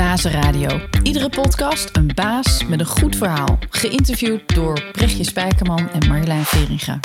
Bazenradio. 0.00 0.80
Iedere 1.02 1.28
podcast 1.28 1.96
een 1.96 2.10
baas 2.14 2.66
met 2.66 2.80
een 2.80 2.86
goed 2.86 3.16
verhaal. 3.16 3.58
Geïnterviewd 3.70 4.54
door 4.54 4.82
Brechtje 4.92 5.24
Spijkerman 5.24 5.90
en 5.90 6.08
Marjolein 6.08 6.44
Veringa. 6.44 7.00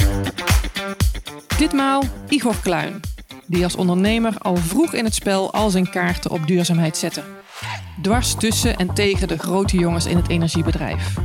Ditmaal 1.58 2.03
Igor 2.29 2.55
Kluin, 2.63 2.99
die 3.47 3.63
als 3.63 3.76
ondernemer 3.76 4.37
al 4.37 4.55
vroeg 4.55 4.94
in 4.94 5.03
het 5.03 5.13
spel 5.13 5.53
al 5.53 5.69
zijn 5.69 5.89
kaarten 5.89 6.31
op 6.31 6.47
duurzaamheid 6.47 6.97
zette. 6.97 7.23
Dwars 8.01 8.35
tussen 8.35 8.78
en 8.78 8.94
tegen 8.94 9.27
de 9.27 9.37
grote 9.37 9.77
jongens 9.77 10.05
in 10.05 10.17
het 10.17 10.29
energiebedrijf. 10.29 11.17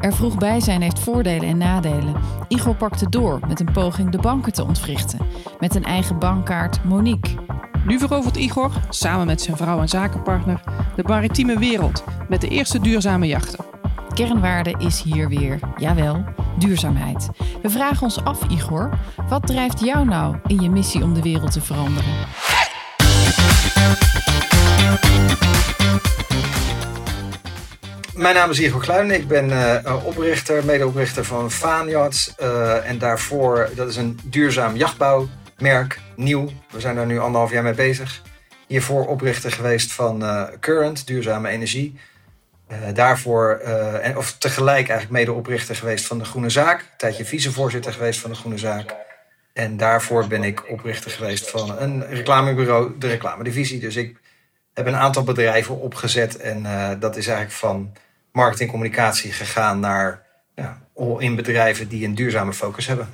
Er 0.00 0.14
vroeg 0.14 0.38
bij 0.38 0.60
zijn 0.60 0.82
heeft 0.82 0.98
voordelen 0.98 1.48
en 1.48 1.58
nadelen. 1.58 2.14
Igor 2.48 2.74
pakte 2.74 3.08
door 3.08 3.40
met 3.48 3.60
een 3.60 3.72
poging 3.72 4.10
de 4.10 4.18
banken 4.18 4.52
te 4.52 4.64
ontwrichten. 4.64 5.18
Met 5.58 5.74
een 5.74 5.84
eigen 5.84 6.18
bankkaart 6.18 6.84
Monique. 6.84 7.30
Nu 7.88 7.98
verovert 7.98 8.36
Igor, 8.36 8.70
samen 8.88 9.26
met 9.26 9.40
zijn 9.40 9.56
vrouw 9.56 9.80
en 9.80 9.88
zakenpartner, 9.88 10.60
de 10.96 11.02
maritieme 11.02 11.58
wereld 11.58 12.04
met 12.28 12.40
de 12.40 12.48
eerste 12.48 12.80
duurzame 12.80 13.26
jachten. 13.26 13.64
Kernwaarde 14.14 14.74
is 14.78 15.02
hier 15.02 15.28
weer, 15.28 15.58
jawel, 15.76 16.24
duurzaamheid. 16.58 17.28
We 17.62 17.70
vragen 17.70 18.02
ons 18.02 18.24
af, 18.24 18.44
Igor, 18.48 18.98
wat 19.28 19.46
drijft 19.46 19.80
jou 19.80 20.04
nou 20.04 20.36
in 20.46 20.60
je 20.60 20.70
missie 20.70 21.02
om 21.02 21.14
de 21.14 21.22
wereld 21.22 21.52
te 21.52 21.60
veranderen? 21.60 22.12
Mijn 28.14 28.34
naam 28.34 28.50
is 28.50 28.60
Igor 28.60 28.80
Kluin. 28.80 29.10
Ik 29.10 29.28
ben 29.28 29.48
uh, 29.48 30.06
oprichter, 30.06 30.64
medeoprichter 30.64 31.24
van 31.24 31.50
Faanyachts. 31.50 32.34
Uh, 32.42 32.88
en 32.88 32.98
daarvoor, 32.98 33.70
dat 33.74 33.88
is 33.88 33.96
een 33.96 34.18
duurzaam 34.24 34.76
jachtbouwmerk, 35.58 36.00
nieuw. 36.16 36.48
We 36.70 36.80
zijn 36.80 36.94
daar 36.94 37.06
nu 37.06 37.18
anderhalf 37.18 37.50
jaar 37.50 37.62
mee 37.62 37.74
bezig. 37.74 38.22
Hiervoor 38.66 39.06
oprichter 39.06 39.52
geweest 39.52 39.92
van 39.92 40.22
uh, 40.22 40.44
Current, 40.60 41.06
duurzame 41.06 41.48
energie. 41.48 41.98
daarvoor, 42.94 43.50
en, 44.02 44.16
of 44.16 44.38
tegelijk 44.38 44.88
eigenlijk 44.88 45.10
medeoprichter 45.10 45.76
geweest 45.76 46.06
van 46.06 46.18
de 46.18 46.24
Groene 46.24 46.50
Zaak. 46.50 46.80
Een 46.80 46.86
tijdje 46.96 47.24
vicevoorzitter 47.24 47.92
geweest 47.92 48.20
van 48.20 48.30
de 48.30 48.36
Groene 48.36 48.58
Zaak. 48.58 48.94
En 49.52 49.76
daarvoor 49.76 50.26
ben 50.26 50.42
ik 50.42 50.70
oprichter 50.70 51.10
geweest 51.10 51.50
van 51.50 51.78
een 51.78 52.06
reclamebureau, 52.06 52.98
de 52.98 53.08
reclamedivisie. 53.08 53.80
Dus 53.80 53.96
ik 53.96 54.16
heb 54.74 54.86
een 54.86 54.96
aantal 54.96 55.22
bedrijven 55.22 55.80
opgezet. 55.80 56.36
En 56.36 56.62
dat 57.00 57.16
is 57.16 57.26
eigenlijk 57.26 57.56
van 57.56 57.92
marketingcommunicatie 58.32 59.32
gegaan 59.32 59.80
naar 59.80 60.22
ja, 60.54 60.78
in 61.18 61.34
bedrijven 61.34 61.88
die 61.88 62.06
een 62.06 62.14
duurzame 62.14 62.52
focus 62.52 62.86
hebben. 62.86 63.08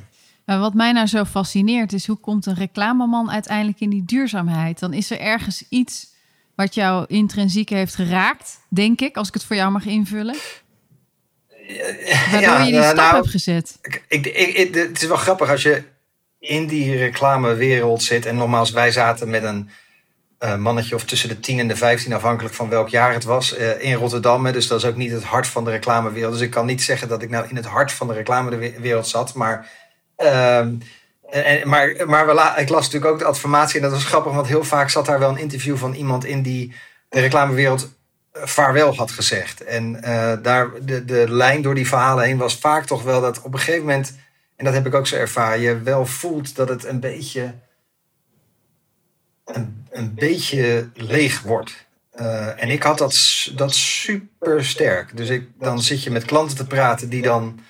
Maar 0.45 0.59
wat 0.59 0.75
mij 0.75 0.93
nou 0.93 1.07
zo 1.07 1.25
fascineert 1.25 1.93
is 1.93 2.07
hoe 2.07 2.17
komt 2.17 2.47
een 2.47 2.55
reclameman 2.55 3.31
uiteindelijk 3.31 3.81
in 3.81 3.91
die 3.91 4.05
duurzaamheid? 4.05 4.79
Dan 4.79 4.93
is 4.93 5.11
er 5.11 5.21
ergens 5.21 5.65
iets 5.69 6.13
wat 6.55 6.75
jou 6.75 7.05
intrinsiek 7.09 7.69
heeft 7.69 7.95
geraakt, 7.95 8.59
denk 8.69 9.01
ik, 9.01 9.17
als 9.17 9.29
ik 9.29 9.35
het 9.35 9.45
voor 9.45 9.57
jou 9.57 9.71
mag 9.71 9.85
invullen. 9.85 10.37
Waardoor 12.31 12.41
ja, 12.41 12.63
je 12.63 12.73
die 12.73 12.83
stap 12.83 12.97
nou, 12.97 13.15
hebt 13.15 13.29
gezet. 13.29 13.79
Ik, 13.83 14.05
ik, 14.09 14.27
ik, 14.27 14.75
het 14.75 15.03
is 15.03 15.09
wel 15.09 15.17
grappig 15.17 15.51
als 15.51 15.63
je 15.63 15.83
in 16.39 16.67
die 16.67 16.97
reclamewereld 16.97 18.03
zit. 18.03 18.27
En 18.27 18.37
nogmaals, 18.37 18.71
wij 18.71 18.93
zaten 18.93 19.31
met 19.31 19.43
een 19.43 19.71
uh, 20.41 20.57
mannetje 20.57 20.95
of 20.95 21.05
tussen 21.05 21.29
de 21.29 21.41
10 21.41 21.59
en 21.59 21.69
de 21.69 21.77
15, 21.77 22.13
afhankelijk 22.13 22.55
van 22.55 22.69
welk 22.69 22.89
jaar 22.89 23.13
het 23.13 23.25
was, 23.25 23.59
uh, 23.59 23.83
in 23.83 23.95
Rotterdam. 23.95 24.47
Hè, 24.47 24.53
dus 24.53 24.67
dat 24.67 24.79
is 24.79 24.89
ook 24.89 24.97
niet 24.97 25.11
het 25.11 25.25
hart 25.25 25.47
van 25.47 25.65
de 25.65 25.71
reclamewereld. 25.71 26.33
Dus 26.33 26.43
ik 26.43 26.51
kan 26.51 26.67
niet 26.67 26.83
zeggen 26.83 27.09
dat 27.09 27.23
ik 27.23 27.31
nou 27.31 27.47
in 27.49 27.57
het 27.57 27.67
hart 27.67 27.93
van 27.93 28.07
de 28.07 28.15
reclamewereld 28.15 29.07
zat. 29.07 29.35
Maar, 29.35 29.71
uh, 30.19 30.59
en, 31.31 31.69
maar, 31.69 31.95
maar 32.07 32.27
we 32.27 32.53
ik 32.57 32.69
las 32.69 32.85
natuurlijk 32.85 33.13
ook 33.13 33.19
de 33.19 33.25
adformatie 33.25 33.77
en 33.77 33.83
dat 33.83 33.93
was 33.93 34.05
grappig, 34.05 34.33
want 34.33 34.47
heel 34.47 34.65
vaak 34.65 34.91
zat 34.91 35.07
daar 35.07 35.19
wel 35.19 35.31
een 35.31 35.39
interview 35.39 35.77
van 35.77 35.95
iemand 35.95 36.25
in 36.25 36.43
die 36.43 36.75
de 37.09 37.21
reclamewereld 37.21 37.91
eh, 38.33 38.43
vaarwel 38.47 38.95
had 38.95 39.11
gezegd. 39.11 39.65
En 39.65 40.01
daar, 40.43 40.71
de, 40.83 41.05
de 41.05 41.25
lijn 41.29 41.63
door 41.63 41.75
die 41.75 41.89
verhalen 41.89 42.25
heen 42.25 42.39
was 42.39 42.59
vaak 42.59 42.85
toch 42.85 43.03
wel 43.03 43.21
dat 43.21 43.43
op 43.43 43.53
een 43.53 43.59
gegeven 43.59 43.81
moment, 43.81 44.15
en 44.57 44.65
dat 44.65 44.75
heb 44.75 44.87
ik 44.87 44.95
ook 44.95 45.07
zo 45.07 45.17
ervaren, 45.17 45.61
je 45.61 45.79
wel 45.79 46.07
voelt 46.07 46.57
dat 46.57 46.69
het 46.69 46.85
een 46.85 47.01
beetje 47.01 47.55
een, 49.45 49.87
een 49.91 50.15
beetje 50.15 50.89
leeg 50.95 51.43
wordt. 51.43 51.87
Uh, 52.21 52.63
en 52.63 52.69
ik 52.69 52.83
had 52.83 52.99
dat, 52.99 53.17
dat 53.55 53.75
super 53.75 54.65
sterk. 54.65 55.17
Dus 55.17 55.29
ik, 55.29 55.49
dan 55.59 55.83
zit 55.83 56.03
je 56.03 56.11
met 56.11 56.25
klanten 56.25 56.57
te 56.57 56.67
praten 56.67 57.09
die 57.09 57.23
dan. 57.23 57.61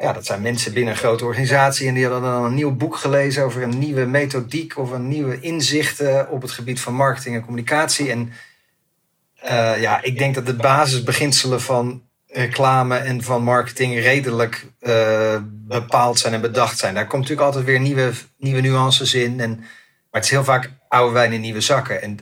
Ja, 0.00 0.12
dat 0.12 0.26
zijn 0.26 0.42
mensen 0.42 0.72
binnen 0.72 0.92
een 0.92 0.98
grote 0.98 1.24
organisatie. 1.24 1.88
En 1.88 1.94
die 1.94 2.06
hadden 2.06 2.30
dan 2.30 2.44
een 2.44 2.54
nieuw 2.54 2.76
boek 2.76 2.96
gelezen 2.96 3.44
over 3.44 3.62
een 3.62 3.78
nieuwe 3.78 4.04
methodiek 4.04 4.78
of 4.78 4.90
een 4.90 5.08
nieuwe 5.08 5.40
inzichten 5.40 6.30
op 6.30 6.42
het 6.42 6.50
gebied 6.50 6.80
van 6.80 6.94
marketing 6.94 7.34
en 7.34 7.44
communicatie. 7.44 8.10
En 8.10 8.32
uh, 9.44 9.80
ja, 9.80 10.02
ik 10.02 10.18
denk 10.18 10.34
dat 10.34 10.46
de 10.46 10.54
basisbeginselen 10.54 11.60
van 11.60 12.02
reclame 12.26 12.96
en 12.96 13.22
van 13.22 13.42
marketing 13.42 14.00
redelijk 14.00 14.66
uh, 14.80 15.36
bepaald 15.44 16.18
zijn 16.18 16.34
en 16.34 16.40
bedacht 16.40 16.78
zijn. 16.78 16.94
Daar 16.94 17.06
komt 17.06 17.22
natuurlijk 17.22 17.46
altijd 17.46 17.64
weer 17.64 17.80
nieuwe, 17.80 18.12
nieuwe 18.36 18.60
nuances 18.60 19.14
in. 19.14 19.40
En 19.40 19.56
maar 20.10 20.20
het 20.20 20.24
is 20.24 20.30
heel 20.30 20.44
vaak 20.44 20.70
oude 20.88 21.12
wijn 21.12 21.32
in 21.32 21.40
nieuwe 21.40 21.60
zakken. 21.60 22.02
En 22.02 22.18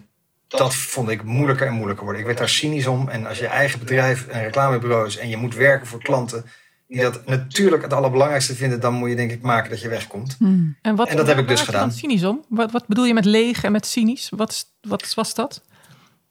dat 0.48 0.74
vond 0.74 1.08
ik 1.08 1.22
moeilijker 1.22 1.66
en 1.66 1.72
moeilijker 1.72 2.04
worden. 2.04 2.20
Ik 2.20 2.26
werd 2.26 2.38
daar 2.38 2.48
cynisch 2.48 2.86
om. 2.86 3.08
En 3.08 3.26
als 3.26 3.38
je 3.38 3.46
eigen 3.46 3.78
bedrijf 3.78 4.26
een 4.28 4.42
reclamebureau 4.42 5.06
is 5.06 5.16
en 5.16 5.28
je 5.28 5.36
moet 5.36 5.54
werken 5.54 5.86
voor 5.86 6.02
klanten 6.02 6.44
die 6.88 7.00
dat 7.00 7.26
natuurlijk 7.26 7.82
het 7.82 7.92
allerbelangrijkste 7.92 8.54
vinden, 8.54 8.80
dan 8.80 8.94
moet 8.94 9.08
je 9.08 9.16
denk 9.16 9.30
ik 9.30 9.42
maken 9.42 9.70
dat 9.70 9.80
je 9.80 9.88
wegkomt. 9.88 10.36
Hmm. 10.38 10.76
En, 10.82 10.96
wat, 10.96 11.08
en 11.08 11.16
dat 11.16 11.26
heb 11.26 11.38
ik 11.38 11.48
dus 11.48 11.60
gedaan. 11.60 11.92
cynisch 11.92 12.24
om? 12.24 12.44
Wat, 12.48 12.72
wat 12.72 12.86
bedoel 12.86 13.04
je 13.04 13.14
met 13.14 13.24
leeg 13.24 13.64
en 13.64 13.72
met 13.72 13.86
cynisch? 13.86 14.30
Wat, 14.36 14.66
wat 14.80 15.14
was 15.14 15.34
dat? 15.34 15.62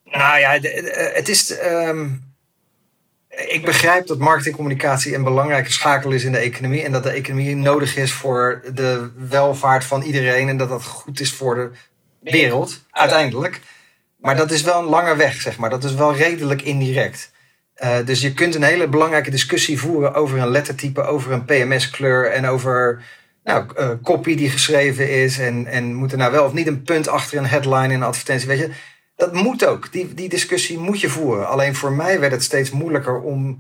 Nou 0.04 0.40
ja, 0.40 0.60
het 1.14 1.30
is. 1.30 1.60
Um, 1.64 2.34
ik 3.30 3.66
begrijp 3.66 4.08
dat 4.08 4.18
marketingcommunicatie 4.18 5.16
een 5.16 5.24
belangrijke 5.24 5.72
schakel 5.72 6.12
is 6.12 6.24
in 6.24 6.32
de 6.32 6.38
economie. 6.38 6.84
En 6.84 6.92
dat 6.92 7.04
de 7.04 7.10
economie 7.10 7.56
nodig 7.56 7.96
is 7.96 8.12
voor 8.12 8.64
de 8.74 9.10
welvaart 9.30 9.84
van 9.84 10.02
iedereen. 10.02 10.50
En 10.50 10.58
dat 10.58 10.70
dat 10.70 10.84
goed 10.84 11.20
is 11.20 11.34
voor 11.34 11.56
de 11.56 11.72
wereld, 12.32 12.82
uiteindelijk. 12.90 13.62
Maar 14.18 14.36
dat 14.36 14.52
is 14.52 14.62
wel 14.62 14.80
een 14.80 14.90
lange 14.90 15.16
weg, 15.16 15.42
zeg 15.42 15.58
maar. 15.58 15.70
Dat 15.70 15.84
is 15.84 15.94
wel 15.94 16.16
redelijk 16.16 16.62
indirect. 16.62 17.32
Uh, 17.84 17.98
dus 18.06 18.22
je 18.22 18.34
kunt 18.34 18.56
een 18.56 18.64
hele 18.64 18.88
belangrijke 18.88 19.32
discussie 19.32 19.80
voeren 19.80 20.14
over 20.14 20.40
een 20.40 20.50
lettertype, 20.50 21.04
over 21.04 21.32
een 21.32 21.46
PMS-kleur 21.46 22.32
en 22.32 22.46
over 22.46 23.04
nou, 23.44 23.66
uh, 23.80 23.90
copy 24.04 24.36
die 24.36 24.50
geschreven 24.50 25.12
is. 25.12 25.40
En, 25.40 25.68
en 25.68 25.94
moet 25.94 26.12
er 26.12 26.18
nou 26.18 26.32
wel 26.32 26.46
of 26.46 26.54
niet 26.54 26.68
een 26.68 26.84
punt 26.84 27.08
achter 27.08 27.38
een 27.38 27.46
headline 27.46 27.94
in 27.94 28.02
een 28.02 28.04
advertentie. 28.04 28.48
Weet 28.48 28.60
je, 28.60 28.72
dat 29.16 29.34
moet 29.34 29.66
ook. 29.66 29.92
Die, 29.92 30.14
die 30.14 30.30
discussie 30.30 30.78
moet 30.78 31.00
je 31.00 31.10
voeren. 31.10 31.48
Alleen 31.48 31.76
voor 31.76 31.92
mij 31.92 32.20
werd 32.20 32.32
het 32.32 32.44
steeds 32.44 32.72
moeilijker 32.72 33.22
om, 33.22 33.60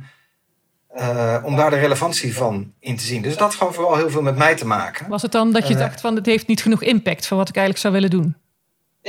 uh, 0.97 1.37
om 1.43 1.55
daar 1.55 1.69
de 1.69 1.79
relevantie 1.79 2.35
van 2.35 2.73
in 2.79 2.97
te 2.97 3.03
zien. 3.03 3.21
Dus 3.21 3.31
dat 3.31 3.41
had 3.41 3.55
gewoon 3.55 3.73
vooral 3.73 3.95
heel 3.95 4.09
veel 4.09 4.21
met 4.21 4.37
mij 4.37 4.55
te 4.55 4.65
maken. 4.65 5.09
Was 5.09 5.21
het 5.21 5.31
dan 5.31 5.51
dat 5.51 5.67
je 5.67 5.75
dacht 5.75 6.01
van 6.01 6.15
het 6.15 6.25
heeft 6.25 6.47
niet 6.47 6.61
genoeg 6.61 6.83
impact 6.83 7.27
voor 7.27 7.37
wat 7.37 7.49
ik 7.49 7.55
eigenlijk 7.55 7.85
zou 7.85 7.93
willen 7.93 8.09
doen? 8.09 8.35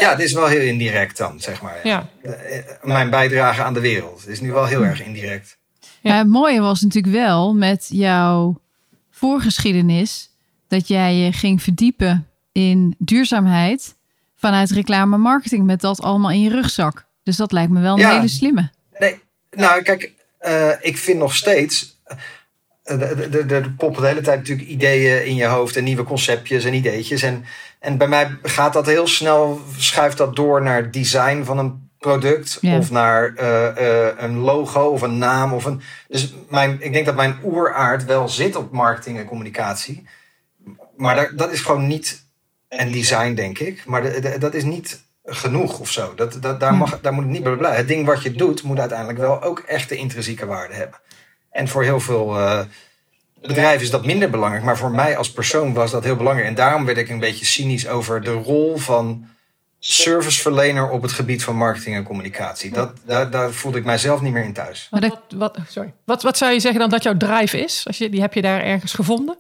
Ja, 0.01 0.11
het 0.11 0.21
is 0.21 0.33
wel 0.33 0.47
heel 0.47 0.61
indirect 0.61 1.17
dan, 1.17 1.41
zeg 1.41 1.63
maar. 1.63 1.81
Ja. 1.83 2.09
Uh, 2.23 2.33
mijn 2.83 3.11
bijdrage 3.11 3.63
aan 3.63 3.75
de 3.75 3.81
wereld 3.81 4.29
is 4.29 4.41
nu 4.41 4.53
wel 4.53 4.65
heel 4.65 4.85
erg 4.85 5.03
indirect. 5.03 5.59
Ja, 6.01 6.19
het 6.19 6.29
mooie 6.29 6.61
was 6.61 6.81
natuurlijk 6.81 7.15
wel 7.15 7.55
met 7.55 7.87
jouw 7.89 8.61
voorgeschiedenis 9.11 10.31
dat 10.69 10.89
jij 10.89 11.15
je 11.15 11.33
ging 11.33 11.63
verdiepen 11.63 12.29
in 12.53 12.95
duurzaamheid 12.99 13.95
vanuit 14.35 14.71
reclame 14.71 15.17
marketing 15.17 15.65
met 15.65 15.81
dat 15.81 16.01
allemaal 16.01 16.31
in 16.31 16.41
je 16.41 16.51
rugzak. 16.51 17.07
Dus 17.23 17.37
dat 17.37 17.53
lijkt 17.53 17.71
me 17.71 17.81
wel 17.81 17.99
een 17.99 18.09
hele 18.09 18.29
slimme. 18.29 18.71
Nee, 18.99 19.21
nou 19.51 19.83
kijk, 19.83 20.13
uh, 20.47 20.73
ik 20.81 20.99
vind 20.99 21.19
nog 21.19 21.35
steeds. 21.35 21.96
De, 22.87 23.29
de, 23.31 23.47
de, 23.47 23.71
poppen 23.77 24.03
de 24.03 24.09
hele 24.09 24.21
tijd 24.21 24.39
natuurlijk 24.39 24.69
ideeën 24.69 25.27
in 25.27 25.35
je 25.35 25.47
hoofd 25.47 25.77
en 25.77 25.85
nieuwe 25.85 26.03
conceptjes 26.03 26.65
en 26.65 26.75
ideetjes. 26.75 27.23
En, 27.23 27.45
en 27.79 27.99
bij 27.99 28.09
mij 28.09 28.39
gaat 28.43 28.73
dat 28.73 28.87
heel 28.87 29.07
snel, 29.07 29.61
schuift 29.77 30.17
dat 30.17 30.37
door 30.37 30.63
naar 30.63 30.91
design 30.91 31.43
van 31.45 31.59
een 31.59 31.91
product 31.99 32.59
ja. 32.61 32.79
of 32.79 32.91
naar 32.91 33.35
uh, 33.41 34.09
een 34.17 34.37
logo 34.37 34.89
of 34.89 35.03
een 35.03 35.19
naam. 35.19 35.53
Of 35.53 35.65
een, 35.65 35.81
dus 36.09 36.35
mijn, 36.49 36.77
ik 36.81 36.93
denk 36.93 37.07
dat 37.07 37.17
mijn 37.17 37.37
oeraard 37.45 38.05
wel 38.05 38.29
zit 38.29 38.57
op 38.57 38.73
marketing 38.73 39.19
en 39.19 39.25
communicatie. 39.25 40.07
Maar 40.97 41.17
dat, 41.17 41.39
dat 41.39 41.53
is 41.53 41.61
gewoon 41.61 41.87
niet 41.87 42.25
en 42.69 42.93
design, 42.93 43.35
denk 43.35 43.59
ik. 43.59 43.85
Maar 43.87 44.03
de, 44.03 44.21
de, 44.21 44.39
dat 44.39 44.55
is 44.55 44.65
niet 44.65 45.05
genoeg 45.25 45.79
of 45.79 45.91
zo. 45.91 46.15
Dat, 46.15 46.39
dat, 46.41 46.61
daar, 46.61 46.75
mag, 46.75 47.01
daar 47.01 47.13
moet 47.13 47.23
het 47.23 47.33
niet 47.33 47.43
bij 47.43 47.57
blijven. 47.57 47.79
Het 47.79 47.89
ding 47.89 48.07
wat 48.07 48.23
je 48.23 48.33
doet, 48.33 48.63
moet 48.63 48.79
uiteindelijk 48.79 49.19
wel 49.19 49.43
ook 49.43 49.59
echte 49.59 49.97
intrinsieke 49.97 50.47
waarde 50.47 50.75
hebben. 50.75 51.01
En 51.57 51.69
voor 51.69 51.83
heel 51.83 52.01
veel 52.01 52.39
uh, 52.39 52.61
bedrijven 53.41 53.83
is 53.83 53.91
dat 53.91 54.07
minder 54.07 54.31
belangrijk. 54.31 54.65
Maar 54.65 54.77
voor 54.77 54.91
mij 54.91 55.17
als 55.17 55.33
persoon 55.33 55.73
was 55.73 55.91
dat 55.91 56.05
heel 56.05 56.17
belangrijk. 56.17 56.49
En 56.49 56.55
daarom 56.55 56.85
werd 56.85 56.99
ik 56.99 57.09
een 57.09 57.19
beetje 57.19 57.45
cynisch 57.45 57.89
over 57.89 58.23
de 58.23 58.33
rol 58.33 58.77
van 58.77 59.29
serviceverlener 59.79 60.91
op 60.91 61.03
het 61.03 61.13
gebied 61.13 61.45
van 61.45 61.57
marketing 61.57 61.97
en 61.97 62.03
communicatie. 62.03 62.71
Dat, 62.71 62.93
daar, 63.05 63.31
daar 63.31 63.53
voelde 63.53 63.79
ik 63.79 63.85
mijzelf 63.85 64.21
niet 64.21 64.33
meer 64.33 64.45
in 64.45 64.53
thuis. 64.53 64.89
Maar 64.91 65.11
wat, 65.37 65.59
sorry. 65.69 65.93
Wat, 66.05 66.23
wat 66.23 66.37
zou 66.37 66.53
je 66.53 66.61
zeggen 66.61 66.81
dan 66.81 66.91
dat 66.91 67.03
jouw 67.03 67.17
drive 67.17 67.59
is? 67.59 67.85
Als 67.87 67.99
je, 67.99 68.11
die 68.11 68.21
heb 68.21 68.35
je 68.35 68.43
daar 68.43 68.61
ergens 68.63 68.93
gevonden? 68.93 69.37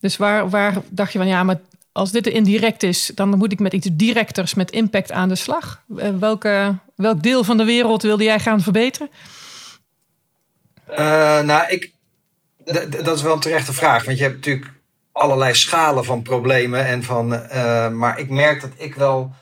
Dus 0.00 0.16
waar, 0.16 0.50
waar 0.50 0.74
dacht 0.88 1.12
je 1.12 1.18
van 1.18 1.26
ja, 1.26 1.42
maar 1.42 1.58
als 1.92 2.10
dit 2.10 2.26
indirect 2.26 2.82
is, 2.82 3.10
dan 3.14 3.28
moet 3.28 3.52
ik 3.52 3.58
met 3.58 3.72
iets 3.72 3.88
directers 3.92 4.54
met 4.54 4.70
impact 4.70 5.12
aan 5.12 5.28
de 5.28 5.34
slag. 5.34 5.82
Eh, 5.96 6.08
welke, 6.18 6.74
welk 6.94 7.22
deel 7.22 7.44
van 7.44 7.56
de 7.56 7.64
wereld 7.64 8.02
wilde 8.02 8.24
jij 8.24 8.40
gaan 8.40 8.60
verbeteren? 8.60 9.08
Uh, 10.90 11.40
nou, 11.40 11.68
ik, 11.68 11.92
dat 13.02 13.16
is 13.16 13.22
wel 13.22 13.32
een 13.32 13.40
terechte 13.40 13.72
vraag. 13.72 14.04
Want 14.04 14.18
je 14.18 14.22
hebt 14.22 14.36
natuurlijk 14.36 14.72
allerlei 15.12 15.54
schalen 15.54 16.04
van 16.04 16.22
problemen. 16.22 16.86
En 16.86 17.02
van, 17.02 17.32
uh, 17.32 17.88
maar 17.88 18.18
ik 18.18 18.30
merk 18.30 18.60
dat 18.60 18.70
ik 18.76 18.94
wel. 18.94 19.32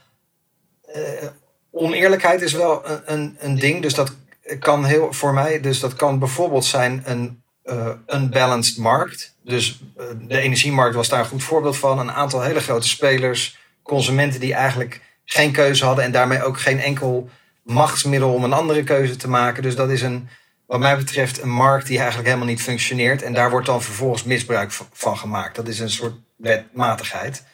Uh, 0.96 1.28
oneerlijkheid 1.70 2.42
is 2.42 2.52
wel 2.52 2.88
een, 2.88 3.00
een, 3.04 3.36
een, 3.38 3.58
ding. 3.58 3.82
Dus 3.82 3.94
dat 3.94 4.14
kan 4.58 4.84
heel 4.84 5.12
voor 5.12 5.34
mij. 5.34 5.60
Dus 5.60 5.80
dat 5.80 5.94
kan 5.94 6.18
bijvoorbeeld 6.18 6.64
zijn 6.64 7.02
een 7.04 7.42
uh, 7.64 7.88
unbalanced 8.06 8.78
markt. 8.78 9.34
Dus 9.44 9.82
de 10.20 10.38
energiemarkt 10.38 10.94
was 10.94 11.08
daar 11.08 11.20
een 11.20 11.26
goed 11.26 11.42
voorbeeld 11.42 11.76
van. 11.76 11.98
Een 11.98 12.12
aantal 12.12 12.42
hele 12.42 12.60
grote 12.60 12.88
spelers, 12.88 13.58
consumenten 13.82 14.40
die 14.40 14.54
eigenlijk 14.54 15.00
geen 15.24 15.52
keuze 15.52 15.84
hadden 15.84 16.04
en 16.04 16.12
daarmee 16.12 16.42
ook 16.42 16.60
geen 16.60 16.80
enkel 16.80 17.30
machtsmiddel 17.62 18.32
om 18.32 18.44
een 18.44 18.52
andere 18.52 18.84
keuze 18.84 19.16
te 19.16 19.28
maken. 19.28 19.62
Dus 19.62 19.76
dat 19.76 19.90
is 19.90 20.02
een 20.02 20.28
wat 20.66 20.80
mij 20.80 20.96
betreft 20.96 21.42
een 21.42 21.50
markt 21.50 21.86
die 21.86 21.96
eigenlijk 21.96 22.28
helemaal 22.28 22.48
niet 22.48 22.62
functioneert. 22.62 23.22
En 23.22 23.32
daar 23.32 23.50
wordt 23.50 23.66
dan 23.66 23.82
vervolgens 23.82 24.24
misbruik 24.24 24.72
van 24.92 25.18
gemaakt. 25.18 25.56
Dat 25.56 25.68
is 25.68 25.78
een 25.78 25.90
soort 25.90 26.14
wetmatigheid. 26.36 27.44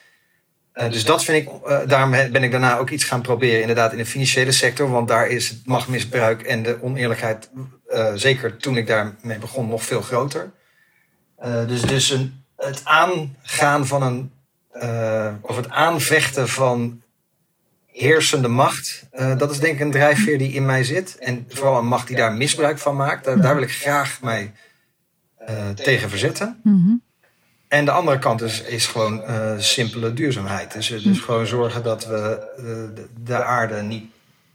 Uh, 0.73 0.91
dus 0.91 1.05
dat 1.05 1.23
vind 1.23 1.47
ik, 1.47 1.53
uh, 1.67 1.79
daarom 1.87 2.11
ben 2.11 2.43
ik 2.43 2.51
daarna 2.51 2.77
ook 2.77 2.89
iets 2.89 3.03
gaan 3.03 3.21
proberen, 3.21 3.61
inderdaad, 3.61 3.91
in 3.91 3.97
de 3.97 4.05
financiële 4.05 4.51
sector. 4.51 4.89
Want 4.89 5.07
daar 5.07 5.27
is 5.27 5.49
het 5.49 5.65
machtmisbruik 5.65 6.41
en 6.41 6.63
de 6.63 6.77
oneerlijkheid, 6.81 7.49
uh, 7.87 8.11
zeker 8.15 8.57
toen 8.57 8.77
ik 8.77 8.87
daarmee 8.87 9.37
begon, 9.37 9.67
nog 9.67 9.83
veel 9.83 10.01
groter. 10.01 10.51
dus 11.67 11.81
dus 11.81 12.09
een, 12.09 12.43
het 12.57 12.81
aangaan 12.83 13.87
van 13.87 14.03
een, 14.03 14.31
of 15.41 15.55
het 15.55 15.69
aanvechten 15.69 16.49
van 16.49 17.02
heersende 17.93 18.47
macht. 18.47 19.05
Uh, 19.13 19.37
dat 19.37 19.51
is 19.51 19.59
denk 19.59 19.73
ik 19.73 19.79
een 19.79 19.91
drijfveer 19.91 20.37
die 20.37 20.53
in 20.53 20.65
mij 20.65 20.83
zit. 20.83 21.17
En 21.17 21.45
vooral 21.49 21.77
een 21.77 21.87
macht 21.87 22.07
die 22.07 22.15
daar 22.15 22.33
misbruik 22.33 22.77
van 22.77 22.95
maakt. 22.95 23.25
Daar, 23.25 23.41
daar 23.41 23.53
wil 23.53 23.63
ik 23.63 23.71
graag 23.71 24.21
mij 24.21 24.51
uh, 25.49 25.69
tegen 25.69 26.09
verzetten. 26.09 26.59
Mm 26.63 26.83
-hmm. 26.85 27.01
En 27.67 27.85
de 27.85 27.91
andere 27.91 28.19
kant 28.19 28.41
is, 28.41 28.61
is 28.61 28.87
gewoon 28.87 29.21
uh, 29.21 29.53
simpele 29.57 30.13
duurzaamheid. 30.13 30.73
Dus, 30.73 30.87
dus 30.87 31.19
gewoon 31.19 31.45
zorgen 31.45 31.83
dat 31.83 32.05
we 32.05 32.47
de, 32.95 33.07
de 33.23 33.43
aarde 33.43 33.81
niet 33.81 34.05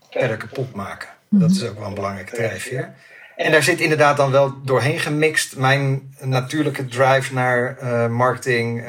verder 0.09 0.37
kapot 0.37 0.73
maken. 0.73 1.09
Mm 1.09 1.39
-hmm. 1.39 1.47
Dat 1.47 1.57
is 1.57 1.69
ook 1.69 1.79
wel 1.79 1.87
een 1.87 1.93
belangrijke 1.93 2.35
drijfveer. 2.35 2.93
En 3.35 3.51
daar 3.51 3.63
zit 3.63 3.79
inderdaad 3.79 4.17
dan 4.17 4.31
wel 4.31 4.61
doorheen 4.63 4.99
gemixt 4.99 5.55
mijn 5.55 6.13
natuurlijke 6.21 6.85
drive 6.85 7.33
naar 7.33 7.77
marketing 8.11 8.83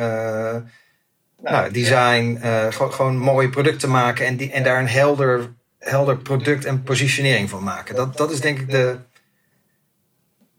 nou, 1.43 1.73
design, 1.73 2.41
uh, 2.45 2.67
gewoon 2.71 3.19
mooie 3.19 3.49
producten 3.49 3.91
maken 3.91 4.27
en, 4.27 4.37
die, 4.37 4.51
en 4.51 4.63
daar 4.63 4.81
een 4.81 4.89
helder, 4.89 5.53
helder 5.79 6.17
product 6.17 6.65
en 6.65 6.83
positionering 6.83 7.51
van 7.51 7.63
maken. 7.63 7.95
Dat, 7.95 8.17
dat 8.17 8.31
is 8.31 8.41
denk 8.41 8.59
ik 8.59 8.71
de, 8.71 8.99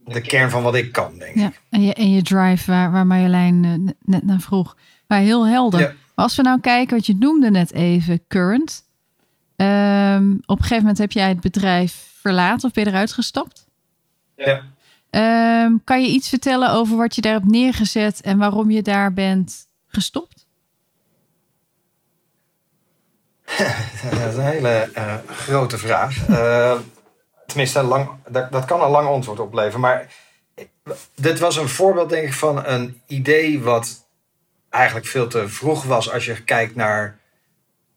de 0.05 0.21
kern 0.21 0.49
van 0.49 0.63
wat 0.63 0.75
ik 0.75 0.91
kan, 0.91 1.17
denk 1.17 1.35
ja, 1.35 1.47
ik. 1.47 1.61
En 1.69 1.81
je, 1.81 1.93
en 1.93 2.13
je 2.13 2.21
drive, 2.21 2.71
waar, 2.71 2.91
waar 2.91 3.07
Marjolein 3.07 3.63
uh, 3.63 3.91
net 4.01 4.25
naar 4.25 4.41
vroeg, 4.41 4.75
maar 5.07 5.19
heel 5.19 5.47
helder. 5.47 5.79
Ja. 5.79 5.93
Als 6.15 6.35
we 6.35 6.41
nou 6.41 6.59
kijken, 6.59 6.95
wat 6.95 7.05
je 7.05 7.15
noemde 7.19 7.51
net 7.51 7.73
even, 7.73 8.21
current. 8.27 8.89
Um, 9.55 10.33
op 10.45 10.57
een 10.57 10.63
gegeven 10.63 10.77
moment 10.77 10.97
heb 10.97 11.11
jij 11.11 11.27
het 11.29 11.39
bedrijf 11.39 12.09
verlaten 12.19 12.67
of 12.67 12.73
ben 12.73 12.83
je 12.83 12.89
eruit 12.89 13.13
gestapt? 13.13 13.67
Ja. 14.35 14.61
Um, 15.65 15.83
kan 15.83 16.01
je 16.01 16.07
iets 16.07 16.29
vertellen 16.29 16.71
over 16.71 16.97
wat 16.97 17.15
je 17.15 17.21
daar 17.21 17.33
hebt 17.33 17.51
neergezet 17.51 18.21
en 18.21 18.37
waarom 18.37 18.71
je 18.71 18.81
daar 18.81 19.13
bent 19.13 19.67
gestopt? 19.87 20.40
dat 24.19 24.29
is 24.29 24.35
een 24.35 24.45
hele 24.45 24.89
uh, 24.97 25.13
grote 25.27 25.77
vraag. 25.77 26.27
Uh, 26.29 26.77
tenminste, 27.45 27.83
lang, 27.83 28.09
dat, 28.27 28.51
dat, 28.51 28.65
kan 28.65 28.81
een 28.81 28.89
lang 28.89 29.07
antwoord 29.07 29.39
opleveren. 29.39 29.79
Maar 29.79 30.07
dit 31.15 31.39
was 31.39 31.57
een 31.57 31.69
voorbeeld, 31.69 32.09
denk 32.09 32.27
ik, 32.27 32.33
van 32.33 32.65
een 32.65 33.01
idee 33.07 33.61
wat 33.61 34.05
eigenlijk 34.69 35.05
veel 35.05 35.27
te 35.27 35.49
vroeg 35.49 35.83
was 35.83 36.11
als 36.11 36.25
je 36.25 36.43
kijkt 36.43 36.75
naar 36.75 37.19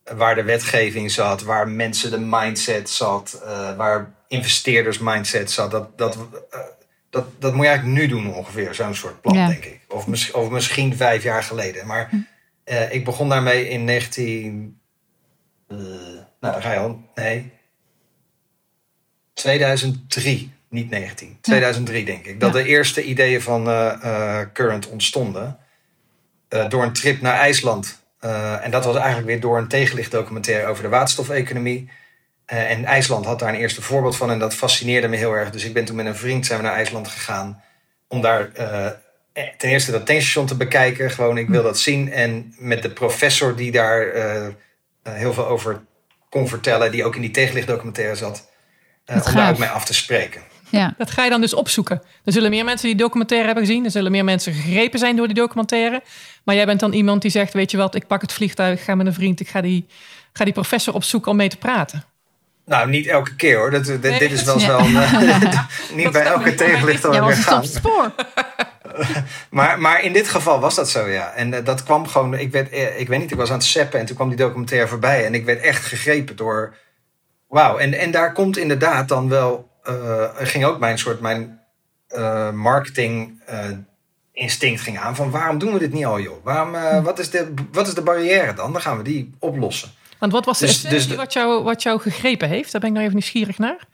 waar 0.03 0.35
de 0.35 0.43
wetgeving 0.43 1.11
zat, 1.11 1.41
waar 1.41 1.67
mensen 1.67 2.11
de 2.11 2.19
mindset 2.19 2.89
zat, 2.89 3.41
uh, 3.43 3.75
waar 3.75 4.13
investeerders 4.27 4.99
mindset 4.99 5.51
zat. 5.51 5.71
Dat, 5.71 5.97
dat, 5.97 6.17
dat, 7.09 7.25
dat 7.39 7.53
moet 7.53 7.65
je 7.65 7.69
eigenlijk 7.69 7.99
nu 7.99 8.07
doen 8.07 8.33
ongeveer, 8.33 8.73
zo'n 8.73 8.95
soort 8.95 9.21
plan, 9.21 9.35
ja. 9.35 9.47
denk 9.47 9.65
ik. 9.65 9.79
Of, 9.87 10.07
mis, 10.07 10.31
of 10.31 10.49
misschien 10.49 10.95
vijf 10.95 11.23
jaar 11.23 11.43
geleden. 11.43 11.87
Maar 11.87 12.09
hm. 12.09 12.17
ik 12.89 13.05
begon 13.05 13.29
daarmee 13.29 13.69
in 13.69 13.83
19... 13.83 14.79
Uh, 15.67 15.77
nou, 16.39 16.53
dan 16.53 16.61
ga 16.61 16.73
je 16.73 16.79
al. 16.79 16.99
Nee. 17.15 17.51
2003, 19.33 20.51
niet 20.69 20.89
19. 20.89 21.37
2003 21.41 22.05
denk 22.05 22.25
ik. 22.25 22.39
Dat 22.39 22.53
ja. 22.53 22.61
de 22.61 22.67
eerste 22.67 23.03
ideeën 23.03 23.41
van 23.41 23.67
uh, 23.67 23.93
uh, 24.03 24.39
Current 24.53 24.87
ontstonden. 24.87 25.57
door 26.69 26.83
een 26.83 26.93
trip 26.93 27.21
naar 27.21 27.37
IJsland. 27.37 28.03
en 28.61 28.71
dat 28.71 28.85
was 28.85 28.95
eigenlijk 28.95 29.27
weer 29.27 29.39
door 29.39 29.57
een 29.57 29.67
tegenlichtdocumentaire 29.67 30.67
over 30.67 30.83
de 30.83 30.89
waterstofeconomie. 30.89 31.89
en 32.45 32.85
IJsland 32.85 33.25
had 33.25 33.39
daar 33.39 33.49
een 33.49 33.59
eerste 33.59 33.81
voorbeeld 33.81 34.15
van. 34.15 34.31
En 34.31 34.39
dat 34.39 34.53
fascineerde 34.53 35.07
me 35.07 35.17
heel 35.17 35.33
erg. 35.33 35.49
Dus 35.49 35.63
ik 35.63 35.73
ben 35.73 35.85
toen 35.85 35.95
met 35.95 36.05
een 36.05 36.15
vriend 36.15 36.45
zijn 36.45 36.59
we 36.59 36.65
naar 36.65 36.75
IJsland 36.75 37.07
gegaan. 37.07 37.63
Om 38.07 38.21
daar 38.21 38.51
ten 39.57 39.69
eerste 39.69 39.91
dat 39.91 40.05
tankstation 40.05 40.45
te 40.45 40.55
bekijken. 40.55 41.11
Gewoon, 41.11 41.37
ik 41.37 41.49
wil 41.49 41.63
dat 41.63 41.79
zien. 41.79 42.11
En 42.11 42.53
met 42.57 42.81
de 42.81 42.89
professor 42.89 43.55
die 43.55 43.71
daar 43.71 44.15
uh, 44.15 44.47
heel 45.13 45.33
veel 45.33 45.47
over 45.47 45.81
kon 46.29 46.47
vertellen, 46.47 46.91
die 46.91 47.05
ook 47.05 47.15
in 47.15 47.21
die 47.21 47.31
tegenlichtdocumentaire 47.31 48.15
zat, 48.15 48.49
uh, 49.05 49.25
om 49.25 49.33
daar 49.33 49.51
ook 49.51 49.57
mee 49.57 49.69
af 49.69 49.85
te 49.85 49.93
spreken. 49.93 50.41
Ja. 50.69 50.93
Dat 50.97 51.11
ga 51.11 51.23
je 51.23 51.29
dan 51.29 51.41
dus 51.41 51.53
opzoeken. 51.53 52.01
Er 52.23 52.31
zullen 52.31 52.49
meer 52.49 52.65
mensen 52.65 52.87
die 52.87 52.97
documentaire 52.97 53.45
hebben 53.45 53.65
gezien. 53.65 53.85
Er 53.85 53.91
zullen 53.91 54.11
meer 54.11 54.23
mensen 54.23 54.53
gegrepen 54.53 54.99
zijn 54.99 55.15
door 55.15 55.27
die 55.27 55.35
documentaire. 55.35 56.03
Maar 56.43 56.55
jij 56.55 56.65
bent 56.65 56.79
dan 56.79 56.93
iemand 56.93 57.21
die 57.21 57.31
zegt: 57.31 57.53
Weet 57.53 57.71
je 57.71 57.77
wat, 57.77 57.95
ik 57.95 58.07
pak 58.07 58.21
het 58.21 58.33
vliegtuig, 58.33 58.83
ga 58.83 58.95
met 58.95 59.05
een 59.05 59.13
vriend, 59.13 59.39
ik 59.39 59.47
ga 59.47 59.61
die, 59.61 59.85
ga 60.33 60.43
die 60.43 60.53
professor 60.53 60.93
opzoeken 60.93 61.31
om 61.31 61.37
mee 61.37 61.49
te 61.49 61.57
praten. 61.57 62.03
Nou, 62.65 62.89
niet 62.89 63.07
elke 63.07 63.35
keer 63.35 63.57
hoor. 63.57 63.71
Dat, 63.71 63.85
nee, 63.85 64.19
dit 64.19 64.31
is 64.31 64.43
wel 64.43 64.59
ja. 64.59 64.67
wel. 64.67 64.85
Uh, 64.87 65.65
niet 65.95 66.11
bij 66.11 66.25
elke 66.25 66.55
tegenlichter. 66.55 67.13
Ja, 67.13 67.21
was 67.21 67.37
het 67.37 67.53
op 67.53 67.61
het 67.61 67.73
spoor. 67.73 68.11
maar, 69.49 69.79
maar 69.79 70.01
in 70.01 70.13
dit 70.13 70.27
geval 70.27 70.59
was 70.59 70.75
dat 70.75 70.89
zo, 70.89 71.07
ja. 71.07 71.31
En 71.33 71.53
uh, 71.53 71.59
dat 71.63 71.83
kwam 71.83 72.07
gewoon, 72.07 72.33
ik, 72.33 72.51
werd, 72.51 72.73
uh, 72.73 72.99
ik 72.99 73.07
weet 73.07 73.19
niet, 73.19 73.31
ik 73.31 73.37
was 73.37 73.49
aan 73.49 73.57
het 73.57 73.65
seppen 73.65 73.99
en 73.99 74.05
toen 74.05 74.15
kwam 74.15 74.29
die 74.29 74.37
documentaire 74.37 74.87
voorbij. 74.87 75.25
En 75.25 75.33
ik 75.33 75.45
werd 75.45 75.61
echt 75.61 75.85
gegrepen 75.85 76.35
door, 76.35 76.75
wauw. 77.47 77.77
En, 77.77 77.93
en 77.93 78.11
daar 78.11 78.33
komt 78.33 78.57
inderdaad 78.57 79.07
dan 79.07 79.29
wel, 79.29 79.69
uh, 79.89 80.23
ging 80.33 80.65
ook 80.65 80.79
mijn 80.79 80.97
soort, 80.97 81.19
mijn 81.19 81.59
marketing 82.53 83.41
instinct 84.31 84.81
ging 84.81 84.99
aan. 84.99 85.15
Van 85.15 85.31
waarom 85.31 85.57
doen 85.57 85.73
we 85.73 85.79
dit 85.79 85.93
niet 85.93 86.05
al, 86.05 86.19
joh? 86.19 86.43
Waarom, 86.43 87.03
wat, 87.03 87.19
is 87.19 87.29
de, 87.29 87.53
wat 87.71 87.87
is 87.87 87.93
de 87.93 88.01
barrière 88.01 88.53
dan? 88.53 88.71
Dan 88.71 88.81
gaan 88.81 88.97
we 88.97 89.03
die 89.03 89.31
oplossen. 89.39 89.89
Want 90.19 90.31
wat 90.31 90.45
was 90.45 90.59
de 90.59 90.65
dus, 90.65 90.81
dus 90.81 91.07
de, 91.07 91.15
wat, 91.15 91.33
jou, 91.33 91.63
wat 91.63 91.83
jou 91.83 91.99
gegrepen 91.99 92.49
heeft? 92.49 92.71
Daar 92.71 92.81
ben 92.81 92.89
ik 92.89 92.95
nou 92.95 93.05
even 93.05 93.17
nieuwsgierig 93.17 93.57
naar. 93.57 93.87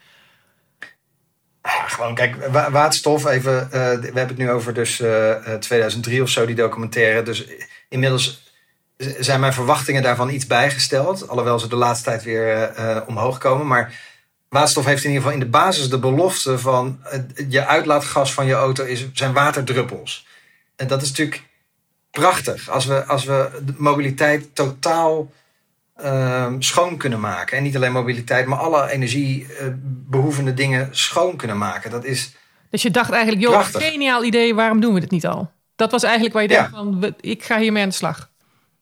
Gewoon, 1.88 2.16
kijk, 2.16 2.36
waterstof, 2.72 3.26
even, 3.26 3.64
uh, 3.66 3.70
we 3.72 3.80
hebben 4.04 4.28
het 4.28 4.38
nu 4.38 4.52
over 4.52 4.74
dus 4.74 5.00
uh, 5.00 5.34
2003 5.60 6.22
of 6.22 6.30
zo, 6.30 6.46
die 6.46 6.56
documentaire. 6.56 7.24
Dus 7.24 7.46
inmiddels 7.90 8.50
zijn 8.98 9.40
mijn 9.40 9.54
verwachtingen 9.54 10.04
daarvan 10.04 10.30
iets 10.30 10.48
bijgesteld. 10.48 11.28
Alhoewel 11.28 11.60
ze 11.60 11.68
de 11.68 11.76
laatste 11.76 12.06
tijd 12.06 12.24
weer 12.24 12.74
omhoog 13.08 13.38
komen. 13.38 13.68
Maar 13.68 13.94
waterstof 14.50 14.86
heeft 14.86 15.04
in 15.04 15.10
ieder 15.10 15.24
geval 15.24 15.40
in 15.40 15.46
de 15.46 15.58
basis 15.58 15.90
de 15.90 16.00
belofte 16.00 16.60
van 16.60 17.00
je 17.50 17.66
uitlaatgas 17.66 18.34
van 18.34 18.46
je 18.46 18.54
auto 18.54 18.84
is, 18.84 19.06
zijn 19.14 19.34
waterdruppels. 19.34 20.28
En 20.76 20.88
dat 20.88 21.02
is 21.02 21.10
natuurlijk 21.10 21.44
prachtig. 22.12 22.70
Als 22.70 22.86
we, 22.86 23.06
als 23.06 23.24
we 23.24 23.50
de 23.66 23.74
mobiliteit 23.78 24.56
totaal 24.56 25.32
uh, 26.04 26.54
schoon 26.60 26.98
kunnen 26.98 27.20
maken. 27.20 27.58
En 27.58 27.64
niet 27.64 27.76
alleen 27.76 27.92
mobiliteit, 27.92 28.46
maar 28.46 28.60
alle 28.60 28.92
energiebehoevende 28.92 30.54
dingen 30.54 30.88
schoon 30.92 31.36
kunnen 31.36 31.58
maken. 31.58 31.92
Dat 31.92 32.04
is. 32.04 32.36
Dus 32.70 32.82
je 32.82 32.92
dacht 32.92 33.12
eigenlijk, 33.12 33.42
joh, 33.42 33.52
prachtig. 33.52 33.84
geniaal 33.84 34.24
idee, 34.24 34.56
waarom 34.56 34.80
doen 34.80 34.94
we 34.94 35.00
dit 35.00 35.12
niet 35.12 35.28
al? 35.28 35.52
Dat 35.76 35.92
was 35.92 36.04
eigenlijk 36.04 36.34
waar 36.34 36.42
je 36.44 36.48
dacht 36.48 36.70
van, 36.70 37.16
ik 37.20 37.44
ga 37.44 37.60
hiermee 37.60 37.84
aan 37.84 37.90
de 37.90 37.96
slag. 37.96 38.30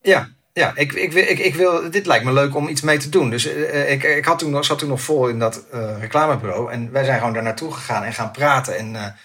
Ja, 0.01 0.29
ja 0.53 0.71
ik, 0.75 0.93
ik, 0.93 1.13
ik, 1.13 1.39
ik 1.39 1.55
wil, 1.55 1.91
dit 1.91 2.05
lijkt 2.05 2.25
me 2.25 2.33
leuk 2.33 2.55
om 2.55 2.67
iets 2.67 2.81
mee 2.81 2.97
te 2.97 3.09
doen. 3.09 3.29
Dus 3.29 3.47
uh, 3.47 3.91
ik, 3.91 4.03
ik 4.03 4.25
had 4.25 4.39
toen, 4.39 4.63
zat 4.63 4.79
toen 4.79 4.89
nog 4.89 5.01
vol 5.01 5.27
in 5.27 5.39
dat 5.39 5.65
uh, 5.73 5.99
reclamebureau. 5.99 6.71
En 6.71 6.91
wij 6.91 7.03
zijn 7.03 7.17
gewoon 7.17 7.33
daar 7.33 7.43
naartoe 7.43 7.73
gegaan 7.73 8.03
en 8.03 8.13
gaan 8.13 8.31
praten. 8.31 8.77
En 8.77 9.15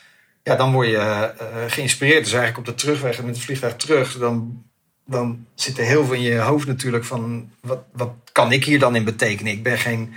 ja, 0.42 0.56
dan 0.56 0.72
word 0.72 0.88
je 0.88 1.32
geïnspireerd. 1.68 2.24
Dus 2.24 2.32
eigenlijk 2.32 2.68
op 2.68 2.74
de 2.74 2.82
terugweg 2.82 3.22
met 3.22 3.34
het 3.34 3.44
vliegtuig 3.44 3.76
terug, 3.76 4.18
dan 4.18 4.64
dan 5.06 5.46
zit 5.54 5.78
er 5.78 5.84
heel 5.84 6.04
veel 6.04 6.14
in 6.14 6.20
je 6.20 6.38
hoofd 6.38 6.66
natuurlijk 6.66 7.04
van 7.04 7.50
wat, 7.60 7.84
wat 7.92 8.12
kan 8.32 8.52
ik 8.52 8.64
hier 8.64 8.78
dan 8.78 8.96
in 8.96 9.04
betekenen? 9.04 9.52
Ik 9.52 9.62
ben 9.62 9.78
geen 9.78 10.14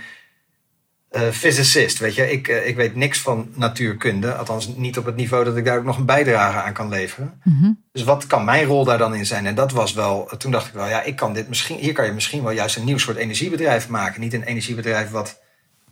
eh, 1.08 1.28
physicist, 1.28 1.98
weet 1.98 2.14
je. 2.14 2.30
Ik, 2.30 2.48
eh, 2.48 2.66
ik 2.66 2.76
weet 2.76 2.94
niks 2.94 3.20
van 3.20 3.48
natuurkunde. 3.54 4.34
Althans 4.34 4.68
niet 4.76 4.98
op 4.98 5.04
het 5.04 5.16
niveau 5.16 5.44
dat 5.44 5.56
ik 5.56 5.64
daar 5.64 5.78
ook 5.78 5.84
nog 5.84 5.98
een 5.98 6.04
bijdrage 6.04 6.62
aan 6.62 6.72
kan 6.72 6.88
leveren. 6.88 7.40
Mhm. 7.44 7.72
Dus 7.92 8.04
wat 8.04 8.26
kan 8.26 8.44
mijn 8.44 8.64
rol 8.64 8.84
daar 8.84 8.98
dan 8.98 9.14
in 9.14 9.26
zijn? 9.26 9.46
En 9.46 9.54
dat 9.54 9.72
was 9.72 9.92
wel, 9.92 10.30
toen 10.38 10.50
dacht 10.50 10.66
ik 10.66 10.72
wel, 10.72 10.88
ja, 10.88 11.02
ik 11.02 11.16
kan 11.16 11.32
dit 11.32 11.48
misschien, 11.48 11.78
hier 11.78 11.92
kan 11.92 12.06
je 12.06 12.12
misschien 12.12 12.42
wel 12.42 12.52
juist 12.52 12.76
een 12.76 12.84
nieuw 12.84 12.98
soort 12.98 13.16
energiebedrijf 13.16 13.88
maken. 13.88 14.20
Niet 14.20 14.34
een 14.34 14.42
energiebedrijf 14.42 15.10
wat 15.10 15.40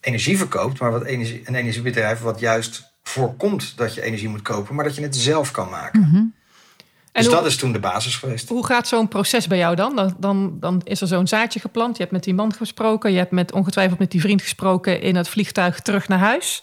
energie 0.01 0.39
verkoopt, 0.39 0.81
maar 0.81 0.91
wat 0.91 1.05
energie, 1.05 1.43
een 1.45 1.55
energiebedrijf 1.55 2.21
wat 2.21 2.41
juist 2.41 2.95
voorkomt 3.03 3.73
dat 3.77 3.95
je 3.95 4.03
energie 4.03 4.29
moet 4.29 4.43
kopen, 4.43 4.75
maar 4.75 4.85
dat 4.85 4.95
je 4.95 5.03
het 5.03 5.17
zelf 5.17 5.51
kan 5.51 5.69
maken. 5.69 6.01
Mhm. 6.01 6.23
En 7.17 7.23
dus 7.23 7.33
hoe, 7.33 7.41
dat 7.41 7.51
is 7.51 7.57
toen 7.57 7.73
de 7.73 7.79
basis 7.79 8.17
geweest. 8.17 8.49
hoe 8.49 8.67
gaat 8.67 8.89
zo'n 8.89 9.09
proces 9.09 9.47
bij 9.47 9.59
jou 9.59 9.77
dan? 9.77 9.97
Dan, 9.97 10.15
dan? 10.19 10.57
dan 10.61 10.81
is 10.85 11.01
er 11.01 11.07
zo'n 11.07 11.27
zaadje 11.27 11.61
geplant. 11.61 11.97
Je 11.97 12.03
hebt 12.03 12.15
met 12.15 12.25
die 12.25 12.35
man 12.35 12.53
gesproken. 12.53 13.13
Je 13.13 13.19
hebt 13.19 13.31
met, 13.31 13.53
ongetwijfeld 13.53 13.99
met 13.99 14.11
die 14.11 14.21
vriend 14.21 14.43
gesproken 14.43 15.01
in 15.01 15.17
het 15.17 15.29
vliegtuig 15.29 15.81
terug 15.81 16.09
naar 16.09 16.19
huis. 16.19 16.63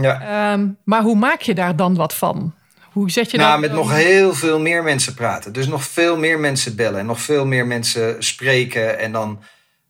Ja. 0.00 0.20
Ehm, 0.52 0.68
maar 0.84 1.02
hoe 1.02 1.16
maak 1.16 1.40
je 1.40 1.54
daar 1.54 1.76
dan 1.76 1.94
wat 1.94 2.14
van? 2.14 2.54
Hoe 2.92 3.10
zet 3.10 3.30
je 3.30 3.36
Nou, 3.36 3.50
dan... 3.50 3.60
met 3.60 3.72
nog 3.72 3.92
heel 3.92 4.34
veel 4.34 4.60
meer 4.60 4.82
mensen 4.82 5.14
praten. 5.14 5.52
Dus 5.52 5.66
nog 5.66 5.84
veel 5.84 6.16
meer 6.16 6.38
mensen 6.38 6.76
bellen. 6.76 7.00
En 7.00 7.06
nog 7.06 7.20
veel 7.20 7.46
meer 7.46 7.66
mensen 7.66 8.24
spreken. 8.24 8.98
En 8.98 9.12
dan, 9.12 9.42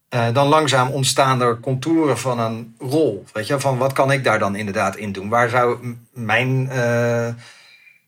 eh, 0.08 0.26
dan 0.32 0.46
langzaam 0.46 0.88
ontstaan 0.88 1.40
er 1.40 1.60
contouren 1.60 2.18
van 2.18 2.38
een 2.38 2.74
rol. 2.78 3.24
Weet 3.32 3.46
je, 3.46 3.60
van 3.60 3.78
wat 3.78 3.92
kan 3.92 4.12
ik 4.12 4.24
daar 4.24 4.38
dan 4.38 4.56
inderdaad 4.56 4.96
in 4.96 5.12
doen? 5.12 5.28
Waar 5.28 5.48
zou 5.48 5.96
mijn 6.12 6.70
eh, 6.70 7.28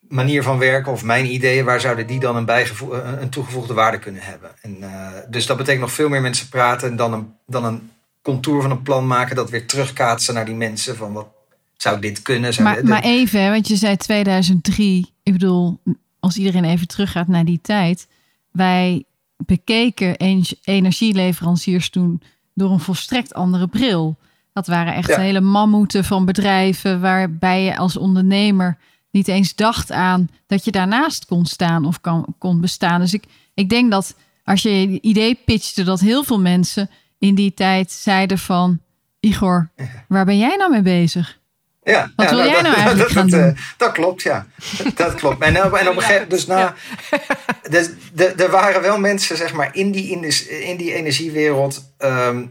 manier 0.09 0.43
van 0.43 0.59
werken 0.59 0.93
of 0.93 1.05
mijn 1.05 1.33
ideeën, 1.33 1.65
waar 1.65 1.81
zouden 1.81 2.07
die 2.07 2.21
dan 2.21 2.37
een, 2.37 2.45
bijgevo- 2.45 2.95
een 3.21 3.29
toegevoegde 3.29 3.75
waarde 3.75 3.99
kunnen 3.99 4.23
hebben? 4.23 4.51
En, 4.63 4.77
eh, 4.83 5.07
dus 5.31 5.47
dat 5.47 5.57
betekent 5.57 5.81
nog 5.83 5.93
veel 5.93 6.09
meer 6.09 6.21
mensen 6.21 6.49
praten 6.49 6.97
dan 6.97 7.13
een, 7.13 7.33
dan 7.47 7.65
een 7.65 7.91
contour 8.23 8.63
van 8.63 8.71
een 8.71 8.83
plan 8.83 9.07
maken. 9.07 9.37
Dat 9.37 9.51
weer 9.51 9.67
terugkaatsen 9.67 10.35
naar 10.35 10.45
die 10.45 10.55
mensen. 10.55 10.97
Van 10.97 11.13
wat 11.13 11.29
zou 11.77 12.01
dit 12.01 12.23
kunnen? 12.23 12.53
Zou 12.55 12.67
Maar, 12.69 12.77
dit- 12.77 12.85
maar 12.85 13.03
even, 13.03 13.43
hè, 13.43 13.51
want 13.51 13.69
je 13.69 13.77
zei 13.77 13.97
2003. 13.97 15.13
Ik 15.23 15.33
bedoel, 15.33 15.79
als 16.21 16.37
iedereen 16.37 16.65
even 16.65 16.87
teruggaat 16.89 17.29
naar 17.29 17.45
die 17.45 17.61
tijd. 17.63 18.07
Wij 18.53 19.05
bekeken 19.37 20.17
en- 20.17 20.43
energieleveranciers 20.63 21.91
toen 21.91 22.23
door 22.55 22.71
een 22.71 22.81
volstrekt 22.81 23.35
andere 23.35 23.67
bril. 23.69 24.17
Dat 24.53 24.67
waren 24.67 24.95
echt 24.95 25.09
Ja. 25.09 25.19
hele 25.21 25.41
mammoeten 25.41 26.05
van 26.05 26.25
bedrijven 26.25 27.01
waarbij 27.01 27.63
je 27.65 27.77
als 27.77 27.97
ondernemer 27.97 28.77
niet 29.19 29.29
eens 29.29 29.55
dacht 29.55 29.93
aan 29.93 30.31
dat 30.47 30.65
je 30.65 30.71
daarnaast 30.71 31.27
kon 31.27 31.47
staan 31.47 31.85
of 31.85 32.01
kan, 32.01 32.35
kon 32.39 32.61
bestaan. 32.61 33.01
Dus 33.01 33.13
ik, 33.15 33.25
ik 33.55 33.69
denk 33.69 33.91
dat 33.91 34.15
als 34.45 34.63
je 34.63 34.91
je 34.91 35.01
idee 35.01 35.39
pitchte, 35.45 35.83
dat 35.85 36.01
heel 36.01 36.25
veel 36.25 36.41
mensen 36.41 36.91
in 37.19 37.35
die 37.35 37.55
tijd 37.55 37.93
zeiden 37.93 38.39
van 38.39 38.81
Igor, 39.21 39.71
waar 40.09 40.25
ben 40.25 40.39
jij 40.39 40.57
nou 40.57 40.71
mee 40.71 40.83
bezig? 40.83 41.39
Ja, 41.83 42.13
Wat 42.17 42.31
ja, 42.31 42.37
wil 42.37 42.45
jij 42.45 42.53
dat- 42.63 42.63
nou 42.63 42.75
eigenlijk 42.75 43.09
dat, 43.09 43.17
gaan 43.19 43.29
dat, 43.31 43.41
doen? 43.41 43.49
eh, 43.55 43.61
dat 43.77 43.93
klopt, 43.93 44.23
ja. 44.23 44.47
Dat 44.95 45.15
klopt. 45.15 45.43
En, 45.43 45.65
op- 45.65 45.73
en 45.73 45.89
op 45.89 45.97
een 45.97 46.03
gegeven 46.03 46.29
dus 46.29 46.47
na, 46.47 46.75
dus, 47.71 47.91
de- 48.15 48.27
er 48.33 48.51
waren 48.51 48.83
wel 48.83 48.99
mensen, 48.99 49.37
zeg 49.37 49.53
maar, 49.53 49.75
in 49.77 49.91
die, 49.91 50.11
in 50.11 50.21
die, 50.21 50.49
in 50.65 50.77
die 50.77 50.93
energiewereld. 50.95 51.93
ehm, 51.99 52.45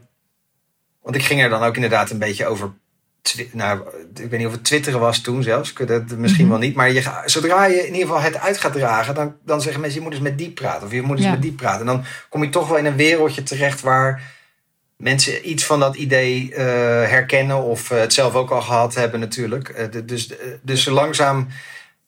want 1.01 1.15
ik 1.15 1.24
ging 1.24 1.41
er 1.41 1.50
dan 1.50 1.63
ook 1.63 1.75
inderdaad 1.75 2.09
een 2.09 2.17
beetje 2.19 2.45
over. 2.47 2.74
Nou, 3.51 3.79
ik 4.15 4.29
weet 4.29 4.38
niet 4.39 4.46
of 4.48 4.51
het 4.53 4.63
twitteren 4.63 5.00
was 5.00 5.22
toen 5.22 5.43
zelfs. 5.43 5.74
Het 5.77 6.17
misschien 6.17 6.46
Mhm. 6.46 6.53
wel 6.53 6.63
niet. 6.67 6.75
Maar 6.75 6.91
je, 6.91 7.22
zodra 7.25 7.65
je 7.65 7.79
in 7.88 7.93
ieder 7.93 8.07
geval 8.07 8.22
het 8.22 8.38
uit 8.38 8.57
gaat 8.57 8.74
dragen, 8.74 9.15
dan, 9.15 9.36
dan 9.46 9.62
zeggen 9.62 9.81
mensen: 9.81 10.00
je 10.00 10.05
moet 10.05 10.13
eens 10.15 10.24
met 10.24 10.38
die 10.38 10.51
praten. 10.51 10.88
Of 10.88 10.93
je 10.93 11.01
moet 11.01 11.17
eens 11.17 11.25
Ja. 11.25 11.31
met 11.31 11.41
die 11.41 11.51
praten. 11.51 11.79
En 11.79 11.86
dan 11.86 12.03
kom 12.29 12.43
je 12.43 12.50
toch 12.50 12.67
wel 12.67 12.77
in 12.77 12.86
een 12.86 12.96
wereldje 12.96 13.43
terecht 13.43 13.81
waar 13.81 14.22
mensen 14.98 15.50
iets 15.50 15.65
van 15.65 15.79
dat 15.79 15.96
idee 15.96 16.53
eh, 16.55 16.65
herkennen 17.10 17.63
of 17.63 17.91
eh, 17.91 18.00
het 18.00 18.13
zelf 18.13 18.34
ook 18.36 18.50
al 18.51 18.62
gehad 18.62 18.96
hebben 18.96 19.19
natuurlijk. 19.19 19.69
Eh, 19.69 19.86
de- 19.91 20.05
dus, 20.05 20.29
dus 20.62 20.86
langzaam, 20.86 21.48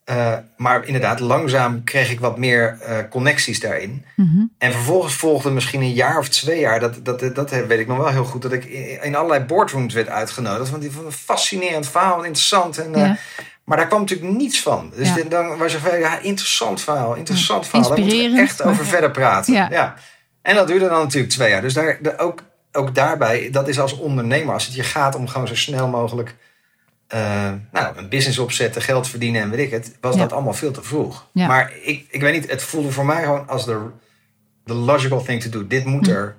eh, 0.09 0.33
maar 0.57 0.85
inderdaad, 0.85 1.19
langzaam 1.19 1.83
kreeg 1.83 2.11
ik 2.11 2.19
wat 2.19 2.37
meer 2.37 2.77
eh, 2.81 2.97
connecties 3.09 3.59
daarin. 3.59 4.05
Mhm. 4.15 4.43
En 4.57 4.71
vervolgens 4.71 5.13
volgde 5.13 5.51
misschien 5.51 5.81
een 5.81 5.93
jaar 5.93 6.17
of 6.17 6.29
twee 6.29 6.59
jaar, 6.59 6.79
dat, 6.79 7.05
dat, 7.05 7.35
dat 7.35 7.49
weet 7.49 7.79
ik 7.79 7.87
nog 7.87 7.97
wel 7.97 8.07
heel 8.07 8.23
goed, 8.25 8.41
dat 8.41 8.51
ik 8.51 8.65
in 9.01 9.15
allerlei 9.15 9.43
boardrooms 9.43 9.93
werd 9.93 10.09
uitgenodigd. 10.09 10.69
Want 10.69 10.81
die 10.81 10.91
vond 10.91 11.05
een 11.05 11.11
fascinerend 11.11 11.87
verhaal, 11.87 12.23
interessant. 12.23 12.77
En, 12.77 12.95
eh, 12.95 13.01
Ja. 13.01 13.17
Maar 13.63 13.77
daar 13.77 13.87
kwam 13.87 13.99
natuurlijk 13.99 14.31
niets 14.31 14.61
van. 14.61 14.91
Dus 14.95 15.07
Ja. 15.07 15.15
dit- 15.15 15.31
dan 15.31 15.57
was 15.57 15.73
er 15.73 15.79
van, 15.79 15.99
ja, 15.99 16.19
interessant 16.19 16.81
verhaal, 16.81 17.15
interessant 17.15 17.67
verhaal. 17.67 17.89
Daar 17.89 17.97
moeten 17.97 18.17
we 18.17 18.21
Inspirerend, 18.23 18.49
echt 18.49 18.63
over 18.63 18.85
verder 18.85 19.11
praten. 19.11 19.53
Ja. 19.53 19.95
En 20.41 20.55
dat 20.55 20.67
duurde 20.67 20.89
dan 20.89 21.01
natuurlijk 21.01 21.33
twee 21.33 21.49
jaar. 21.49 21.61
Dus 21.61 21.73
daar, 21.73 21.99
ook, 22.17 22.43
ook 22.71 22.95
daarbij, 22.95 23.49
dat 23.51 23.67
is 23.67 23.79
als 23.79 23.97
ondernemer, 23.97 24.53
als 24.53 24.65
het 24.65 24.75
je 24.75 24.83
gaat 24.83 25.15
om 25.15 25.27
gewoon 25.27 25.47
zo 25.47 25.55
snel 25.55 25.87
mogelijk 25.87 26.35
eh, 27.09 27.53
nou, 27.71 27.97
een 27.97 28.09
business 28.09 28.37
opzetten, 28.39 28.81
geld 28.81 29.07
verdienen 29.07 29.41
en 29.41 29.49
weet 29.49 29.59
ik 29.65 29.71
het, 29.71 29.97
was 30.01 30.15
Ja. 30.15 30.21
dat 30.21 30.31
allemaal 30.33 30.53
veel 30.53 30.71
te 30.71 30.83
vroeg. 30.83 31.27
Ja. 31.33 31.47
Maar 31.47 31.73
ik, 31.83 32.05
ik 32.09 32.21
weet 32.21 32.33
niet, 32.41 32.51
het 32.51 32.61
voelde 32.63 32.91
voor 32.91 33.05
mij 33.05 33.23
gewoon 33.23 33.47
als 33.47 33.65
de, 33.65 33.85
the 34.65 34.73
logical 34.73 35.21
thing 35.23 35.41
to 35.41 35.49
do. 35.49 35.67
Dit 35.67 35.85
moet 35.85 36.05
Hm. 36.05 36.11
er 36.13 36.35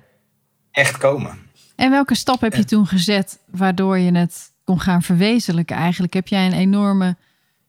echt 0.71 0.97
komen. 0.97 1.39
En 1.75 1.91
welke 1.91 2.15
stap 2.15 2.41
heb 2.41 2.53
je 2.55 2.63
toen 2.65 2.87
gezet 2.87 3.39
waardoor 3.45 3.97
je 3.97 4.11
het 4.17 4.51
kon 4.63 4.79
gaan 4.79 5.01
verwezenlijken 5.01 5.75
eigenlijk? 5.75 6.13
Heb 6.13 6.27
jij 6.27 6.45
een 6.45 6.53
enorme 6.53 7.15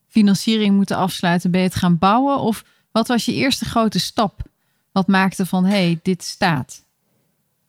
financiering 0.08 0.74
moeten 0.76 0.96
afsluiten? 0.96 1.50
Ben 1.50 1.60
je 1.60 1.66
het 1.66 1.76
gaan 1.76 1.98
bouwen? 1.98 2.38
Of 2.38 2.64
wat 2.92 3.08
was 3.08 3.24
je 3.24 3.34
eerste 3.34 3.64
grote 3.64 3.98
stap? 4.00 4.40
Wat 4.92 5.06
maakte 5.06 5.46
van, 5.46 5.64
hé, 5.64 5.70
hey, 5.70 5.98
dit 6.02 6.22
staat? 6.24 6.82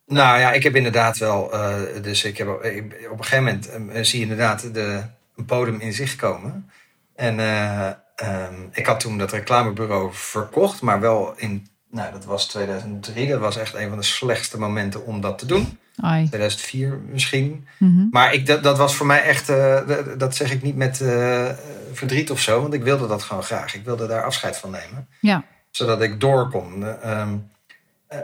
Nou 0.08 0.40
ja, 0.40 0.52
ik 0.52 0.64
heb 0.64 0.76
inderdaad 0.76 1.18
wel. 1.18 1.54
eh, 1.54 1.82
dus 2.02 2.24
ik 2.24 2.38
heb 2.38 2.48
ik- 2.64 3.08
op 3.12 3.18
een 3.18 3.24
gegeven 3.26 3.44
moment 3.44 3.70
eh, 3.96 4.04
zie 4.04 4.18
je 4.20 4.24
inderdaad 4.24 4.74
de, 4.74 5.04
bodem 5.46 5.80
in 5.80 5.94
zicht 5.94 6.16
komen. 6.16 6.70
En 7.16 7.40
eh, 7.40 7.88
ehm, 8.16 8.54
ik 8.72 8.86
had 8.86 9.00
toen 9.00 9.18
dat 9.18 9.32
reclamebureau 9.32 10.10
verkocht, 10.14 10.82
maar 10.82 11.00
wel 11.00 11.34
in. 11.36 11.68
Nou, 11.92 12.12
dat 12.12 12.26
was 12.26 12.48
2003. 12.48 13.28
Dat 13.28 13.40
was 13.40 13.58
echt 13.58 13.74
een 13.76 13.90
van 13.90 13.98
de 13.98 14.04
slechtste 14.04 14.60
momenten 14.60 15.06
om 15.06 15.22
dat 15.22 15.38
te 15.40 15.46
doen. 15.46 15.78
Ai. 15.98 16.28
2004 16.28 17.00
misschien. 17.12 17.68
Mhm. 17.80 18.08
Maar 18.12 18.34
ik, 18.34 18.46
dat, 18.46 18.64
dat 18.64 18.78
was 18.78 18.96
voor 18.96 19.06
mij 19.06 19.24
echt. 19.24 19.50
eh, 19.50 19.88
dat- 19.88 20.20
dat 20.20 20.36
zeg 20.36 20.52
ik 20.52 20.62
niet 20.62 20.76
met 20.76 21.02
eh, 21.02 21.50
verdriet 21.92 22.32
of 22.32 22.40
zo, 22.40 22.62
want 22.62 22.74
ik 22.74 22.84
wilde 22.84 23.08
dat 23.08 23.24
gewoon 23.24 23.44
graag. 23.44 23.76
Ik 23.76 23.84
wilde 23.86 24.08
daar 24.08 24.24
afscheid 24.24 24.58
van 24.58 24.72
nemen 24.72 25.08
Ja, 25.20 25.44
zodat 25.72 26.02
ik 26.02 26.20
door 26.20 26.50
kon. 26.50 26.84
Eh, 26.86 27.12
ehm, 27.12 27.30
eh, 27.30 27.34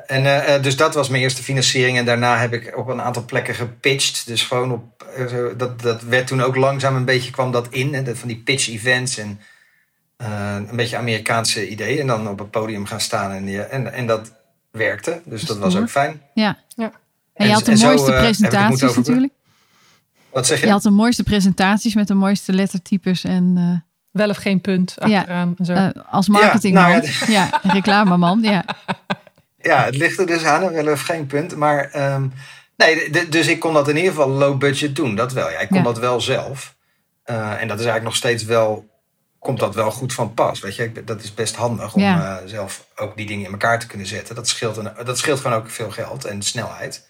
en, 0.08 0.26
eh, 0.26 0.56
eh, 0.56 0.64
dus 0.64 0.76
dat 0.78 0.94
was 0.94 1.10
mijn 1.10 1.22
eerste 1.24 1.44
financiering. 1.44 1.98
En 1.98 2.06
daarna 2.06 2.38
heb 2.38 2.54
ik 2.54 2.78
op 2.78 2.88
een 2.88 3.02
aantal 3.02 3.26
plekken 3.26 3.56
gepitcht. 3.56 4.28
Dus 4.28 4.44
gewoon 4.44 4.72
op. 4.72 5.04
eh, 5.16 5.28
zo- 5.28 5.56
dat, 5.56 5.82
dat 5.82 6.02
werd 6.02 6.28
toen 6.28 6.42
ook 6.42 6.56
langzaam 6.56 6.96
een 6.96 7.06
beetje 7.06 7.32
kwam 7.32 7.52
dat 7.52 7.68
in. 7.70 7.94
Hè, 7.94 8.04
dat 8.04 8.18
van 8.18 8.28
die 8.28 8.38
pitch 8.38 8.70
events 8.70 9.18
en 9.18 9.40
eh, 10.18 10.56
een 10.70 10.76
beetje 10.76 10.98
Amerikaanse 10.98 11.70
ideeën. 11.70 12.00
En 12.00 12.08
dan 12.08 12.28
op 12.28 12.40
het 12.40 12.52
podium 12.52 12.86
gaan 12.86 13.02
staan. 13.02 13.32
En, 13.32 13.72
en, 13.72 13.94
en 13.94 14.06
dat 14.08 14.32
werkte. 14.72 15.22
Dus 15.26 15.42
dat 15.42 15.58
was 15.58 15.70
stoer. 15.72 15.84
ook 15.84 15.90
fijn. 15.90 16.22
ja. 16.34 16.58
Ja. 16.76 16.92
En 17.34 17.48
je 17.48 17.54
had 17.54 17.66
de 17.66 17.78
zo, 17.78 17.88
mooiste 17.88 18.12
presentaties 18.12 18.84
over- 18.84 18.98
natuurlijk. 18.98 19.34
Wat 20.32 20.48
zeg 20.48 20.60
je? 20.60 20.66
Je 20.66 20.72
had 20.72 20.82
de 20.84 20.90
mooiste 20.90 21.24
presentaties 21.24 21.96
met 21.96 22.08
de 22.08 22.14
mooiste 22.14 22.54
lettertypes 22.54 23.24
en 23.24 23.54
eh, 23.58 23.88
Wel 24.12 24.30
of 24.30 24.38
geen 24.38 24.62
punt 24.62 24.96
achteraan. 25.00 25.54
En 25.58 25.66
zo. 25.66 25.74
eh, 25.74 25.88
als 26.10 26.28
marketingman. 26.28 26.84
nou 26.90 27.04
Ja, 27.06 27.26
ja, 27.28 27.60
reclameman. 27.64 28.40
Ja. 28.42 28.66
Ja, 29.62 29.84
het 29.86 29.96
ligt 29.96 30.20
er 30.20 30.26
dus 30.26 30.44
aan, 30.44 30.72
wel 30.74 30.92
of 30.92 31.02
geen 31.02 31.28
punt. 31.28 31.56
Maar 31.56 31.90
ehm, 31.92 32.28
nee, 32.78 33.10
dus 33.30 33.48
ik 33.48 33.60
kon 33.60 33.74
dat 33.74 33.88
in 33.88 33.96
ieder 33.96 34.12
geval 34.12 34.30
low 34.30 34.58
budget 34.58 34.96
doen. 34.96 35.16
Dat 35.16 35.34
wel. 35.34 35.50
Ja, 35.52 35.60
ik 35.60 35.68
kon 35.68 35.78
Ja. 35.78 35.84
dat 35.84 36.00
wel 36.00 36.22
zelf. 36.22 36.76
Eh, 37.24 37.36
en 37.36 37.68
dat 37.68 37.80
is 37.80 37.86
eigenlijk 37.86 38.04
nog 38.04 38.16
steeds 38.16 38.44
wel, 38.44 38.88
komt 39.40 39.60
dat 39.60 39.76
wel 39.76 39.92
goed 39.92 40.14
van 40.14 40.34
pas. 40.34 40.60
Weet 40.60 40.76
je, 40.76 41.04
dat 41.04 41.24
is 41.24 41.34
best 41.34 41.56
handig 41.56 41.94
om 41.94 42.02
Ja. 42.02 42.40
eh, 42.40 42.48
zelf 42.48 42.86
ook 42.96 43.18
die 43.18 43.26
dingen 43.26 43.46
in 43.46 43.52
elkaar 43.52 43.80
te 43.80 43.88
kunnen 43.88 44.08
zetten. 44.08 44.36
Dat 44.36 44.48
scheelt, 44.48 44.78
een, 44.78 44.90
dat 45.04 45.18
scheelt 45.18 45.40
gewoon 45.40 45.58
ook 45.58 45.70
veel 45.70 45.92
geld 45.92 46.26
en 46.26 46.42
snelheid. 46.42 47.08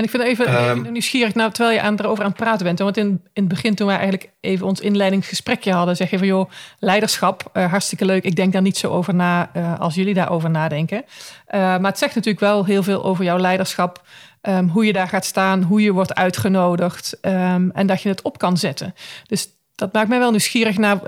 En 0.00 0.06
ik 0.06 0.12
vind 0.12 0.22
even, 0.22 0.70
even 0.70 0.92
nieuwsgierig, 0.92 1.34
nou, 1.34 1.52
terwijl 1.52 1.76
je 1.76 1.82
aan, 1.82 1.98
erover 1.98 2.24
aan 2.24 2.30
het 2.30 2.38
praten 2.38 2.64
bent. 2.64 2.78
Want 2.78 2.96
in, 2.96 3.06
in 3.06 3.20
het 3.32 3.48
begin, 3.48 3.74
toen 3.74 3.86
wij 3.86 3.96
eigenlijk 3.96 4.30
even 4.40 4.66
ons 4.66 4.80
inleidingsgesprekje 4.80 5.72
hadden, 5.72 5.96
zeg 5.96 6.10
je 6.10 6.18
van 6.18 6.26
joh, 6.26 6.50
leiderschap, 6.78 7.50
eh, 7.52 7.70
hartstikke 7.70 8.04
leuk. 8.04 8.24
Ik 8.24 8.36
denk 8.36 8.52
daar 8.52 8.62
niet 8.62 8.76
zo 8.76 8.90
over 8.90 9.14
na 9.14 9.50
eh, 9.52 9.80
als 9.80 9.94
jullie 9.94 10.14
daarover 10.14 10.50
nadenken. 10.50 11.04
Eh, 11.46 11.60
maar 11.60 11.90
het 11.90 11.98
zegt 11.98 12.14
natuurlijk 12.14 12.44
wel 12.44 12.64
heel 12.64 12.82
veel 12.82 13.04
over 13.04 13.24
jouw 13.24 13.38
leiderschap. 13.38 14.02
ehm, 14.40 14.66
hoe 14.66 14.86
je 14.86 14.92
daar 14.92 15.08
gaat 15.08 15.24
staan, 15.24 15.62
hoe 15.62 15.82
je 15.82 15.92
wordt 15.92 16.14
uitgenodigd 16.14 17.20
ehm, 17.20 17.70
en 17.70 17.86
dat 17.86 18.02
je 18.02 18.08
het 18.08 18.22
op 18.22 18.38
kan 18.38 18.56
zetten. 18.56 18.94
Dus 19.26 19.48
dat 19.74 19.92
maakt 19.92 20.08
mij 20.08 20.18
wel 20.18 20.30
nieuwsgierig 20.30 20.78
naar 20.78 21.00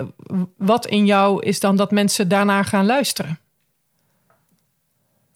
wat 0.57 0.87
in 0.87 1.07
jou 1.07 1.43
is 1.43 1.61
dan 1.61 1.77
dat 1.77 1.91
mensen 1.91 2.29
daarna 2.29 2.63
gaan 2.63 2.87
luisteren. 2.87 3.39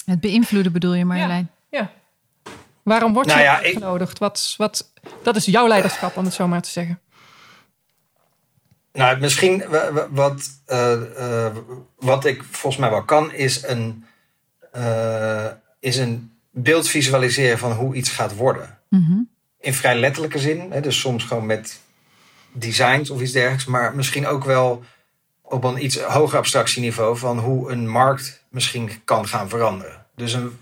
Het 0.05 0.21
beïnvloeden 0.21 0.73
bedoel 0.73 0.95
je 0.95 1.05
Marjolein? 1.05 1.49
Ja. 1.51 1.56
Waarom 2.87 3.13
word 3.13 3.27
je 3.31 3.35
Nou 3.37 3.47
ik- 3.47 3.65
uitgenodigd? 3.65 4.19
Wat, 4.19 4.55
wat, 4.57 4.93
dat 5.23 5.37
is 5.37 5.45
jouw 5.45 5.69
leiderschap, 5.69 6.17
om 6.17 6.25
het 6.25 6.35
zo 6.35 6.49
maar 6.49 6.63
te 6.63 6.71
zeggen. 6.71 7.01
Nou, 8.93 9.19
misschien 9.21 9.65
wa- 9.69 9.93
wa- 9.93 10.09
wat, 10.11 10.49
eh, 10.67 11.45
eh, 11.47 11.57
wat 11.97 12.25
ik 12.25 12.43
volgens 12.51 12.77
mij 12.77 12.91
wel 12.91 13.05
kan, 13.05 13.33
is 13.33 13.63
een, 13.63 14.05
eh, 14.73 15.47
is 15.81 15.97
een 15.97 16.33
beeld 16.51 16.89
visualiseren 16.89 17.59
van 17.59 17.73
hoe 17.73 17.95
iets 17.95 18.11
gaat 18.11 18.35
worden. 18.37 18.79
Mhm. 18.89 19.19
in 19.61 19.75
vrij 19.75 19.95
letterlijke 19.99 20.39
zin. 20.39 20.71
Hè, 20.73 20.81
dus 20.81 21.01
soms 21.01 21.25
gewoon 21.25 21.47
met 21.47 21.81
designs 22.53 23.11
of 23.11 23.21
iets 23.21 23.33
dergelijks. 23.33 23.65
Maar 23.65 23.95
misschien 23.95 24.27
ook 24.27 24.45
wel 24.45 24.85
op 25.43 25.65
een 25.65 25.85
iets 25.85 26.01
hoger 26.01 26.39
abstractieniveau 26.39 27.17
van 27.19 27.39
hoe 27.39 27.71
een 27.73 27.89
markt 27.89 28.45
misschien 28.49 28.91
kan 29.05 29.29
gaan 29.29 29.49
veranderen. 29.49 30.07
Dus 30.15 30.33
een, 30.33 30.59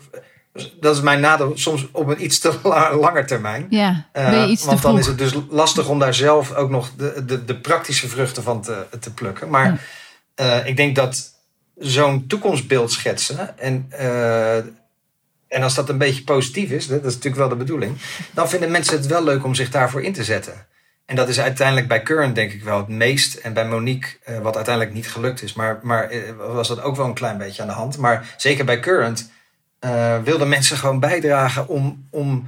dat 0.80 0.94
is 0.96 1.00
mijn 1.02 1.20
nadeel, 1.20 1.52
soms 1.54 1.86
op 1.92 2.08
een 2.08 2.24
iets 2.24 2.38
te 2.38 2.58
langer 3.00 3.26
termijn. 3.26 3.66
Ja, 3.70 4.06
Uh, 4.16 4.50
iets 4.50 4.60
te 4.62 4.66
want 4.68 4.82
dan 4.82 4.90
vroeg. 4.90 4.98
is 4.98 5.06
het 5.06 5.18
dus 5.18 5.34
lastig 5.48 5.88
om 5.88 5.98
daar 5.98 6.14
zelf 6.14 6.54
ook 6.54 6.70
nog 6.70 6.90
de, 6.96 7.24
de, 7.24 7.44
de 7.44 7.56
praktische 7.56 8.08
vruchten 8.08 8.42
van 8.42 8.62
te, 8.62 8.86
te 9.00 9.12
plukken. 9.14 9.48
Maar 9.48 9.66
Ja. 9.66 9.76
eh, 10.60 10.66
ik 10.66 10.76
denk 10.76 10.96
dat 10.96 11.32
zo'n 11.78 12.26
toekomstbeeld 12.26 12.92
schetsen 12.92 13.58
en, 13.58 13.86
eh, 13.88 14.56
en 15.48 15.62
als 15.62 15.74
dat 15.74 15.88
een 15.88 15.98
beetje 15.98 16.22
positief 16.24 16.70
is, 16.70 16.86
dat 16.86 16.98
is 17.04 17.14
natuurlijk 17.14 17.36
wel 17.36 17.48
de 17.48 17.56
bedoeling, 17.56 17.96
dan 18.32 18.48
vinden 18.48 18.70
mensen 18.70 18.96
het 18.96 19.06
wel 19.06 19.24
leuk 19.24 19.44
om 19.44 19.54
zich 19.54 19.70
daarvoor 19.70 20.02
in 20.02 20.12
te 20.12 20.24
zetten. 20.24 20.66
En 21.06 21.16
dat 21.16 21.28
is 21.28 21.40
uiteindelijk 21.40 21.88
bij 21.88 22.02
Current 22.02 22.34
denk 22.34 22.52
ik 22.52 22.62
wel 22.64 22.78
het 22.78 22.88
meest. 22.88 23.34
En 23.34 23.52
bij 23.52 23.66
Monique, 23.66 24.08
eh, 24.24 24.38
wat 24.38 24.56
uiteindelijk 24.56 24.94
niet 24.94 25.08
gelukt 25.10 25.42
is. 25.42 25.52
Maar, 25.54 25.78
maar 25.82 26.08
eh, 26.10 26.20
was 26.52 26.68
dat 26.68 26.82
ook 26.82 26.96
wel 26.96 27.06
een 27.06 27.14
klein 27.14 27.38
beetje 27.38 27.62
aan 27.62 27.68
de 27.68 27.74
hand. 27.74 27.98
Maar 27.98 28.34
zeker 28.36 28.64
bij 28.64 28.80
Current 28.80 29.30
eh, 29.84 30.22
wilden 30.22 30.48
mensen 30.48 30.76
gewoon 30.76 31.00
bijdragen 31.00 31.68
om, 31.68 32.06
om... 32.10 32.46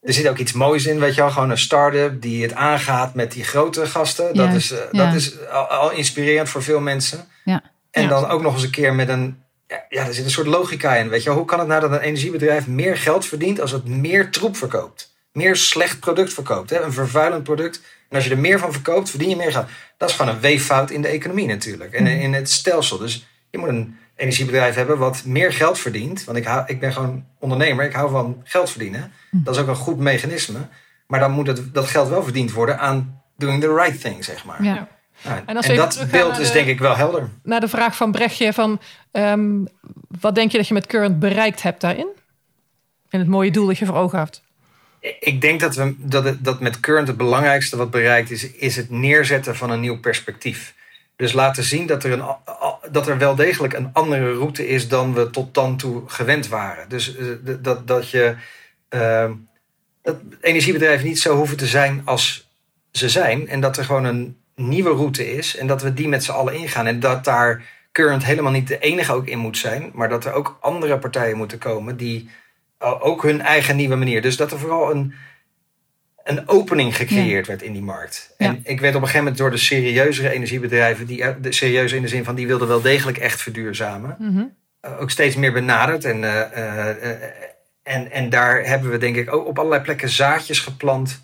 Er 0.00 0.12
zit 0.12 0.28
ook 0.28 0.38
iets 0.38 0.52
moois 0.52 0.86
in, 0.86 0.98
weet 0.98 1.14
je 1.14 1.20
wel. 1.20 1.30
Gewoon 1.30 1.50
een 1.50 1.58
start-up 1.58 2.22
die 2.22 2.42
het 2.42 2.54
aangaat 2.54 3.14
met 3.14 3.32
die 3.32 3.44
grote 3.44 3.86
gasten. 3.86 4.34
Dat, 4.34 4.54
is, 4.54 4.70
eh, 4.70 4.78
ja. 4.92 5.04
dat 5.04 5.14
is 5.14 5.48
al, 5.48 5.66
al 5.66 5.90
inspirerend 5.90 6.48
voor 6.48 6.62
veel 6.62 6.80
mensen. 6.80 7.28
Ja. 7.44 7.62
En 7.90 8.08
dan 8.08 8.28
ook 8.28 8.42
nog 8.42 8.54
eens 8.54 8.62
een 8.62 8.70
keer 8.70 8.94
met 8.94 9.08
een... 9.08 9.42
Ja, 9.66 9.84
ja, 9.88 10.06
er 10.06 10.14
zit 10.14 10.24
een 10.24 10.30
soort 10.30 10.46
logica 10.46 10.94
in. 10.94 11.08
Weet 11.08 11.22
je 11.22 11.28
wel. 11.28 11.38
Hoe 11.38 11.46
kan 11.46 11.58
het 11.58 11.68
nou 11.68 11.80
dat 11.80 11.92
een 11.92 11.98
energiebedrijf 11.98 12.66
meer 12.66 12.96
geld 12.96 13.26
verdient 13.26 13.60
als 13.60 13.70
het 13.70 13.86
meer 13.86 14.30
troep 14.30 14.56
verkoopt? 14.56 15.14
Meer 15.32 15.56
slecht 15.56 16.00
product 16.00 16.32
verkoopt. 16.32 16.70
Hè? 16.70 16.80
Een 16.80 16.92
vervuilend 16.92 17.42
product. 17.42 17.80
En 18.08 18.16
als 18.16 18.24
je 18.24 18.30
er 18.30 18.38
meer 18.38 18.58
van 18.58 18.72
verkoopt, 18.72 19.10
verdien 19.10 19.28
je 19.28 19.36
meer 19.36 19.52
geld. 19.52 19.66
Dat 19.96 20.08
is 20.08 20.14
gewoon 20.14 20.34
een 20.34 20.40
weeffout 20.40 20.90
in 20.90 21.02
de 21.02 21.08
economie 21.08 21.46
natuurlijk. 21.46 21.92
En 21.92 22.06
in 22.06 22.32
het 22.32 22.50
stelsel. 22.50 22.98
Dus 22.98 23.26
je 23.50 23.58
moet 23.58 23.68
een 23.68 23.96
energiebedrijf 24.16 24.74
hebben 24.74 24.98
wat 24.98 25.24
meer 25.24 25.52
geld 25.52 25.78
verdient. 25.78 26.24
Want 26.24 26.38
ik, 26.38 26.44
hou, 26.44 26.64
ik 26.66 26.80
ben 26.80 26.92
gewoon 26.92 27.24
ondernemer. 27.38 27.84
Ik 27.84 27.92
hou 27.92 28.10
van 28.10 28.40
geld 28.44 28.70
verdienen. 28.70 29.12
Dat 29.30 29.54
is 29.54 29.60
ook 29.60 29.68
een 29.68 29.74
goed 29.76 29.98
mechanisme. 29.98 30.58
Maar 31.06 31.20
dan 31.20 31.30
moet 31.30 31.46
het, 31.46 31.74
dat 31.74 31.86
geld 31.86 32.08
wel 32.08 32.22
verdiend 32.22 32.52
worden 32.52 32.78
aan 32.78 33.22
doing 33.36 33.60
the 33.60 33.74
right 33.74 34.00
thing, 34.00 34.24
zeg 34.24 34.44
maar. 34.44 34.62
Ja. 34.64 34.88
Nou, 35.24 35.40
En 35.46 35.54
dat 35.54 36.06
beeld 36.10 36.38
is 36.38 36.46
de- 36.46 36.52
denk 36.52 36.66
ik 36.66 36.78
wel 36.78 36.96
helder. 36.96 37.28
Naar 37.42 37.60
de 37.60 37.68
vraag 37.68 37.96
van 37.96 38.12
Brechtje 38.12 38.52
van... 38.52 38.80
ehm, 39.10 39.64
wat 40.20 40.34
denk 40.34 40.50
je 40.50 40.58
dat 40.58 40.68
je 40.68 40.74
met 40.74 40.86
Current 40.86 41.18
bereikt 41.18 41.62
hebt 41.62 41.80
daarin? 41.80 42.06
En 43.08 43.18
het 43.18 43.28
mooie 43.28 43.50
doel 43.50 43.66
dat 43.66 43.78
je 43.78 43.86
voor 43.86 43.94
ogen 43.96 44.18
hebt. 44.18 44.42
Ik 45.20 45.40
denk 45.40 45.60
dat, 45.60 45.74
we, 45.74 45.94
dat, 45.98 46.24
het, 46.24 46.44
dat 46.44 46.60
met 46.60 46.80
Current 46.80 47.08
het 47.08 47.16
belangrijkste 47.16 47.76
wat 47.76 47.90
bereikt 47.90 48.30
is, 48.30 48.50
is 48.52 48.76
het 48.76 48.90
neerzetten 48.90 49.56
van 49.56 49.70
een 49.70 49.80
nieuw 49.80 50.00
perspectief. 50.00 50.74
Dus 51.16 51.32
laten 51.32 51.64
zien 51.64 51.86
dat 51.86 52.04
er, 52.04 52.12
een, 52.12 52.24
dat 52.90 53.08
er 53.08 53.18
wel 53.18 53.34
degelijk 53.34 53.72
een 53.72 53.90
andere 53.92 54.32
route 54.32 54.68
is 54.68 54.88
dan 54.88 55.14
we 55.14 55.30
tot 55.30 55.54
dan 55.54 55.76
toe 55.76 56.02
gewend 56.06 56.48
waren. 56.48 56.88
Dus 56.88 57.16
eh, 57.16 57.26
dat, 57.60 57.86
dat 57.86 58.10
je 58.10 58.36
eh, 58.88 59.30
dat 60.02 60.16
energiebedrijven 60.40 61.06
niet 61.06 61.20
zo 61.20 61.36
hoeven 61.36 61.56
te 61.56 61.66
zijn 61.66 62.02
als 62.04 62.50
ze 62.92 63.08
zijn. 63.08 63.48
En 63.48 63.60
dat 63.60 63.76
er 63.76 63.84
gewoon 63.84 64.04
een 64.04 64.36
nieuwe 64.54 64.90
route 64.90 65.34
is 65.34 65.56
en 65.56 65.66
dat 65.66 65.82
we 65.82 65.94
die 65.94 66.08
met 66.08 66.24
z'n 66.24 66.30
allen 66.30 66.54
ingaan. 66.54 66.86
En 66.86 67.00
dat 67.00 67.24
daar 67.24 67.62
Current 67.92 68.24
helemaal 68.24 68.52
niet 68.52 68.68
de 68.68 68.78
enige 68.78 69.12
ook 69.12 69.26
in 69.26 69.38
moet 69.38 69.58
zijn, 69.58 69.90
maar 69.94 70.08
dat 70.08 70.24
er 70.24 70.32
ook 70.32 70.58
andere 70.60 70.98
partijen 70.98 71.36
moeten 71.36 71.58
komen 71.58 71.96
die 71.96 72.30
ook 72.78 73.22
hun 73.22 73.40
eigen 73.40 73.76
nieuwe 73.76 73.96
manier. 73.96 74.22
Dus 74.22 74.36
dat 74.36 74.52
er 74.52 74.58
vooral 74.58 74.90
een, 74.90 75.14
een 76.24 76.48
opening 76.48 76.96
gecreëerd 76.96 77.46
werd 77.46 77.62
in 77.62 77.72
die 77.72 77.82
markt. 77.82 78.34
Ja. 78.38 78.46
En 78.46 78.60
ik 78.64 78.80
werd 78.80 78.94
op 78.94 79.00
een 79.00 79.06
gegeven 79.06 79.18
moment 79.18 79.38
door 79.38 79.50
de 79.50 79.56
serieuzere 79.56 80.30
energiebedrijven, 80.30 81.06
die, 81.06 81.22
eh, 81.22 81.34
de 81.40 81.52
serieuze 81.52 81.96
in 81.96 82.02
de 82.02 82.08
zin 82.08 82.24
van 82.24 82.34
die 82.34 82.46
wilden 82.46 82.68
wel 82.68 82.80
degelijk 82.80 83.18
echt 83.18 83.42
verduurzamen, 83.42 84.16
Mhm. 84.18 84.44
eh, 84.80 85.00
ook 85.00 85.10
steeds 85.10 85.36
meer 85.36 85.52
benaderd. 85.52 86.04
En, 86.04 86.24
eh, 86.24 87.10
en, 87.82 88.10
en 88.10 88.30
daar 88.30 88.64
hebben 88.64 88.90
we 88.90 88.98
denk 88.98 89.16
ik 89.16 89.32
ook 89.34 89.46
op 89.46 89.58
allerlei 89.58 89.82
plekken 89.82 90.08
zaadjes 90.08 90.60
geplant 90.60 91.22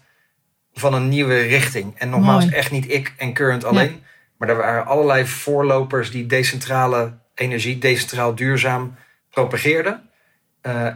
van 0.72 0.94
een 0.94 1.08
nieuwe 1.08 1.40
richting. 1.40 1.94
En 1.98 2.10
nogmaals, 2.10 2.44
Mooi. 2.44 2.56
echt 2.56 2.70
niet 2.70 2.90
ik 2.92 3.12
en 3.16 3.32
Current 3.32 3.64
alleen. 3.64 4.02
Maar 4.38 4.48
er 4.48 4.56
waren 4.56 4.86
allerlei 4.86 5.26
voorlopers 5.26 6.10
die 6.10 6.26
decentrale 6.26 7.12
energie, 7.34 7.78
decentraal 7.78 8.34
duurzaam 8.34 8.94
propageerden. 9.30 10.02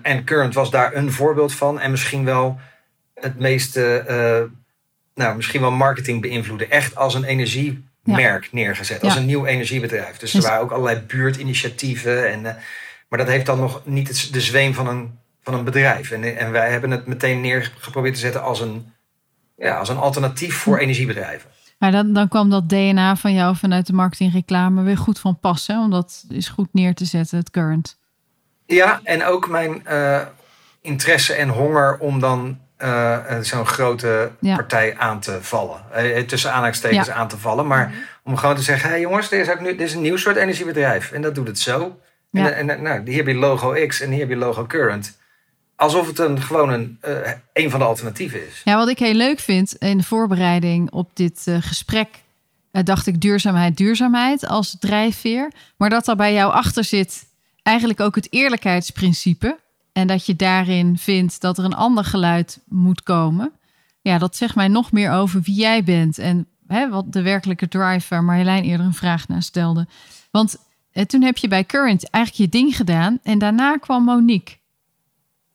En 0.02 0.24
Current 0.24 0.54
was 0.54 0.70
daar 0.70 0.94
een 0.94 1.12
voorbeeld 1.12 1.54
van. 1.54 1.80
En 1.80 1.90
misschien 1.90 2.24
wel 2.24 2.60
het 3.22 3.38
meeste, 3.38 3.96
eh, 3.98 4.42
nou, 5.14 5.36
misschien 5.36 5.60
wel 5.60 5.70
marketing 5.70 6.20
beïnvloeden. 6.20 6.70
Echt 6.70 6.96
als 6.96 7.14
een 7.14 7.24
energiemerk 7.24 8.48
neergezet. 8.52 9.02
Als 9.02 9.14
Ja. 9.14 9.20
een 9.20 9.26
nieuw 9.26 9.46
energiebedrijf. 9.46 10.16
Dus 10.16 10.30
Dus- 10.32 10.44
er 10.44 10.50
waren 10.50 10.64
ook 10.64 10.70
allerlei 10.72 11.00
buurtinitiatieven. 11.06 12.30
En, 12.32 12.46
eh, 12.46 12.54
maar 13.08 13.18
dat 13.18 13.28
heeft 13.28 13.46
dan 13.46 13.58
nog 13.58 13.80
niet 13.84 14.08
het- 14.08 14.28
de 14.32 14.40
zweem 14.40 14.74
van 14.74 14.86
een, 14.88 15.18
van 15.42 15.54
een 15.54 15.64
bedrijf. 15.64 16.10
En, 16.10 16.38
en 16.38 16.50
wij 16.50 16.70
hebben 16.70 16.90
het 16.90 17.06
meteen 17.06 17.40
neer 17.40 17.72
geprobeerd 17.78 18.14
te 18.14 18.20
zetten 18.20 18.42
als 18.42 18.60
een, 18.60 18.92
ja, 19.56 19.76
als 19.78 19.88
een 19.88 19.96
alternatief 19.96 20.54
voor 20.56 20.78
energiebedrijven. 20.78 21.50
Maar 21.78 21.92
dan, 21.92 22.12
dan 22.12 22.28
kwam 22.28 22.50
dat 22.50 22.68
DNA 22.68 23.16
van 23.16 23.32
jou 23.34 23.56
vanuit 23.56 23.86
de 23.86 23.92
marketingreclame 23.92 24.82
weer 24.82 24.96
goed 24.98 25.18
van 25.18 25.38
pas. 25.40 25.66
Hè? 25.66 25.80
Om 25.80 25.90
dat 25.90 26.24
is 26.28 26.48
goed 26.48 26.68
neer 26.72 26.94
te 26.94 27.04
zetten, 27.04 27.38
het 27.38 27.50
current. 27.50 27.98
Ja, 28.66 29.00
en 29.04 29.24
ook 29.24 29.48
mijn 29.48 29.86
eh, 29.86 30.20
interesse 30.80 31.32
en 31.32 31.48
honger 31.48 31.98
om 31.98 32.20
dan 32.20 32.58
eh, 32.82 33.36
eh, 33.36 33.42
zo'n 33.42 33.66
grote 33.66 34.30
Ja. 34.40 34.54
partij 34.54 34.96
aan 34.98 35.20
te 35.20 35.38
vallen. 35.40 35.80
Eh, 35.92 36.22
tussen 36.22 36.50
aanhalingstekens 36.52 37.06
Ja. 37.06 37.12
aan 37.12 37.28
te 37.28 37.38
vallen. 37.38 37.66
Maar 37.66 37.92
om 38.24 38.36
gewoon 38.36 38.56
te 38.56 38.62
zeggen, 38.62 38.84
hé 38.88 38.94
hey 38.94 39.00
jongens, 39.00 39.28
dit 39.28 39.40
is, 39.40 39.52
ook 39.52 39.60
nu, 39.60 39.76
dit 39.76 39.80
is 39.80 39.94
een 39.94 40.00
nieuw 40.00 40.16
soort 40.16 40.36
energiebedrijf. 40.36 41.12
En 41.12 41.22
dat 41.22 41.34
doet 41.34 41.46
het 41.46 41.58
zo. 41.58 42.00
Ja. 42.30 42.50
En, 42.50 42.70
en 42.70 42.82
nou, 42.82 43.02
hier 43.04 43.16
heb 43.16 43.26
je 43.26 43.34
logo 43.34 43.86
X 43.86 44.00
en 44.00 44.10
hier 44.10 44.20
heb 44.20 44.28
je 44.28 44.36
logo 44.36 44.66
Current. 44.66 45.18
Alsof 45.76 46.06
het 46.06 46.18
een, 46.18 46.40
gewoon 46.40 46.70
een, 46.72 46.98
een 47.52 47.70
van 47.70 47.78
de 47.80 47.86
alternatieven 47.86 48.46
is. 48.46 48.60
Ja, 48.64 48.76
wat 48.76 48.88
ik 48.88 48.98
heel 48.98 49.14
leuk 49.14 49.38
vind 49.38 49.74
in 49.74 49.98
de 49.98 50.04
voorbereiding 50.04 50.90
op 50.90 51.10
dit 51.14 51.46
gesprek, 51.60 52.08
dacht 52.70 53.06
ik 53.06 53.20
duurzaamheid, 53.20 53.76
duurzaamheid 53.76 54.46
als 54.46 54.76
drijfveer. 54.80 55.52
Maar 55.76 55.90
dat 55.90 56.08
er 56.08 56.16
bij 56.16 56.32
jou 56.32 56.52
achter 56.52 56.84
zit 56.84 57.24
eigenlijk 57.62 58.00
ook 58.00 58.14
het 58.14 58.26
eerlijkheidsprincipe. 58.30 59.58
En 59.92 60.06
dat 60.06 60.26
je 60.26 60.36
daarin 60.36 60.98
vindt 60.98 61.40
dat 61.40 61.58
er 61.58 61.64
een 61.64 61.74
ander 61.74 62.04
geluid 62.04 62.60
moet 62.68 63.02
komen. 63.02 63.52
Ja, 64.00 64.18
dat 64.18 64.36
zegt 64.36 64.54
mij 64.54 64.68
nog 64.68 64.92
meer 64.92 65.12
over 65.12 65.40
wie 65.42 65.54
jij 65.54 65.84
bent. 65.84 66.18
En 66.18 66.46
hè, 66.66 66.88
wat 66.88 67.12
de 67.12 67.22
werkelijke 67.22 67.68
drive 67.68 68.06
waar 68.08 68.24
Marjolein 68.24 68.64
eerder 68.64 68.86
een 68.86 68.94
vraag 68.94 69.28
naar 69.28 69.42
stelde. 69.42 69.86
Want 70.30 70.56
eh, 70.92 71.04
toen 71.04 71.22
heb 71.22 71.36
je 71.36 71.48
bij 71.48 71.64
Current 71.64 72.10
eigenlijk 72.10 72.44
je 72.44 72.58
ding 72.58 72.76
gedaan. 72.76 73.18
En 73.22 73.38
daarna 73.38 73.76
kwam 73.76 74.04
Monique. 74.04 74.56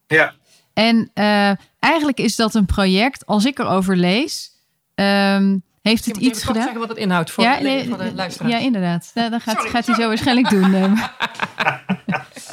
Ja, 0.08 0.34
En 0.74 1.12
eh, 1.14 1.52
eigenlijk 1.80 2.20
is 2.20 2.36
dat 2.36 2.54
een 2.56 2.66
project, 2.66 3.26
als 3.26 3.46
ik 3.46 3.60
erover 3.60 3.98
lees, 3.98 4.52
ehm, 4.96 5.58
heeft 5.82 6.06
het 6.06 6.18
iets 6.18 6.44
gedaan. 6.44 6.62
zeggen 6.62 6.80
wat 6.80 6.90
het 6.90 6.98
inhoudt 6.98 7.32
voor, 7.32 7.44
ja, 7.44 7.60
de, 7.60 7.86
voor 7.88 7.98
de 7.98 8.14
luisteraar. 8.14 8.50
ja, 8.50 8.58
inderdaad. 8.58 9.12
Ja, 9.14 9.30
dat 9.30 9.42
gaat, 9.42 9.56
Sorry, 9.56 9.70
gaat 9.70 9.86
hij 9.86 9.96
zo 9.96 10.08
waarschijnlijk 10.08 10.50
doen. 10.50 10.72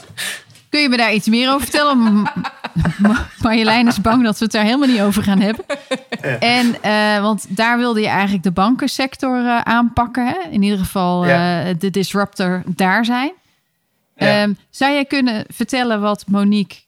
eh. 0.75 0.81
Kun 0.81 0.81
je 0.83 0.89
me 0.89 0.97
daar 0.97 1.15
iets 1.15 1.29
meer 1.29 1.49
over 1.53 1.61
vertellen? 1.61 2.23
Marjolein 3.43 3.87
is 3.87 4.01
bang 4.01 4.25
dat 4.25 4.39
we 4.39 4.45
het 4.45 4.53
daar 4.53 4.65
helemaal 4.65 4.89
niet 4.89 5.01
over 5.01 5.23
gaan 5.23 5.41
hebben. 5.41 5.65
En, 6.41 6.83
eh, 6.83 7.21
want 7.21 7.47
daar 7.49 7.79
wilde 7.79 8.01
je 8.01 8.07
eigenlijk 8.09 8.43
de 8.43 8.51
bankensector 8.51 9.39
eh, 9.47 9.61
aanpakken. 9.61 10.27
Hè? 10.27 10.37
In 10.51 10.63
ieder 10.63 10.79
geval 10.79 11.27
Ja. 11.27 11.65
eh, 11.65 11.75
de 11.79 11.91
disruptor 11.91 12.63
daar 12.67 13.05
zijn. 13.05 13.33
Ja. 14.17 14.43
Ehm, 14.43 14.53
zou 14.71 14.93
jij 14.93 15.05
kunnen 15.05 15.45
vertellen 15.49 16.01
wat 16.01 16.25
Monique 16.27 16.79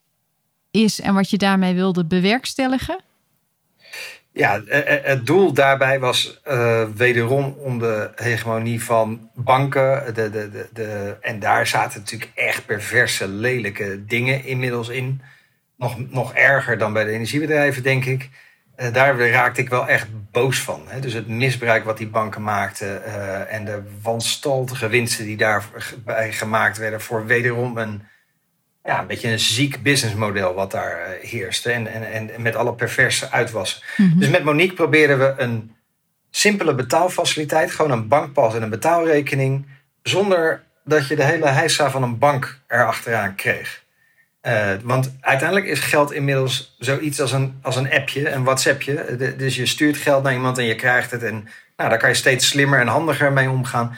is 0.70 1.01
en 1.01 1.14
wat 1.14 1.31
je 1.31 1.37
daarmee 1.38 1.75
wilde 1.75 2.05
bewerkstelligen? 2.05 2.99
Ja, 4.37 4.61
eh, 4.68 4.94
eh, 4.94 5.05
het 5.05 5.27
doel 5.27 5.53
daarbij 5.53 6.01
was 6.01 6.40
eh, 6.44 6.85
wederom 6.94 7.57
om 7.59 7.79
de 7.79 8.11
hegemonie 8.14 8.83
van 8.85 9.31
banken. 9.35 10.14
De, 10.14 10.31
de, 10.31 10.51
de, 10.51 10.68
de, 10.72 11.16
en 11.20 11.38
daar 11.38 11.66
zaten 11.66 12.01
natuurlijk 12.01 12.31
echt 12.35 12.66
perverse, 12.66 13.29
lelijke 13.29 14.05
dingen 14.05 14.44
inmiddels 14.44 14.88
in. 14.88 15.22
Nog, 15.77 16.11
nog 16.11 16.35
erger 16.35 16.79
dan 16.79 16.92
bij 16.92 17.05
de 17.05 17.11
energiebedrijven, 17.11 17.83
denk 17.83 18.05
ik. 18.05 18.29
Daar 18.92 19.18
raakte 19.18 19.61
ik 19.61 19.68
wel 19.68 19.88
echt 19.88 20.09
boos 20.31 20.61
van. 20.61 20.83
Hè. 20.87 21.01
Dus 21.01 21.12
het 21.12 21.29
misbruik 21.29 21.85
wat 21.85 21.99
die 21.99 22.09
banken 22.09 22.42
maakten 22.42 23.05
en 23.49 23.64
de 23.64 23.83
wanstaltige 24.03 24.88
winsten 24.88 25.25
die 25.25 25.37
daarbij 25.37 26.33
gemaakt 26.33 26.79
werden 26.79 27.01
voor 27.01 27.27
wederom 27.27 27.79
een, 27.79 28.03
ja, 28.87 29.01
een 29.01 29.07
beetje 29.07 29.29
een 29.31 29.38
ziek 29.38 29.83
businessmodel 29.83 30.55
wat 30.55 30.70
daar 30.70 30.99
eh, 31.01 31.29
heerste. 31.29 31.70
En, 31.70 31.87
en, 31.87 32.35
en 32.35 32.42
met 32.42 32.57
alle 32.57 32.75
perverse 32.75 33.31
uitwassen. 33.31 33.83
Dus 34.18 34.29
met 34.29 34.44
Monique 34.44 34.75
proberen 34.75 35.18
we 35.18 35.35
een 35.37 35.75
simpele 36.31 36.75
betaalfaciliteit, 36.75 37.70
gewoon 37.70 37.90
een 37.90 38.09
bankpas 38.09 38.55
en 38.55 38.62
een 38.62 38.70
betaalrekening, 38.70 39.66
zonder 40.03 40.62
dat 40.85 41.09
je 41.09 41.16
de 41.16 41.25
hele 41.25 41.49
heisa 41.49 41.90
van 41.90 42.03
een 42.03 42.18
bank 42.18 42.61
erachteraan 42.68 43.35
kreeg. 43.35 43.85
Eh, 44.40 44.70
want 44.83 45.16
uiteindelijk 45.20 45.68
is 45.68 45.81
geld 45.81 46.12
inmiddels 46.12 46.77
zoiets 46.79 47.20
als 47.20 47.33
een, 47.33 47.59
als 47.62 47.77
een 47.77 47.92
appje, 47.92 48.31
een 48.31 48.44
WhatsAppje. 48.44 49.16
De- 49.16 49.37
dus 49.37 49.57
je 49.57 49.66
stuurt 49.66 49.96
geld 49.96 50.22
naar 50.22 50.33
iemand 50.33 50.59
en 50.59 50.64
je 50.64 50.75
krijgt 50.75 51.11
het. 51.11 51.22
En 51.22 51.49
nou, 51.77 51.90
daar 51.90 51.99
kan 51.99 52.09
je 52.09 52.14
steeds 52.14 52.49
slimmer 52.49 52.81
en 52.81 52.87
handiger 52.87 53.33
mee 53.33 53.51
omgaan. 53.51 53.96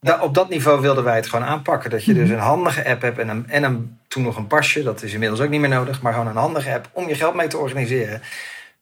Da- 0.00 0.20
op 0.22 0.34
dat 0.34 0.48
niveau 0.48 0.80
wilden 0.80 1.04
wij 1.04 1.16
het 1.16 1.26
gewoon 1.28 1.44
aanpakken. 1.44 1.90
Dat 1.90 2.04
je 2.04 2.14
dus 2.14 2.28
een 2.28 2.38
handige 2.38 2.88
app 2.88 3.02
hebt 3.02 3.18
en, 3.18 3.28
een, 3.28 3.48
en 3.48 3.62
een, 3.62 3.98
toen 4.08 4.22
nog 4.22 4.36
een 4.36 4.46
pasje. 4.46 4.82
Dat 4.82 5.02
is 5.02 5.12
inmiddels 5.12 5.40
ook 5.40 5.50
niet 5.50 5.60
meer 5.60 5.68
nodig. 5.68 6.02
Maar 6.02 6.12
gewoon 6.12 6.28
een 6.28 6.36
handige 6.36 6.72
app 6.74 6.90
om 6.92 7.08
je 7.08 7.14
geld 7.14 7.34
mee 7.34 7.46
te 7.48 7.56
organiseren. 7.58 8.20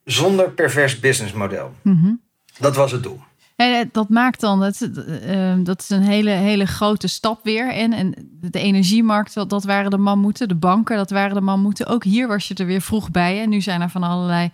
Zonder 0.05 0.51
pervers 0.51 1.01
businessmodel. 1.01 1.75
Mhm. 1.83 2.13
Dat 2.59 2.77
was 2.77 2.93
het 2.93 3.03
doel. 3.03 3.21
En 3.57 3.79
eh, 3.81 3.87
dat 3.93 4.09
maakt 4.09 4.41
dan, 4.41 4.61
het, 4.63 4.91
eh, 5.27 5.55
dat 5.59 5.81
is 5.81 5.91
een 5.91 6.03
hele, 6.03 6.31
hele 6.31 6.67
grote 6.67 7.09
stap 7.09 7.41
weer. 7.45 7.73
En, 7.73 7.93
en 7.93 8.15
de 8.41 8.61
energiemarkt, 8.61 9.35
dat, 9.35 9.51
dat 9.51 9.65
waren 9.65 9.91
de 9.91 9.99
mammoeten. 9.99 10.49
De 10.49 10.55
banken, 10.55 10.97
dat 10.97 11.11
waren 11.11 11.35
de 11.35 11.41
mammoeten. 11.41 11.87
Ook 11.87 12.05
hier 12.05 12.29
was 12.29 12.49
je 12.49 12.55
er 12.55 12.67
weer 12.67 12.81
vroeg 12.81 13.11
bij. 13.11 13.41
En 13.43 13.49
nu 13.49 13.61
zijn 13.61 13.81
er 13.81 13.91
van 13.91 14.03
allerlei 14.03 14.51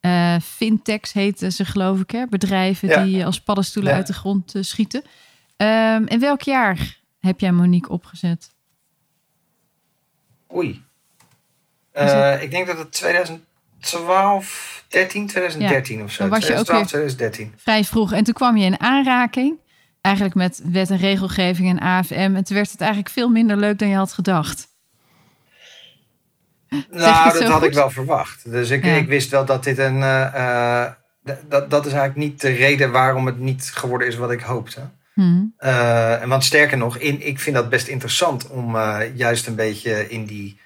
eh, 0.00 0.34
fintechs, 0.42 1.12
heten 1.12 1.52
ze 1.52 1.64
geloof 1.64 2.00
ik. 2.00 2.10
Hè? 2.10 2.24
Bedrijven 2.28 2.88
Ja. 2.88 3.04
die 3.04 3.26
als 3.26 3.40
paddenstoelen 3.40 3.92
Ja. 3.92 3.98
uit 3.98 4.06
de 4.06 4.12
grond 4.12 4.54
eh, 4.54 4.62
schieten. 4.62 5.02
Ehm, 5.66 6.04
in 6.06 6.20
welk 6.20 6.42
jaar 6.42 6.98
heb 7.20 7.40
jij 7.40 7.52
Monique 7.52 7.90
opgezet? 7.90 8.50
Oei. 10.54 10.84
Eh, 11.92 12.42
ik 12.42 12.50
denk 12.50 12.66
dat 12.66 12.78
het 12.78 12.92
2012, 12.92 14.84
13, 14.88 15.26
2013 15.26 16.02
of 16.02 16.12
zo. 16.12 16.22
Dan 16.22 16.30
was 16.30 16.46
je 16.46 16.54
ook 16.56 16.64
2012, 16.64 16.80
weer- 16.80 16.86
2013. 16.88 17.52
Vrij 17.56 17.84
vroeg. 17.84 18.12
En 18.12 18.24
toen 18.24 18.34
kwam 18.34 18.56
je 18.56 18.64
in 18.64 18.80
aanraking. 18.80 19.60
Eigenlijk 20.00 20.34
met 20.34 20.60
wet 20.64 20.90
en 20.90 20.96
regelgeving 20.96 21.68
en 21.68 21.78
AFM. 21.80 22.32
En 22.34 22.44
toen 22.44 22.56
werd 22.56 22.70
het 22.70 22.80
eigenlijk 22.80 23.10
veel 23.10 23.28
minder 23.28 23.56
leuk 23.56 23.78
dan 23.78 23.88
je 23.88 23.96
had 23.96 24.12
gedacht. 24.12 24.70
Nou, 26.90 27.32
dat 27.38 27.48
had 27.48 27.62
ik 27.62 27.72
wel 27.72 27.90
verwacht. 27.90 28.50
Dus 28.50 28.70
ik, 28.70 28.84
Ja. 28.84 28.94
ik 28.94 29.08
wist 29.08 29.30
wel 29.30 29.44
dat 29.44 29.64
dit 29.64 29.78
een. 29.78 30.02
eh, 30.02 30.82
eh, 30.84 30.92
dat, 31.48 31.70
dat 31.70 31.86
is 31.86 31.92
eigenlijk 31.92 32.30
niet 32.30 32.40
de 32.40 32.48
reden 32.52 32.90
waarom 32.92 33.26
het 33.26 33.38
niet 33.38 33.70
geworden 33.74 34.08
is 34.08 34.16
wat 34.16 34.30
ik 34.30 34.40
hoopte. 34.40 34.80
Hm. 35.14 35.44
Eh, 35.56 36.24
want 36.24 36.44
sterker 36.44 36.78
nog, 36.78 36.96
in, 36.96 37.26
ik 37.26 37.40
vind 37.40 37.56
dat 37.56 37.68
best 37.68 37.86
interessant 37.86 38.48
om 38.48 38.76
eh, 38.76 39.00
juist 39.14 39.46
een 39.46 39.54
beetje 39.54 40.08
in 40.08 40.24
die 40.24 40.58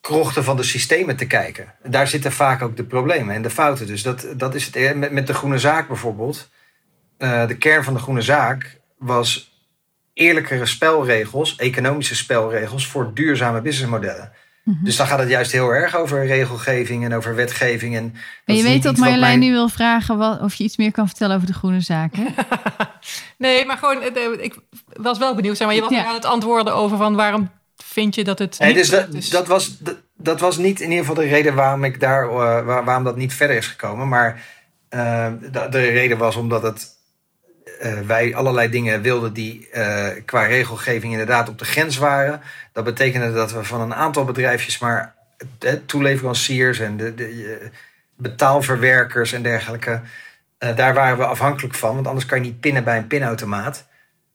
krochten 0.00 0.44
van 0.44 0.56
de 0.56 0.62
systemen 0.62 1.16
te 1.16 1.26
kijken. 1.26 1.74
Daar 1.82 2.08
zitten 2.08 2.32
vaak 2.32 2.62
ook 2.62 2.76
de 2.76 2.84
problemen 2.84 3.34
en 3.34 3.42
de 3.42 3.50
fouten. 3.50 3.86
Dus 3.86 4.02
dat, 4.02 4.26
dat 4.36 4.54
is 4.54 4.66
het. 4.66 4.76
eh, 4.76 4.92
Met, 4.94 5.10
met 5.12 5.26
de 5.26 5.34
groene 5.34 5.58
zaak 5.58 5.88
bijvoorbeeld. 5.88 6.50
Eh, 7.18 7.46
de 7.46 7.56
kern 7.56 7.84
van 7.84 7.94
de 7.94 8.00
groene 8.00 8.22
zaak 8.22 8.80
was 8.98 9.54
eerlijkere 10.14 10.66
spelregels, 10.66 11.56
economische 11.56 12.16
spelregels 12.16 12.86
voor 12.86 13.14
duurzame 13.14 13.60
businessmodellen. 13.60 14.32
Mhm. 14.66 14.84
Dus 14.84 14.96
dan 14.96 15.06
gaat 15.06 15.18
het 15.18 15.28
juist 15.28 15.52
heel 15.52 15.70
erg 15.70 15.96
over 15.96 16.26
regelgeving 16.26 17.04
en 17.04 17.14
over 17.14 17.34
wetgeving. 17.34 17.96
En, 17.96 18.02
En 18.44 18.54
is 18.54 18.56
je 18.56 18.62
weet 18.62 18.82
dat 18.82 18.96
Marjolein 18.96 19.20
mijn- 19.20 19.38
nu 19.38 19.50
wil 19.52 19.68
vragen 19.68 20.18
wat, 20.18 20.40
of 20.40 20.54
je 20.54 20.64
iets 20.64 20.76
meer 20.76 20.92
kan 20.92 21.06
vertellen 21.06 21.34
over 21.36 21.46
de 21.46 21.52
groene 21.54 21.80
zaken. 21.80 22.26
Nee, 23.38 23.64
maar 23.66 23.76
gewoon, 23.78 24.02
eh, 24.02 24.44
ik 24.44 24.54
was 24.92 25.18
wel 25.18 25.34
benieuwd. 25.34 25.56
Zeg 25.56 25.66
maar, 25.66 25.76
je 25.76 25.82
was 25.82 25.90
Ja. 25.90 26.04
aan 26.06 26.14
het 26.14 26.24
antwoorden 26.24 26.74
over 26.74 26.96
van 26.96 27.14
waarom 27.14 27.50
vind 27.76 28.14
je 28.14 28.24
dat 28.24 28.38
het 28.38 28.58
Nee, 28.58 28.68
niet 28.68 28.78
dus 28.78 28.88
dat, 28.88 29.14
is? 29.14 29.30
dat, 29.30 29.46
was, 29.46 29.78
dat, 29.78 29.96
dat 30.16 30.40
was 30.40 30.56
niet 30.56 30.80
in 30.80 30.88
ieder 30.90 31.04
geval 31.06 31.22
de 31.24 31.28
reden 31.30 31.54
waarom 31.54 31.84
ik 31.84 32.00
daar, 32.00 32.22
eh, 32.28 32.34
waar- 32.64 32.84
waarom 32.84 33.04
dat 33.04 33.16
niet 33.16 33.34
verder 33.34 33.56
is 33.56 33.66
gekomen. 33.66 34.08
Maar 34.08 34.44
eh, 34.88 35.26
de, 35.52 35.66
de 35.70 35.80
reden 35.80 36.18
was 36.18 36.36
omdat 36.36 36.62
het, 36.62 36.88
eh, 37.80 38.00
wij 38.00 38.34
allerlei 38.34 38.68
dingen 38.68 39.02
wilden 39.02 39.32
die 39.32 39.68
eh, 39.70 40.22
qua 40.24 40.42
regelgeving 40.42 41.12
inderdaad 41.12 41.48
op 41.48 41.58
de 41.58 41.64
grens 41.64 41.96
waren. 41.96 42.40
Dat 42.72 42.84
betekende 42.84 43.32
dat 43.32 43.52
we 43.52 43.64
van 43.64 43.80
een 43.80 43.94
aantal 43.94 44.24
bedrijfjes, 44.24 44.78
maar 44.78 45.14
eh, 45.58 45.72
toeleveranciers 45.86 46.78
en 46.78 46.96
de, 46.96 47.14
de 47.14 47.58
eh, 47.60 47.68
betaalverwerkers 48.16 49.32
en 49.32 49.42
dergelijke, 49.42 50.00
daar 50.58 50.94
waren 50.94 51.18
we 51.18 51.26
afhankelijk 51.26 51.74
van. 51.74 51.94
Want 51.94 52.06
anders 52.06 52.26
kan 52.26 52.38
je 52.38 52.44
niet 52.44 52.60
pinnen 52.60 52.84
bij 52.84 52.96
een 52.96 53.06
pinautomaat. 53.06 53.86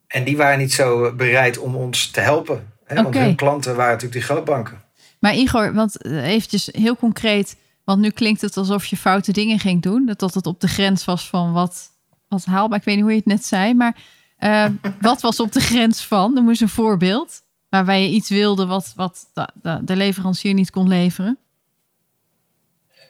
En 0.07 0.23
die 0.23 0.37
waren 0.37 0.59
niet 0.59 0.73
zo 0.73 1.13
bereid 1.15 1.57
om 1.57 1.75
ons 1.75 2.11
te 2.11 2.19
helpen. 2.19 2.73
Hè? 2.85 3.03
Want 3.03 3.15
hun 3.15 3.35
klanten 3.35 3.75
waren 3.75 3.91
natuurlijk 3.91 4.25
die 4.25 4.29
grootbanken. 4.29 4.81
Maar 5.19 5.35
Igor, 5.35 5.73
want 5.73 6.05
eventjes 6.05 6.69
heel 6.71 6.95
concreet. 6.95 7.55
Want 7.83 8.01
nu 8.01 8.09
klinkt 8.09 8.41
het 8.41 8.57
alsof 8.57 8.85
je 8.85 8.97
foute 8.97 9.31
dingen 9.31 9.59
ging 9.59 9.81
doen. 9.81 10.05
Dat 10.05 10.19
dat 10.19 10.33
het 10.33 10.45
op 10.45 10.59
de 10.59 10.67
grens 10.67 11.05
was 11.05 11.29
van 11.29 11.53
wat, 11.53 11.90
wat 12.31 12.45
haalbaar. 12.45 12.77
Ik 12.79 12.83
weet 12.85 12.95
niet 12.95 13.03
hoe 13.03 13.13
je 13.13 13.17
het 13.19 13.27
net 13.27 13.45
zei. 13.45 13.73
Maar 13.73 13.95
eh, 14.37 14.65
wat 15.01 15.21
was 15.21 15.39
op 15.39 15.51
de 15.51 15.59
grens 15.61 16.05
van? 16.05 16.33
Noem 16.33 16.49
eens 16.49 16.59
een 16.59 16.69
voorbeeld. 16.69 17.41
Waarbij 17.69 18.01
je 18.01 18.09
iets 18.09 18.29
wilde 18.29 18.65
wat, 18.65 18.93
wat 18.95 19.29
de, 19.33 19.47
de, 19.61 19.79
de 19.83 19.95
leverancier 19.95 20.53
niet 20.53 20.69
kon 20.71 20.87
leveren. 20.87 21.37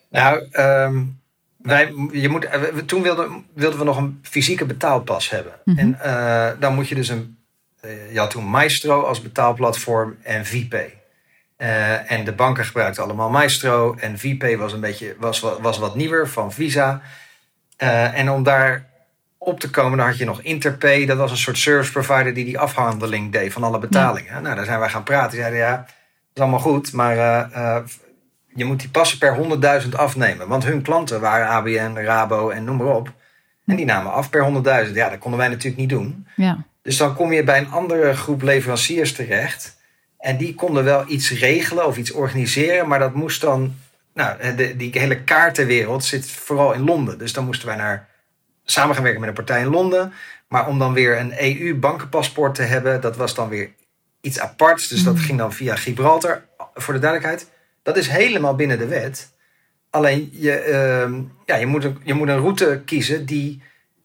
Nou, 0.10 0.48
ehm, 0.52 1.04
wij, 1.58 1.94
je 2.12 2.30
moet, 2.30 2.46
eh, 2.46 2.62
toen 2.64 3.02
wilden, 3.02 3.46
wilden 3.54 3.80
we 3.80 3.86
nog 3.86 3.98
een 3.98 4.20
fysieke 4.22 4.66
betaalpas 4.66 5.30
hebben. 5.30 5.54
Mhm. 5.66 5.78
En 5.78 6.00
eh, 6.00 6.60
dan 6.60 6.74
moet 6.76 6.88
je 6.88 6.96
dus 6.96 7.10
een... 7.10 7.38
eh, 7.80 8.14
je 8.14 8.20
had 8.20 8.30
toen 8.32 8.46
Maestro 8.46 9.02
als 9.02 9.22
betaalplatform 9.22 10.18
en. 10.24 10.46
Eh, 11.58 12.12
en 12.12 12.26
de 12.26 12.34
banken 12.34 12.66
gebruikten 12.66 13.04
allemaal 13.04 13.30
Maestro. 13.30 13.96
En 14.00 14.20
VPay 14.20 14.58
was, 14.58 14.74
een 14.74 14.80
beetje, 14.80 15.16
was, 15.20 15.40
wa- 15.40 15.62
was 15.62 15.78
wat 15.78 15.96
nieuwer 15.96 16.30
van 16.30 16.52
Visa. 16.54 17.02
En 17.78 18.30
om 18.30 18.44
daar 18.44 18.90
op 19.44 19.60
te 19.60 19.70
komen, 19.70 19.98
dan 19.98 20.08
had 20.08 20.18
je 20.18 20.26
nog 20.26 20.42
Interpay. 20.42 21.06
Dat 21.06 21.18
was 21.18 21.32
een 21.32 21.38
soort 21.38 21.58
service 21.58 21.92
provider 21.92 22.34
die 22.34 22.46
die 22.46 22.60
afhandeling 22.60 23.32
deed 23.32 23.54
van 23.54 23.64
alle 23.64 23.80
betalingen. 23.80 24.44
Nou, 24.44 24.56
daar 24.56 24.66
zijn 24.66 24.80
wij 24.80 24.90
gaan 24.90 25.04
praten. 25.04 25.30
Die 25.30 25.40
zeiden, 25.40 25.60
ja, 25.60 25.76
dat 25.76 25.88
is 26.34 26.42
allemaal 26.42 26.60
goed, 26.60 26.94
maar 26.94 27.18
eh, 27.18 27.76
eh, 27.76 27.84
je 28.54 28.66
moet 28.66 28.80
die 28.80 28.90
passen 28.90 29.18
per 29.18 29.38
100.000 29.84 29.90
afnemen. 29.90 30.48
Want 30.48 30.66
hun 30.66 30.82
klanten 30.82 31.22
waren 31.22 31.48
ABN, 31.48 31.98
Rabo 31.98 32.50
en 32.50 32.64
noem 32.64 32.78
maar 32.78 32.96
op. 32.96 33.14
En 33.66 33.76
die 33.76 33.86
namen 33.86 34.12
af 34.12 34.30
per 34.30 34.46
100.000. 34.88 34.94
Ja, 34.94 35.10
dat 35.10 35.20
konden 35.20 35.40
wij 35.40 35.50
natuurlijk 35.50 35.78
niet 35.78 35.90
doen. 35.90 36.28
Ja. 36.36 36.66
Dus 36.82 36.98
dan 36.98 37.16
kom 37.16 37.32
je 37.32 37.44
bij 37.44 37.58
een 37.58 37.72
andere 37.72 38.14
groep 38.14 38.42
leveranciers 38.42 39.14
terecht. 39.14 39.78
En 40.20 40.38
die 40.38 40.56
konden 40.56 40.84
wel 40.84 41.04
iets 41.08 41.32
regelen 41.32 41.88
of 41.88 41.98
iets 41.98 42.12
organiseren. 42.12 42.88
Maar 42.88 43.00
dat 43.00 43.14
moest 43.14 43.42
dan... 43.42 43.76
Nou, 44.14 44.56
de, 44.56 44.76
die 44.76 45.00
hele 45.00 45.24
kaartenwereld 45.24 46.04
zit 46.04 46.32
vooral 46.32 46.74
in 46.74 46.84
Londen. 46.84 47.18
Dus 47.18 47.34
dan 47.34 47.46
moesten 47.46 47.68
wij 47.68 47.76
naar, 47.76 48.08
samen 48.66 48.94
gaan 48.96 49.04
werken 49.04 49.22
met 49.22 49.30
een 49.30 49.36
partij 49.36 49.62
in 49.62 49.68
Londen. 49.68 50.14
Maar 50.48 50.68
om 50.68 50.80
dan 50.80 50.94
weer 50.94 51.20
een 51.20 51.34
EU-bankenpaspoort 51.38 52.56
te 52.56 52.62
hebben... 52.62 53.02
dat 53.02 53.16
was 53.16 53.36
dan 53.36 53.50
weer 53.50 53.70
iets 54.22 54.40
aparts. 54.40 54.88
Dus 54.88 55.04
dat 55.04 55.20
ging 55.20 55.38
dan 55.38 55.54
via 55.54 55.76
Gibraltar. 55.76 56.42
Voor 56.74 56.94
de 56.94 57.00
duidelijkheid, 57.00 57.50
dat 57.84 57.98
is 57.98 58.08
helemaal 58.08 58.56
binnen 58.56 58.78
de 58.78 58.88
wet. 58.88 59.34
Alleen, 59.90 60.30
je, 60.32 60.54
ehm, 60.54 61.22
ja, 61.46 61.56
je, 61.56 61.66
moet, 61.66 61.84
een, 61.84 61.98
je 62.04 62.14
moet 62.14 62.28
een 62.28 62.40
route 62.40 62.82
kiezen 62.86 63.26
die 63.26 63.62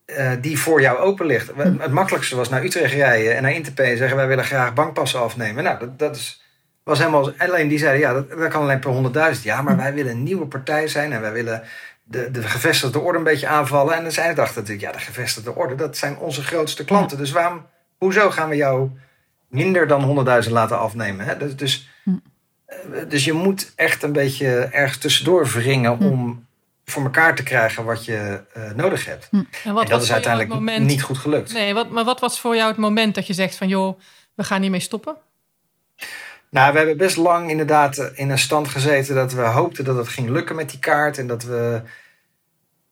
eh, 0.06 0.32
die 0.40 0.58
voor 0.58 0.80
jou 0.80 0.98
open 0.98 1.26
ligt. 1.26 1.52
Het 1.56 1.92
makkelijkste 1.92 2.36
was 2.36 2.48
naar 2.48 2.64
Utrecht 2.64 2.92
rijden 2.92 3.36
en 3.36 3.42
naar 3.42 3.52
Interpay 3.52 3.90
en 3.90 3.96
zeggen 3.96 4.16
wij 4.16 4.26
willen 4.26 4.44
graag 4.44 4.74
bankpassen 4.74 5.20
afnemen. 5.20 5.64
Nou, 5.64 5.78
dat, 5.78 5.98
dat 5.98 6.16
is, 6.16 6.42
was 6.82 6.98
helemaal. 6.98 7.32
Alleen 7.38 7.68
die 7.68 7.78
zeiden 7.78 8.00
ja, 8.00 8.12
dat, 8.12 8.30
dat 8.30 8.48
kan 8.48 8.62
alleen 8.62 8.78
per 8.78 9.34
100.000. 9.36 9.42
Ja, 9.42 9.62
maar 9.62 9.76
wij 9.76 9.94
willen 9.94 10.12
een 10.12 10.22
nieuwe 10.22 10.46
partij 10.46 10.88
zijn 10.88 11.12
en 11.12 11.20
wij 11.20 11.32
willen 11.32 11.62
de, 12.08 12.30
de 12.30 12.42
gevestigde 12.42 12.98
orde 12.98 13.18
een 13.18 13.24
beetje 13.24 13.46
aanvallen. 13.46 13.94
En 13.94 14.02
dan 14.02 14.12
zij 14.12 14.34
dachten 14.34 14.60
natuurlijk, 14.60 14.86
ja, 14.86 14.92
de 14.92 15.04
gevestigde 15.04 15.54
orde, 15.54 15.74
dat 15.74 15.96
zijn 15.96 16.18
onze 16.18 16.42
grootste 16.42 16.84
klanten. 16.84 17.18
Dus 17.18 17.30
waarom, 17.30 17.66
hoezo 17.96 18.30
gaan 18.30 18.48
we 18.48 18.56
jou 18.56 18.90
minder 19.48 19.86
dan 19.86 20.26
100.000 20.44 20.50
laten 20.52 20.78
afnemen? 20.78 21.26
Hè? 21.26 21.36
Dus, 21.36 21.56
dus, 21.56 21.88
Hm. 22.02 22.10
eh, 22.66 22.76
dus 23.08 23.24
je 23.24 23.32
moet 23.32 23.72
echt 23.76 24.02
een 24.02 24.12
beetje 24.12 24.48
ergens 24.64 24.98
tussendoor 24.98 25.46
wringen 25.46 25.96
Hm. 25.96 26.04
om 26.04 26.46
voor 26.84 27.02
elkaar 27.02 27.34
te 27.34 27.42
krijgen 27.42 27.84
wat 27.84 28.04
je 28.04 28.40
eh, 28.52 28.70
nodig 28.70 29.04
hebt. 29.04 29.28
En 29.30 29.46
wat 29.50 29.64
en 29.64 29.74
was 29.74 29.88
dat 29.88 30.02
is 30.02 30.12
uiteindelijk 30.12 30.52
het 30.52 30.60
moment... 30.60 30.86
niet 30.86 31.02
goed 31.02 31.18
gelukt. 31.18 31.52
Nee, 31.52 31.74
wat, 31.74 31.90
maar 31.90 32.04
wat 32.04 32.20
was 32.20 32.40
voor 32.40 32.56
jou 32.56 32.68
het 32.68 32.76
moment 32.76 33.14
dat 33.14 33.26
je 33.26 33.32
zegt 33.32 33.56
van... 33.56 33.68
joh, 33.68 34.00
we 34.34 34.44
gaan 34.44 34.62
hiermee 34.62 34.80
stoppen? 34.80 35.16
Nou, 36.50 36.72
we 36.72 36.78
hebben 36.78 36.96
best 36.96 37.16
lang 37.16 37.50
inderdaad 37.50 37.98
eh, 37.98 38.06
in 38.14 38.30
een 38.30 38.38
stand 38.38 38.68
gezeten 38.68 39.14
dat 39.14 39.32
we 39.32 39.40
hoopten 39.40 39.84
dat 39.84 39.96
het 39.96 40.08
ging 40.08 40.28
lukken 40.28 40.56
met 40.56 40.70
die 40.70 40.78
kaart. 40.78 41.18
En 41.18 41.26
dat 41.26 41.42
we. 41.42 41.82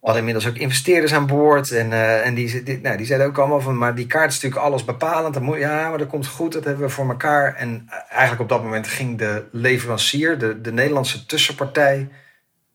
Hadden 0.01 0.23
inmiddels 0.23 0.49
ook 0.53 0.61
investeerders 0.61 1.15
aan 1.15 1.27
boord. 1.27 1.71
En, 1.71 1.93
eh, 1.93 2.27
en 2.27 2.35
die, 2.35 2.81
nou, 2.83 2.97
die 2.97 3.07
zeiden 3.07 3.27
ook 3.27 3.39
allemaal 3.39 3.61
van. 3.61 3.79
Maar 3.79 3.95
die 3.95 4.07
kaart 4.07 4.31
is 4.31 4.35
natuurlijk 4.35 4.63
alles 4.67 4.85
bepalend. 4.85 5.39
Ja, 5.59 5.89
maar 5.89 5.99
dat 5.99 6.09
komt 6.09 6.27
goed. 6.27 6.53
Dat 6.53 6.65
hebben 6.65 6.87
we 6.87 6.93
voor 6.93 7.09
elkaar. 7.09 7.55
En 7.55 7.87
eh, 7.89 7.99
eigenlijk 8.09 8.43
op 8.43 8.49
dat 8.49 8.63
moment 8.63 8.87
ging 8.87 9.19
de 9.19 9.45
leverancier, 9.53 10.39
de, 10.39 10.61
de 10.61 10.73
Nederlandse 10.73 11.27
tussenpartij. 11.27 12.09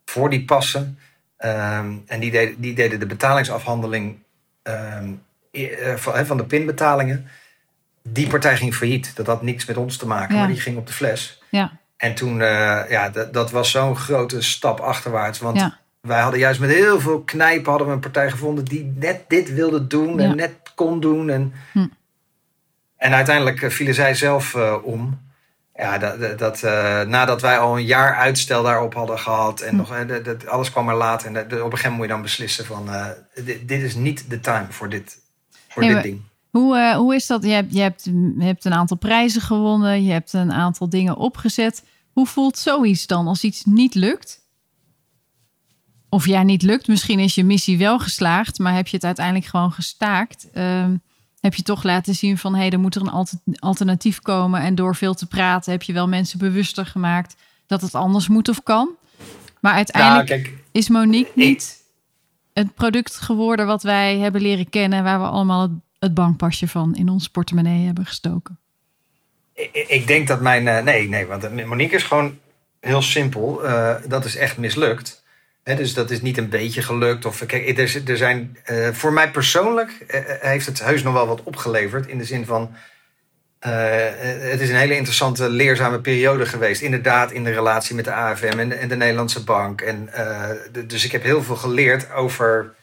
voor 0.06 0.30
die 0.30 0.46
passen. 0.46 1.00
Ehm, 1.38 1.94
en 2.08 2.20
die, 2.20 2.60
die 2.60 2.74
deden 2.74 3.00
de 3.00 3.06
betalingsafhandeling. 3.06 4.18
ehm, 4.64 5.12
eh, 5.52 5.96
van, 5.96 6.26
van 6.26 6.38
de 6.38 6.46
pinbetalingen. 6.46 7.28
Die 8.04 8.28
partij 8.28 8.58
ging 8.58 8.76
failliet. 8.76 9.16
Dat 9.16 9.26
had 9.28 9.42
niks 9.42 9.66
met 9.66 9.78
ons 9.78 9.98
te 9.98 10.08
maken, 10.08 10.34
Ja. 10.34 10.40
maar 10.40 10.50
die 10.50 10.60
ging 10.60 10.78
op 10.78 10.88
de 10.88 10.94
fles. 10.94 11.42
Ja. 11.50 11.72
En 11.98 12.16
toen, 12.16 12.42
eh, 12.42 12.82
ja, 12.90 13.10
dat, 13.32 13.52
was 13.52 13.72
zo'n 13.72 13.96
grote 13.96 14.42
stap 14.42 14.80
achterwaarts. 14.80 15.40
Want 15.40 15.58
Ja. 15.58 15.78
wij 16.02 16.20
hadden 16.20 16.40
juist 16.40 16.60
met 16.60 16.70
heel 16.70 17.00
veel 17.00 17.22
knijpen 17.22 17.70
hadden 17.70 17.88
we 17.88 17.94
een 17.94 18.00
partij 18.00 18.32
gevonden 18.32 18.66
die 18.66 18.94
net 18.96 19.24
dit 19.28 19.54
wilde 19.54 19.88
doen 19.88 20.20
en 20.20 20.36
net 20.36 20.54
kon 20.76 21.00
doen. 21.00 21.30
En, 21.30 21.54
Hm. 21.72 21.88
en 22.98 23.14
uiteindelijk 23.14 23.62
eh, 23.62 23.70
vielen 23.70 23.94
zij 23.94 24.14
zelf 24.16 24.56
eh, 24.56 24.76
om. 24.84 25.28
ja, 25.76 25.98
dat, 25.98 26.40
dat, 26.40 26.64
uh, 26.64 27.02
nadat 27.02 27.42
wij 27.42 27.58
al 27.60 27.78
een 27.78 27.86
jaar 27.86 28.16
uitstel 28.16 28.64
daarop 28.64 28.94
hadden 28.94 29.20
gehad 29.20 29.62
en 29.62 29.70
hm. 29.70 29.76
nog, 29.76 30.06
dat, 30.24 30.48
alles 30.48 30.72
kwam 30.72 30.86
maar 30.86 30.96
later. 30.96 31.28
En 31.28 31.34
dat, 31.34 31.44
op 31.46 31.52
een 31.52 31.58
gegeven 31.58 31.72
moment 31.74 31.96
moet 31.98 32.06
je 32.06 32.12
dan 32.14 32.22
beslissen 32.22 32.66
van 32.66 32.90
dit, 33.46 33.68
dit, 33.68 33.82
is 33.82 33.96
niet 33.96 34.30
de 34.30 34.40
time 34.40 34.66
voor 34.70 34.90
dit, 34.90 35.18
voor 35.70 35.84
dit 35.84 36.04
ding. 36.04 36.22
Hoe, 36.50 36.94
hoe 36.96 37.16
is 37.16 37.28
dat? 37.28 37.44
Je 37.44 37.50
hebt, 37.50 37.74
je, 37.74 37.82
hebt, 37.82 38.04
je 38.38 38.44
hebt 38.44 38.66
een 38.66 38.74
aantal 38.74 38.98
prijzen 38.98 39.42
gewonnen, 39.42 40.04
je 40.04 40.12
hebt 40.12 40.34
een 40.34 40.52
aantal 40.52 40.90
dingen 40.90 41.16
opgezet. 41.16 41.84
Hoe 42.12 42.28
voelt 42.28 42.58
zoiets 42.58 43.08
dan 43.08 43.28
als 43.28 43.44
iets 43.44 43.66
niet 43.66 43.96
lukt? 43.96 44.48
Of 46.10 46.26
ja, 46.26 46.44
niet 46.44 46.62
lukt. 46.62 46.88
Misschien 46.88 47.20
is 47.20 47.36
je 47.36 47.44
missie 47.44 47.78
wel 47.78 48.00
geslaagd, 48.00 48.60
maar 48.60 48.76
heb 48.76 48.88
je 48.88 48.96
het 48.96 49.06
uiteindelijk 49.06 49.46
gewoon 49.46 49.72
gestaakt. 49.72 50.48
Uh, 50.54 50.86
heb 51.40 51.56
je 51.56 51.64
toch 51.64 51.84
laten 51.84 52.16
zien 52.16 52.38
van 52.38 52.54
hé, 52.54 52.60
hey, 52.60 52.70
er 52.70 52.80
moet 52.80 52.96
er 52.96 53.02
een 53.02 53.60
alternatief 53.60 54.20
komen. 54.20 54.62
En 54.62 54.76
door 54.76 54.96
veel 54.96 55.14
te 55.14 55.26
praten 55.26 55.72
heb 55.72 55.84
je 55.84 55.94
wel 55.94 56.08
mensen 56.08 56.40
bewuster 56.40 56.86
gemaakt 56.86 57.36
dat 57.68 57.82
het 57.82 57.96
anders 57.96 58.28
moet 58.28 58.50
of 58.50 58.64
kan. 58.64 58.90
Maar 59.60 59.74
uiteindelijk 59.74 60.30
nou, 60.30 60.58
is 60.72 60.90
Monique 60.90 61.32
niet 61.36 61.84
het 62.54 62.74
product 62.74 63.16
geworden 63.16 63.66
wat 63.66 63.84
wij 63.84 64.18
hebben 64.18 64.42
leren 64.42 64.70
kennen, 64.70 65.04
waar 65.04 65.20
we 65.20 65.28
allemaal 65.28 65.62
het, 65.62 65.72
het 66.00 66.14
bankpasje 66.14 66.68
van 66.68 66.96
in 66.96 67.10
ons 67.10 67.30
portemonnee 67.30 67.86
hebben 67.86 68.06
gestoken. 68.06 68.60
Ik, 69.88 70.08
denk 70.08 70.28
dat 70.28 70.42
mijn. 70.42 70.66
Uh, 70.66 70.82
nee, 70.82 71.10
nee, 71.10 71.26
want 71.26 71.66
Monique 71.66 71.96
is 71.96 72.04
gewoon 72.04 72.38
heel 72.80 73.02
simpel. 73.02 73.66
Uh, 73.66 73.96
dat 74.08 74.26
is 74.26 74.36
echt 74.36 74.58
mislukt 74.58 75.20
dus 75.76 75.94
dat 75.94 76.12
is 76.12 76.22
niet 76.22 76.38
een 76.38 76.50
beetje 76.50 76.82
gelukt. 76.82 77.26
Of, 77.26 77.46
kijk, 77.46 77.78
er, 77.78 78.02
er 78.10 78.18
zijn, 78.18 78.58
voor 78.92 79.14
mij 79.14 79.32
persoonlijk 79.32 79.92
heeft 80.42 80.66
het 80.66 80.84
heus 80.84 81.04
nog 81.04 81.14
wel 81.14 81.28
wat 81.28 81.44
opgeleverd. 81.44 82.08
In 82.08 82.18
de 82.18 82.24
zin 82.24 82.46
van, 82.46 82.76
het 83.60 84.62
is 84.62 84.70
een 84.70 84.76
hele 84.76 84.96
interessante, 84.96 85.50
leerzame 85.50 86.00
periode 86.00 86.46
geweest. 86.46 86.82
Inderdaad, 86.82 87.32
in 87.32 87.44
de 87.44 87.52
relatie 87.52 87.96
met 87.96 88.06
de 88.06 88.14
AFM 88.14 88.60
en, 88.60 88.80
en 88.80 88.88
de 88.88 88.96
Nederlandse 88.96 89.44
Bank. 89.44 89.82
En, 89.82 90.10
de, 90.72 90.86
dus 90.86 91.06
ik 91.06 91.12
heb 91.12 91.24
heel 91.24 91.44
veel 91.44 91.56
geleerd 91.56 92.12
over 92.12 92.76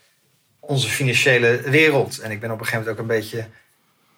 onze 0.67 0.89
financiële 0.89 1.61
wereld. 1.61 2.19
En 2.19 2.31
ik 2.31 2.39
ben 2.39 2.51
op 2.51 2.59
een 2.59 2.65
gegeven 2.65 2.85
moment 2.85 2.99
ook 2.99 3.09
een 3.09 3.19
beetje 3.19 3.47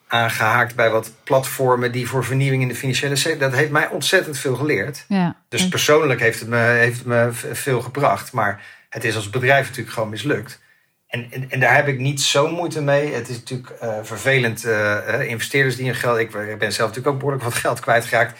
aangehaakt 0.07 0.75
bij 0.75 0.89
wat 0.89 1.11
platformen 1.23 1.91
die 1.91 2.07
voor 2.07 2.25
vernieuwing 2.25 2.61
in 2.61 2.67
de 2.67 2.75
financiële 2.75 3.15
sector. 3.15 3.49
Dat 3.49 3.59
heeft 3.59 3.71
mij 3.71 3.87
ontzettend 3.87 4.37
veel 4.37 4.55
geleerd. 4.55 5.05
Ja. 5.07 5.35
Dus 5.49 5.67
persoonlijk 5.67 6.19
heeft 6.19 6.39
het, 6.39 6.49
me, 6.49 6.57
heeft 6.57 6.97
het 6.97 7.07
me 7.07 7.29
veel 7.31 7.81
gebracht. 7.81 8.31
Maar 8.31 8.63
het 8.89 9.03
is 9.03 9.15
als 9.15 9.29
bedrijf 9.29 9.67
natuurlijk 9.67 9.93
gewoon 9.93 10.09
mislukt. 10.09 10.59
En, 11.07 11.27
en, 11.31 11.49
en 11.49 11.59
daar 11.59 11.75
heb 11.75 11.87
ik 11.87 11.99
niet 11.99 12.21
zo 12.21 12.47
moeite 12.47 12.81
mee. 12.81 13.13
Het 13.13 13.29
is 13.29 13.37
natuurlijk 13.37 13.73
uh, 13.83 13.97
vervelend. 14.01 14.65
Uh, 14.65 15.29
investeerders 15.29 15.75
die 15.75 15.85
hun 15.85 15.95
geld. 15.95 16.17
Ik, 16.17 16.33
ik, 16.33 16.59
ben 16.59 16.73
zelf 16.73 16.87
natuurlijk 16.87 17.07
ook 17.07 17.17
behoorlijk 17.17 17.43
wat 17.43 17.53
geld 17.53 17.79
kwijtgeraakt. 17.79 18.39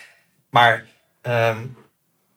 Maar 0.50 0.86
um, 1.22 1.76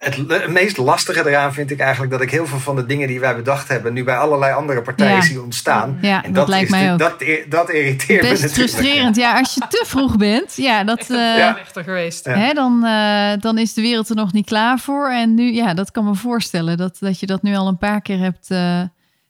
het, 0.03 0.49
meest 0.49 0.77
lastige 0.77 1.29
eraan 1.29 1.53
vind 1.53 1.71
ik 1.71 1.81
eigenlijk 1.81 2.13
dat 2.13 2.21
ik 2.21 2.31
heel 2.31 2.47
veel 2.47 2.59
van 2.59 2.77
de 2.77 2.87
dingen 2.87 3.09
die 3.09 3.21
wij 3.21 3.37
bedacht 3.37 3.69
hebben, 3.69 3.93
nu 3.93 4.05
bij 4.05 4.17
allerlei 4.17 4.55
andere 4.55 4.83
partijen 4.83 5.23
zie 5.23 5.43
ontstaan. 5.43 5.99
Ja, 6.01 6.25
en 6.25 6.33
dat, 6.33 6.49
lijkt 6.49 6.71
mij 6.71 6.93
ook. 6.93 6.99
Dat, 6.99 7.25
dat 7.49 7.71
irriteert 7.71 8.29
Best 8.29 8.43
me 8.43 8.49
frustrerend. 8.49 9.17
Ja, 9.17 9.39
als 9.39 9.55
je 9.55 9.61
te 9.69 9.85
vroeg 9.87 10.17
bent, 10.17 10.57
ja, 10.57 10.85
dat. 10.85 11.11
Uh, 11.11 11.17
ja. 11.39 11.57
geweest. 11.73 12.25
Hè, 12.25 12.53
dan, 12.53 12.81
uh, 12.85 13.33
dan 13.39 13.59
is 13.59 13.75
de 13.75 13.81
wereld 13.81 14.09
er 14.09 14.17
nog 14.17 14.33
niet 14.33 14.47
klaar 14.47 14.79
voor. 14.79 15.11
En 15.11 15.35
nu, 15.35 15.53
ja, 15.53 15.75
dat 15.75 15.91
kan 15.91 16.05
me 16.05 16.15
voorstellen 16.15 16.77
dat, 16.77 16.97
dat 17.01 17.21
je 17.21 17.27
dat 17.27 17.43
nu 17.43 17.55
al 17.55 17.69
een 17.69 17.79
paar 17.79 18.01
keer 18.01 18.19
hebt. 18.19 18.51
Uh, 18.51 18.83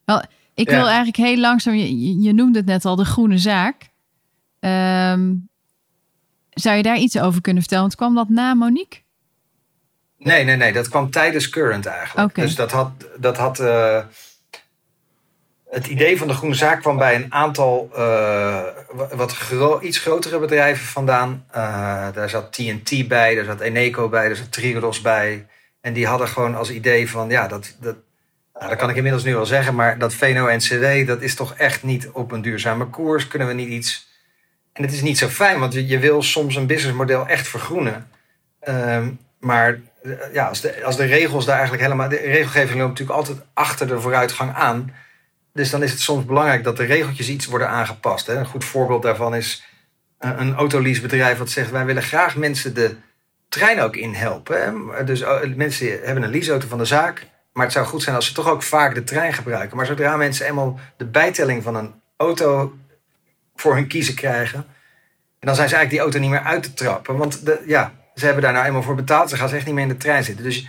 wel, 0.04 0.22
ik 0.54 0.68
wil 0.68 0.87
eigenlijk 0.87 1.16
heel 1.16 1.38
langzaam. 1.38 1.74
Je, 1.74 2.20
je 2.22 2.32
noemde 2.32 2.58
het 2.58 2.66
net 2.66 2.85
al, 2.85 2.96
de 2.96 3.04
groene 3.04 3.38
zaak. 3.38 3.90
Um, 4.61 5.48
zou 6.50 6.76
je 6.76 6.82
daar 6.82 6.98
iets 6.98 7.18
over 7.18 7.40
kunnen 7.40 7.62
vertellen? 7.62 7.85
Want 7.85 7.96
kwam 7.96 8.14
dat 8.14 8.28
na 8.28 8.54
Monique? 8.54 9.00
Nee, 10.22 10.44
nee, 10.44 10.56
nee. 10.56 10.72
Dat 10.72 10.88
kwam 10.88 11.11
tijdens 11.11 11.48
Current 11.48 11.87
eigenlijk. 11.87 12.35
Dus 12.35 12.54
dat 12.54 12.70
had. 12.70 12.90
Dat 13.16 13.37
had 13.37 13.61
uh, 13.61 13.98
het 15.70 15.87
idee 15.87 16.18
van 16.18 16.28
de 16.28 16.35
groene 16.35 16.54
zaak 16.54 16.80
kwam 16.80 16.96
bij 16.96 17.14
een 17.14 17.32
aantal 17.32 17.90
uh, 17.96 18.62
wat 19.12 19.32
gro 19.32 19.80
iets 19.80 19.98
grotere 19.98 20.38
bedrijven 20.38 20.87
vandaan. 20.87 21.44
Uh, 21.48 21.54
daar 22.14 22.30
zat 22.30 22.52
TNT 22.52 23.08
bij, 23.08 23.35
daar 23.35 23.44
zat 23.44 23.61
Eneco 23.61 24.08
bij, 24.08 24.26
daar 24.26 24.37
zat 24.37 24.52
Triodos 24.52 25.00
bij. 25.00 25.46
En 25.80 25.92
die 25.92 26.06
hadden 26.06 26.28
gewoon 26.28 26.54
als 26.54 26.70
idee 26.70 27.11
van, 27.11 27.30
ja, 27.30 27.48
dat, 27.48 27.76
dat, 27.80 27.96
nou, 28.54 28.68
dat 28.68 28.78
kan 28.78 28.90
ik 28.90 28.96
inmiddels 28.96 29.24
nu 29.24 29.35
wel 29.35 29.46
zeggen, 29.46 29.74
maar 29.74 29.98
dat 29.98 30.14
VNO-NCW, 30.14 31.06
dat 31.06 31.22
is 31.22 31.35
toch 31.35 31.54
echt 31.54 31.82
niet 31.82 32.08
op 32.11 32.32
een 32.32 32.42
duurzame 32.42 32.87
koers. 32.87 33.28
Kunnen 33.28 33.48
we 33.48 33.54
niet 33.54 33.68
iets... 33.68 34.11
En 34.72 34.82
het 34.82 34.92
is 34.92 35.02
niet 35.02 35.18
zo 35.18 35.28
fijn, 35.28 35.58
want 35.58 35.72
je, 35.72 35.87
je 35.87 35.98
wil 35.98 36.22
soms 36.22 36.56
een 36.56 36.66
businessmodel 36.66 37.26
echt 37.26 37.48
vergroenen. 37.48 38.11
Um, 38.68 39.18
maar 39.40 39.80
ja, 40.32 40.48
als, 40.48 40.60
de, 40.60 40.84
als 40.84 40.96
de 40.96 41.04
regels 41.04 41.44
daar 41.44 41.54
eigenlijk 41.54 41.84
helemaal. 41.84 42.08
De 42.08 42.16
regelgeving 42.16 42.78
loopt 42.78 42.98
natuurlijk 42.98 43.18
altijd 43.18 43.38
achter 43.54 43.86
de 43.86 44.00
vooruitgang 44.00 44.54
aan. 44.54 44.94
Dus 45.52 45.70
dan 45.70 45.82
is 45.82 45.90
het 45.90 46.00
soms 46.00 46.24
belangrijk 46.24 46.64
dat 46.64 46.76
de 46.76 46.84
regeltjes 46.84 47.28
iets 47.28 47.46
worden 47.46 47.68
aangepast. 47.68 48.26
Hè. 48.26 48.34
Een 48.34 48.46
goed 48.46 48.64
voorbeeld 48.64 49.02
daarvan 49.02 49.34
is 49.34 49.64
een 50.18 50.54
autoleasebedrijf 50.54 51.38
wat 51.38 51.50
zegt: 51.50 51.70
wij 51.70 51.84
willen 51.84 52.02
graag 52.02 52.36
mensen 52.36 52.74
de 52.74 52.96
trein 53.48 53.80
ook 53.80 53.96
in 53.96 54.14
helpen. 54.14 54.90
Hè. 54.94 55.04
Dus 55.04 55.22
oh, 55.22 55.54
mensen 55.56 56.00
hebben 56.02 56.22
een 56.22 56.30
leaseauto 56.30 56.68
van 56.68 56.78
de 56.78 56.84
zaak. 56.84 57.26
Maar 57.52 57.64
het 57.64 57.72
zou 57.72 57.86
goed 57.86 58.02
zijn 58.02 58.16
als 58.16 58.26
ze 58.26 58.34
toch 58.34 58.48
ook 58.48 58.62
vaak 58.62 58.94
de 58.94 59.04
trein 59.04 59.32
gebruiken. 59.32 59.76
Maar 59.76 59.86
zodra 59.86 60.16
mensen 60.16 60.46
eenmaal 60.46 60.78
de 60.96 61.04
bijtelling 61.04 61.62
van 61.62 61.76
een 61.76 61.94
auto 62.16 62.76
voor 63.54 63.74
hun 63.74 63.86
kiezen 63.86 64.14
krijgen. 64.14 64.66
dan 65.40 65.54
zijn 65.54 65.68
ze 65.68 65.74
eigenlijk 65.74 65.90
die 65.90 66.00
auto 66.00 66.18
niet 66.18 66.30
meer 66.30 66.50
uit 66.50 66.62
te 66.62 66.74
trappen. 66.74 67.16
Want 67.16 67.46
de, 67.46 67.62
ja, 67.66 67.92
ze 68.14 68.25
hebben 68.25 68.42
daar 68.42 68.53
nou 68.53 68.66
eenmaal 68.66 68.83
voor 68.83 68.94
betaald. 68.94 69.31
Ze 69.31 69.37
gaan 69.37 69.48
ze 69.48 69.57
echt 69.57 69.66
niet 69.66 69.75
meer 69.75 69.83
in 69.83 69.88
de 69.88 69.96
trein 69.96 70.25
zitten. 70.25 70.44
Dus 70.44 70.68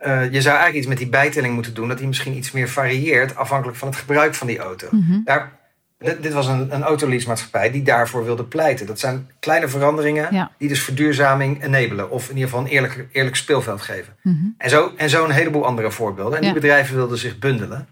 uh, 0.00 0.32
je 0.32 0.40
zou 0.42 0.56
eigenlijk 0.56 0.74
iets 0.74 0.86
met 0.86 0.98
die 0.98 1.08
bijtelling 1.08 1.54
moeten 1.54 1.74
doen. 1.74 1.88
Dat 1.88 1.98
die 1.98 2.06
misschien 2.06 2.36
iets 2.36 2.52
meer 2.52 2.68
varieert 2.68 3.36
afhankelijk 3.36 3.78
van 3.78 3.88
het 3.88 3.96
gebruik 3.96 4.34
van 4.34 4.46
die 4.46 4.58
auto. 4.58 4.88
Mm 4.90 5.22
daar, 5.24 5.52
dit, 5.98 6.32
was 6.32 6.46
een, 6.46 6.74
een 6.74 6.82
autoleasemaatschappij 6.82 7.70
die 7.70 7.82
daarvoor 7.82 8.24
wilde 8.24 8.44
pleiten. 8.44 8.86
Dat 8.86 8.98
zijn 8.98 9.30
kleine 9.40 9.68
veranderingen 9.68 10.50
die 10.58 10.68
dus 10.68 10.82
verduurzaming 10.82 11.64
enabelen. 11.64 12.10
Of 12.10 12.28
in 12.28 12.34
ieder 12.34 12.48
geval 12.48 12.64
een 12.64 12.70
eerlijk, 12.70 13.06
eerlijk 13.12 13.36
speelveld 13.36 13.80
geven. 13.80 14.16
Mm 14.22 14.54
En 14.58 14.70
zo 14.70 14.92
en 14.96 15.10
zo 15.10 15.24
een 15.24 15.30
heleboel 15.30 15.66
andere 15.66 15.90
voorbeelden. 15.90 16.38
En 16.38 16.44
die 16.44 16.52
bedrijven 16.52 16.94
wilden 16.94 17.18
zich 17.18 17.38
bundelen. 17.38 17.88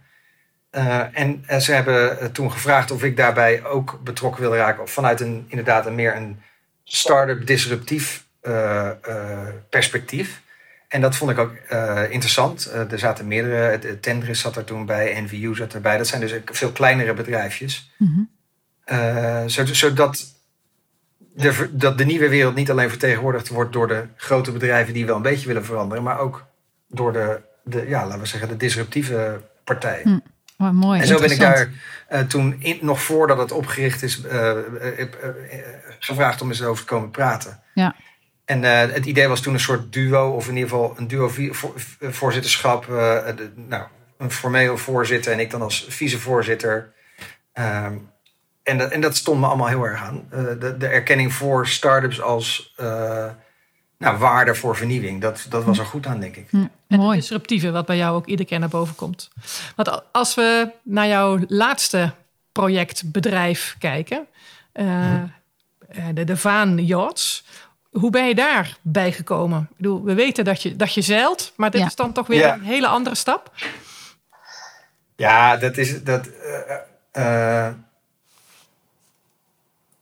Uh, 0.72 1.00
en, 1.12 1.42
en, 1.46 1.62
ze 1.62 1.72
hebben 1.72 2.32
toen 2.32 2.52
gevraagd 2.52 2.90
of 2.90 3.04
ik 3.04 3.16
daarbij 3.16 3.64
ook 3.64 4.00
betrokken 4.04 4.40
wilde 4.40 4.56
raken. 4.56 4.82
Of 4.82 4.90
vanuit 4.90 5.20
een, 5.20 5.44
inderdaad 5.48 5.86
een 5.86 5.94
meer 5.94 6.16
een 6.16 6.40
start-up 6.84 7.46
disruptief 7.46 8.25
uh, 8.46 8.90
perspectief. 9.70 10.42
En 10.88 11.00
dat 11.00 11.16
vond 11.16 11.30
ik 11.30 11.38
ook 11.38 11.52
uh, 11.72 12.02
interessant. 12.10 12.72
er 12.90 12.98
zaten 12.98 13.26
meerdere, 13.26 14.00
Tendris 14.00 14.40
zat 14.40 14.56
er 14.56 14.64
toen 14.64 14.86
bij, 14.86 15.20
NVU 15.20 15.54
zat 15.54 15.74
erbij. 15.74 15.96
Dat 15.96 16.06
zijn 16.06 16.20
dus 16.20 16.34
veel 16.44 16.72
kleinere 16.72 17.14
bedrijfjes. 17.14 17.92
Mm 17.96 18.28
-hmm. 18.84 19.48
zodat 19.74 20.34
de, 21.34 21.68
dat 21.72 21.98
de 21.98 22.04
nieuwe 22.04 22.28
wereld 22.28 22.54
niet 22.54 22.70
alleen 22.70 22.88
vertegenwoordigd 22.88 23.48
wordt 23.48 23.72
door 23.72 23.88
de 23.88 24.04
grote 24.16 24.52
bedrijven 24.52 24.94
die 24.94 25.06
wel 25.06 25.16
een 25.16 25.22
beetje 25.22 25.46
willen 25.46 25.64
veranderen, 25.64 26.02
maar 26.02 26.18
ook 26.18 26.46
door 26.88 27.12
de, 27.12 27.40
de 27.64 27.84
ja, 27.88 28.04
laten 28.04 28.20
we 28.20 28.26
zeggen, 28.26 28.48
de 28.48 28.56
disruptieve 28.56 29.40
partijen. 29.64 30.22
Mm. 30.56 30.74
mooi, 30.74 31.00
en 31.00 31.06
zo 31.06 31.18
ben 31.20 31.30
ik 31.30 31.38
daar 31.38 31.70
toen, 32.28 32.56
in, 32.58 32.78
nog 32.80 33.02
voordat 33.02 33.38
het 33.38 33.52
opgericht 33.52 34.02
is, 34.02 34.20
gevraagd 35.98 36.40
om 36.40 36.48
eens 36.48 36.62
over 36.62 36.84
te 36.84 36.90
komen 36.90 37.10
praten. 37.10 37.60
Ja. 37.74 37.94
En 38.46 38.62
uh, 38.62 38.80
het 38.80 39.06
idee 39.06 39.28
was 39.28 39.40
toen 39.40 39.54
een 39.54 39.60
soort 39.60 39.92
duo, 39.92 40.30
of 40.30 40.48
in 40.48 40.54
ieder 40.54 40.70
geval 40.70 40.94
een 40.96 41.06
duo-voorzitterschap. 41.08 42.86
Uh, 42.86 43.18
nou, 43.54 43.84
een 44.18 44.30
formeel 44.30 44.76
voorzitter 44.78 45.32
en 45.32 45.38
ik 45.38 45.50
dan 45.50 45.62
als 45.62 45.86
vicevoorzitter. 45.88 46.92
Um, 47.54 48.10
en, 48.62 48.78
dat, 48.78 48.90
en 48.90 49.00
dat 49.00 49.16
stond 49.16 49.40
me 49.40 49.46
allemaal 49.46 49.66
heel 49.66 49.84
erg 49.84 50.02
aan. 50.02 50.28
Uh, 50.32 50.44
de, 50.60 50.76
de, 50.78 50.86
erkenning 50.86 51.32
voor 51.32 51.66
start-ups 51.66 52.20
als 52.20 52.74
nou, 53.98 54.18
waarde 54.18 54.54
voor 54.54 54.76
vernieuwing. 54.76 55.20
Dat, 55.20 55.46
dat 55.48 55.64
was 55.64 55.78
er 55.78 55.84
goed 55.84 56.06
aan, 56.06 56.20
denk 56.20 56.36
ik. 56.36 56.48
En 56.88 57.00
het 57.00 57.12
disruptieve, 57.12 57.70
wat 57.70 57.86
bij 57.86 57.96
jou 57.96 58.16
ook 58.16 58.26
iedere 58.26 58.48
keer 58.48 58.58
naar 58.58 58.68
boven 58.68 58.94
komt. 58.94 59.30
Want 59.76 60.12
als 60.12 60.34
we 60.34 60.72
naar 60.82 61.06
jouw 61.06 61.38
laatste 61.46 62.12
projectbedrijf 62.52 63.76
kijken, 63.78 64.26
hm. 64.72 65.26
de, 66.14 66.24
de 66.24 66.36
Vaan 66.36 66.84
Yachts 66.84 67.44
hoe 67.98 68.10
ben 68.10 68.28
je 68.28 68.34
daar 68.34 68.76
bij 68.82 69.12
gekomen? 69.12 69.68
Ik 69.70 69.76
bedoel, 69.76 70.04
we 70.04 70.14
weten 70.14 70.44
dat 70.44 70.62
je, 70.62 70.76
dat 70.76 70.94
je 70.94 71.02
zeilt, 71.02 71.52
maar 71.56 71.70
dit 71.70 71.86
is 71.86 71.94
dan 71.94 72.12
toch 72.12 72.26
weer 72.26 72.46
een 72.46 72.62
hele 72.62 72.86
andere 72.86 73.16
stap. 73.16 73.52
Ja, 75.16 75.56
dat 75.56 75.76
is. 75.76 76.02
Dat, 76.02 76.28
uh, 77.12 77.68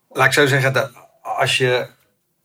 laat 0.09 0.27
ik 0.27 0.33
zo 0.33 0.47
zeggen, 0.47 0.73
dat 0.73 0.91
als 1.23 1.57
je 1.57 1.87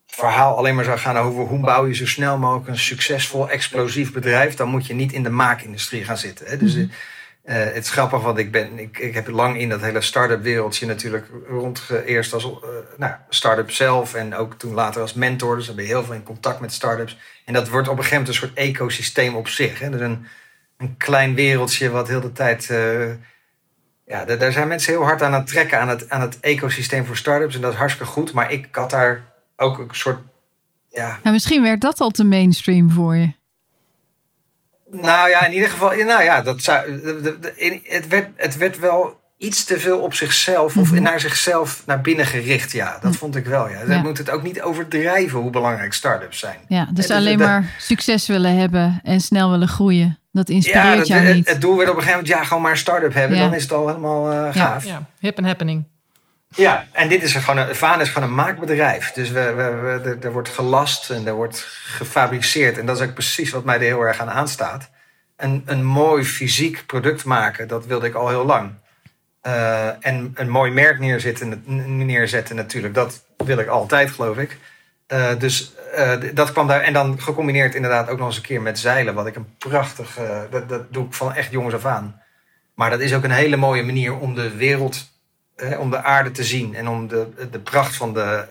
verhaal 0.08 0.58
alleen 0.58 0.76
maar 0.76 0.84
zou 0.84 0.98
gaan 0.98 1.18
over 1.18 1.44
hoe 1.44 1.60
bouw 1.60 1.88
je 1.88 1.96
zo 1.96 2.06
snel 2.06 2.38
mogelijk 2.38 2.68
een 2.68 2.78
succesvol, 2.78 3.50
explosief 3.50 4.14
bedrijf, 4.14 4.56
dan 4.56 4.70
moet 4.70 4.88
je 4.88 4.94
niet 4.94 5.12
in 5.12 5.24
de 5.24 5.30
maakindustrie 5.30 6.04
gaan 6.04 6.18
zitten. 6.18 6.48
Hè? 6.48 6.58
Dus, 6.58 6.76
mm 6.76 6.92
Uh, 7.50 7.56
het 7.56 7.84
is 7.84 7.90
grappig, 7.90 8.22
want 8.22 8.38
ik, 8.38 8.52
ben, 8.52 8.80
ik, 8.80 8.98
ik 8.98 9.14
heb 9.14 9.28
lang 9.28 9.60
in 9.60 9.70
dat 9.70 9.82
hele 9.82 10.02
start-up 10.02 10.42
wereldje 10.42 10.86
natuurlijk 10.86 11.26
rondgeëerst 11.48 12.34
als 12.34 12.46
uh, 12.46 12.52
nou, 12.98 13.14
start-up 13.30 13.72
zelf 13.72 14.14
en 14.14 14.36
ook 14.36 14.54
toen 14.54 14.74
later 14.74 15.02
als 15.02 15.14
mentor. 15.14 15.56
Dus 15.56 15.66
dan 15.66 15.76
ben 15.76 15.86
je 15.86 15.90
heel 15.90 16.04
veel 16.04 16.14
in 16.14 16.24
contact 16.24 16.60
met 16.60 16.74
start-ups. 16.74 17.18
En 17.46 17.54
dat 17.54 17.70
wordt 17.70 17.88
op 17.88 17.98
een 17.98 18.04
gegeven 18.04 18.24
moment 18.24 18.42
een 18.42 18.48
soort 18.48 18.58
ecosysteem 18.58 19.36
op 19.36 19.48
zich. 19.48 19.80
Hè? 19.80 19.90
Dus 19.90 20.02
een, 20.02 20.26
een 20.78 20.98
klein 20.98 21.36
wereldje 21.36 21.90
wat 21.90 22.08
heel 22.08 22.22
de 22.22 22.32
tijd. 22.32 22.70
Uh, 22.72 23.12
ja, 24.06 24.26
daar 24.26 24.52
zijn 24.52 24.68
mensen 24.68 24.94
heel 24.94 25.04
hard 25.04 25.22
aan 25.22 25.34
het 25.34 25.48
trekken 25.48 25.80
aan 25.80 25.90
het, 25.90 26.10
aan 26.10 26.22
het 26.22 26.40
ecosysteem 26.40 27.06
voor 27.06 27.18
start-ups. 27.18 27.56
En 27.56 27.62
dat 27.62 27.72
is 27.72 27.78
hartstikke 27.78 28.12
goed. 28.12 28.34
Maar 28.34 28.52
ik 28.52 28.68
had 28.72 28.90
daar 28.90 29.24
ook 29.56 29.78
een 29.78 29.88
soort. 29.92 30.20
Ja. 30.90 31.20
Nou, 31.24 31.34
misschien 31.34 31.62
werd 31.64 31.82
dat 31.82 32.00
al 32.00 32.10
te 32.10 32.24
mainstream 32.24 32.92
voor 32.92 33.16
je. 33.16 33.38
Nou 34.92 35.30
ja, 35.30 35.46
in 35.46 35.54
ieder 35.54 35.70
geval, 35.70 35.96
nou 35.96 36.24
ja, 36.24 36.42
dat 36.42 36.62
zou, 36.62 37.02
het, 37.84 38.08
werd, 38.08 38.28
het 38.36 38.58
werd 38.58 38.80
wel 38.80 39.20
iets 39.38 39.64
te 39.64 39.80
veel 39.80 40.00
op 40.00 40.14
zichzelf 40.14 40.78
of 40.78 40.92
mhm. 40.92 41.02
naar 41.02 41.20
zichzelf 41.20 41.84
naar 41.86 42.02
binnen 42.02 42.26
gericht. 42.26 42.72
Ja, 42.72 42.92
dat 42.92 43.12
mhm. 43.12 43.14
vond 43.14 43.36
ik 43.36 43.46
wel. 43.46 43.70
Ja. 43.70 43.86
Dan 43.86 44.02
moet 44.02 44.18
het 44.18 44.30
ook 44.30 44.44
niet 44.44 44.62
overdrijven 44.62 45.40
hoe 45.40 45.52
belangrijk 45.52 45.94
start-ups 45.94 46.40
zijn. 46.40 46.58
Ja, 46.68 46.90
dus 46.94 47.10
alleen 47.10 47.38
maar 47.38 47.76
succes 47.78 48.28
willen 48.28 48.58
hebben 48.58 49.00
en 49.04 49.22
snel 49.22 49.52
willen 49.52 49.68
groeien. 49.68 50.20
Dat 50.32 50.50
inspireert 50.50 51.08
ja, 51.08 51.22
jou 51.22 51.34
niet. 51.34 51.50
Het, 51.50 51.62
doel 51.62 51.78
werd 51.78 51.90
op 51.90 51.96
een 51.96 52.02
gegeven 52.02 52.22
moment, 52.22 52.40
ja, 52.40 52.44
gewoon 52.48 52.62
maar 52.62 52.72
een 52.72 52.78
start-up 52.78 53.14
hebben. 53.14 53.38
Dan 53.38 53.54
is 53.54 53.62
het 53.62 53.72
al 53.72 53.88
helemaal 53.88 54.32
uh, 54.34 54.54
gaaf. 54.54 54.86
Ja, 54.86 55.06
hip 55.20 55.38
en 55.38 55.46
happening. 55.46 55.86
Ja, 56.56 56.88
en 56.92 57.10
dit 57.10 57.24
is 57.24 57.36
gewoon 57.36 57.68
een, 57.68 57.76
Vaan 57.76 58.02
is 58.02 58.10
gewoon 58.10 58.28
een 58.28 58.36
maakbedrijf. 58.36 59.12
Dus 59.12 59.30
we, 59.30 59.54
we, 59.54 60.00
we, 60.04 60.18
er, 60.22 60.32
wordt 60.32 60.50
gelast 60.50 61.10
en 61.10 61.28
er 61.28 61.34
wordt 61.34 61.60
gefabriceerd. 61.84 62.78
En 62.78 62.86
dat 62.86 63.00
is 63.00 63.08
ook 63.08 63.14
precies 63.14 63.52
wat 63.52 63.64
mij 63.64 63.76
er 63.76 63.82
heel 63.82 64.02
erg 64.02 64.20
aan 64.20 64.30
aanstaat 64.30 64.90
een, 65.40 65.64
een 65.66 65.86
mooi 65.86 66.24
fysiek 66.24 66.84
product 66.86 67.26
maken, 67.26 67.68
dat 67.68 67.86
wilde 67.86 68.08
ik 68.08 68.14
al 68.14 68.30
heel 68.30 68.46
lang. 68.46 68.72
Uh, 69.44 70.06
en 70.06 70.32
een 70.36 70.50
mooi 70.50 70.72
merk 70.72 71.00
neerzetten, 71.00 71.64
neerzetten 72.06 72.56
natuurlijk, 72.56 72.94
dat 72.94 73.24
wil 73.38 73.58
ik 73.58 73.68
altijd, 73.68 74.12
geloof 74.12 74.38
ik. 74.38 74.58
Uh, 75.08 75.30
dus 75.38 75.74
uh, 75.98 76.14
dat 76.34 76.52
kwam 76.52 76.68
daar. 76.68 76.82
En 76.82 76.94
dan 76.94 77.22
gecombineerd 77.22 77.76
inderdaad 77.76 78.10
ook 78.10 78.18
nog 78.18 78.28
eens 78.28 78.36
een 78.36 78.42
keer 78.42 78.62
met 78.62 78.80
zeilen. 78.80 79.14
Wat 79.14 79.28
ik 79.28 79.36
een 79.36 79.56
prachtig. 79.58 80.20
dat, 80.50 80.70
dat 80.70 80.94
doe 80.94 81.06
ik 81.06 81.14
van 81.14 81.34
echt 81.34 81.52
jongens 81.52 81.76
af 81.76 81.86
aan. 81.86 82.22
Maar 82.76 82.90
dat 82.90 83.00
is 83.00 83.14
ook 83.14 83.24
een 83.24 83.32
hele 83.32 83.56
mooie 83.56 83.84
manier 83.84 84.18
om 84.18 84.36
de 84.36 84.56
wereld. 84.56 85.10
Om 85.80 85.90
de 85.90 86.04
aarde 86.04 86.32
te 86.32 86.44
zien. 86.44 86.76
En 86.76 86.88
om 86.88 87.08
de, 87.08 87.28
de 87.52 87.60
pracht 87.60 87.96
van 87.96 88.14
de, 88.14 88.46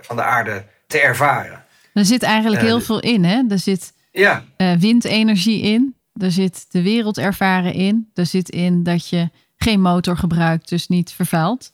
van 0.00 0.16
de 0.16 0.22
aarde 0.22 0.64
te 0.86 1.00
ervaren. 1.00 1.64
Er 1.92 2.04
zit 2.04 2.22
eigenlijk 2.22 2.62
heel 2.62 2.80
veel 2.80 3.00
in, 3.00 3.24
hè? 3.24 3.42
Er 3.48 3.58
zit 3.58 3.92
ja. 4.12 4.44
windenergie 4.78 5.62
in. 5.62 5.94
Er 6.14 6.30
zit 6.32 6.66
de 6.68 6.82
wereld 6.82 7.18
ervaren 7.18 7.72
in. 7.72 8.10
Er 8.14 8.26
zit 8.26 8.48
in 8.48 8.82
dat 8.82 9.08
je 9.08 9.30
geen 9.56 9.80
motor 9.80 10.16
gebruikt, 10.16 10.68
dus 10.68 10.88
niet 10.88 11.12
vervuilt. 11.12 11.72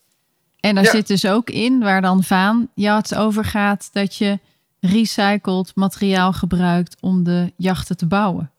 En 0.61 0.77
er 0.77 0.87
zit 0.87 1.07
dus 1.07 1.27
ook 1.27 1.51
in, 1.51 1.81
waar 1.81 2.01
dan 2.01 2.23
Vaan 2.23 2.69
yachts 2.75 3.15
over 3.15 3.45
gaat, 3.45 3.89
dat 3.93 4.17
je 4.17 4.39
recycled 4.81 5.73
materiaal 5.75 6.33
gebruikt 6.33 6.97
om 7.01 7.25
de 7.25 7.53
jachten 7.57 7.97
te 7.97 8.07
bouwen. 8.07 8.51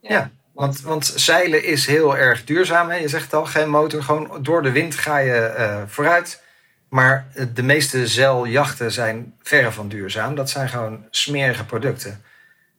Ja, 0.00 0.30
want, 0.58 0.80
want 0.80 1.12
zeilen 1.16 1.64
is 1.64 1.86
heel 1.86 2.16
erg 2.16 2.44
duurzaam. 2.44 2.88
Hè? 2.88 2.96
Je 2.96 3.08
zegt 3.08 3.34
al, 3.34 3.44
geen 3.44 3.68
motor, 3.68 4.02
gewoon 4.02 4.38
door 4.42 4.62
de 4.62 4.70
wind 4.70 4.94
ga 4.94 5.18
je 5.18 5.54
uh, 5.58 5.82
vooruit. 5.86 6.42
Maar 6.88 7.26
de 7.54 7.62
meeste 7.62 8.06
zeiljachten 8.06 8.92
zijn 8.92 9.34
verre 9.42 9.72
van 9.72 9.88
duurzaam. 9.88 10.34
Dat 10.34 10.50
zijn 10.50 10.68
gewoon 10.68 11.06
smerige 11.10 11.64
producten. 11.64 12.22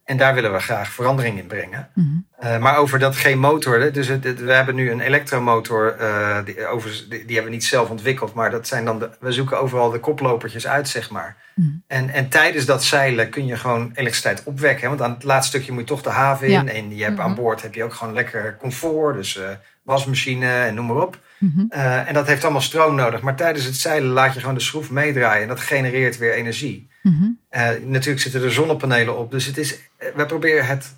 En 0.09 0.17
daar 0.17 0.33
willen 0.33 0.53
we 0.53 0.59
graag 0.59 0.91
verandering 0.91 1.39
in 1.39 1.47
brengen. 1.47 1.89
Mhm. 1.93 2.07
Eh, 2.37 2.57
maar 2.57 2.77
over 2.77 2.99
dat 2.99 3.15
geen 3.15 3.39
motor. 3.39 3.91
Dus 3.91 4.07
het, 4.07 4.43
we 4.43 4.51
hebben 4.51 4.75
nu 4.75 4.91
een 4.91 4.99
elektromotor. 4.99 5.95
Uh, 6.01 6.37
die, 6.45 6.67
over, 6.67 7.05
die, 7.09 7.19
hebben 7.25 7.43
we 7.43 7.49
niet 7.49 7.65
zelf 7.65 7.89
ontwikkeld. 7.89 8.33
Maar 8.33 8.51
dat 8.51 8.67
zijn 8.67 8.85
dan 8.85 8.99
de, 8.99 9.09
we 9.19 9.31
zoeken 9.31 9.59
overal 9.59 9.89
de 9.89 9.99
koplopertjes 9.99 10.67
uit, 10.67 10.87
zeg 10.87 11.09
maar. 11.09 11.35
Mhm. 11.55 11.67
En, 11.87 12.09
en 12.09 12.29
tijdens 12.29 12.65
dat 12.65 12.83
zeilen 12.83 13.29
kun 13.29 13.45
je 13.45 13.57
gewoon 13.57 13.91
elektriciteit 13.93 14.43
opwekken. 14.43 14.89
Want 14.89 15.01
aan 15.01 15.13
het 15.13 15.23
laatste 15.23 15.49
stukje 15.49 15.71
moet 15.71 15.81
je 15.81 15.87
toch 15.87 16.01
de 16.01 16.09
haven 16.09 16.47
in. 16.47 16.69
En 16.69 16.95
je 16.95 17.03
hebt 17.03 17.15
mhm. 17.15 17.25
aan 17.25 17.35
boord 17.35 17.61
heb 17.61 17.73
je 17.73 17.83
ook 17.83 17.93
gewoon 17.93 18.13
lekker 18.13 18.57
comfort. 18.59 19.15
Dus 19.15 19.37
uh, 19.37 19.49
wasmachine 19.83 20.63
en 20.65 20.73
noem 20.73 20.85
maar 20.85 21.01
op. 21.01 21.17
en 22.05 22.13
dat 22.13 22.27
heeft 22.27 22.43
allemaal 22.43 22.61
stroom 22.61 22.95
nodig. 22.95 23.21
Maar 23.21 23.35
tijdens 23.35 23.65
het 23.65 23.75
zeilen 23.75 24.09
laat 24.09 24.33
je 24.33 24.39
gewoon 24.39 24.55
de 24.55 24.61
schroef 24.61 24.89
meedraaien. 24.91 25.41
En 25.41 25.47
dat 25.47 25.59
genereert 25.59 26.17
weer 26.17 26.33
energie. 26.33 26.87
Uh, 27.03 27.69
natuurlijk 27.83 28.21
zitten 28.21 28.43
er 28.43 28.51
zonnepanelen 28.51 29.17
op. 29.17 29.31
Dus 29.31 29.45
het 29.45 29.57
is, 29.57 29.79
eh, 29.97 30.07
we 30.15 30.25
proberen 30.25 30.65
het 30.65 30.95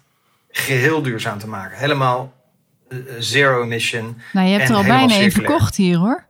geheel 0.51 1.01
duurzaam 1.01 1.39
te 1.39 1.47
maken. 1.47 1.77
Helemaal 1.77 2.33
zero 3.19 3.63
emission. 3.63 4.21
Nou, 4.33 4.47
je 4.47 4.57
hebt 4.57 4.69
er 4.69 4.75
al 4.75 4.83
bijna 4.83 5.19
een 5.19 5.31
verkocht 5.31 5.75
hier 5.75 5.97
hoor. 5.97 6.29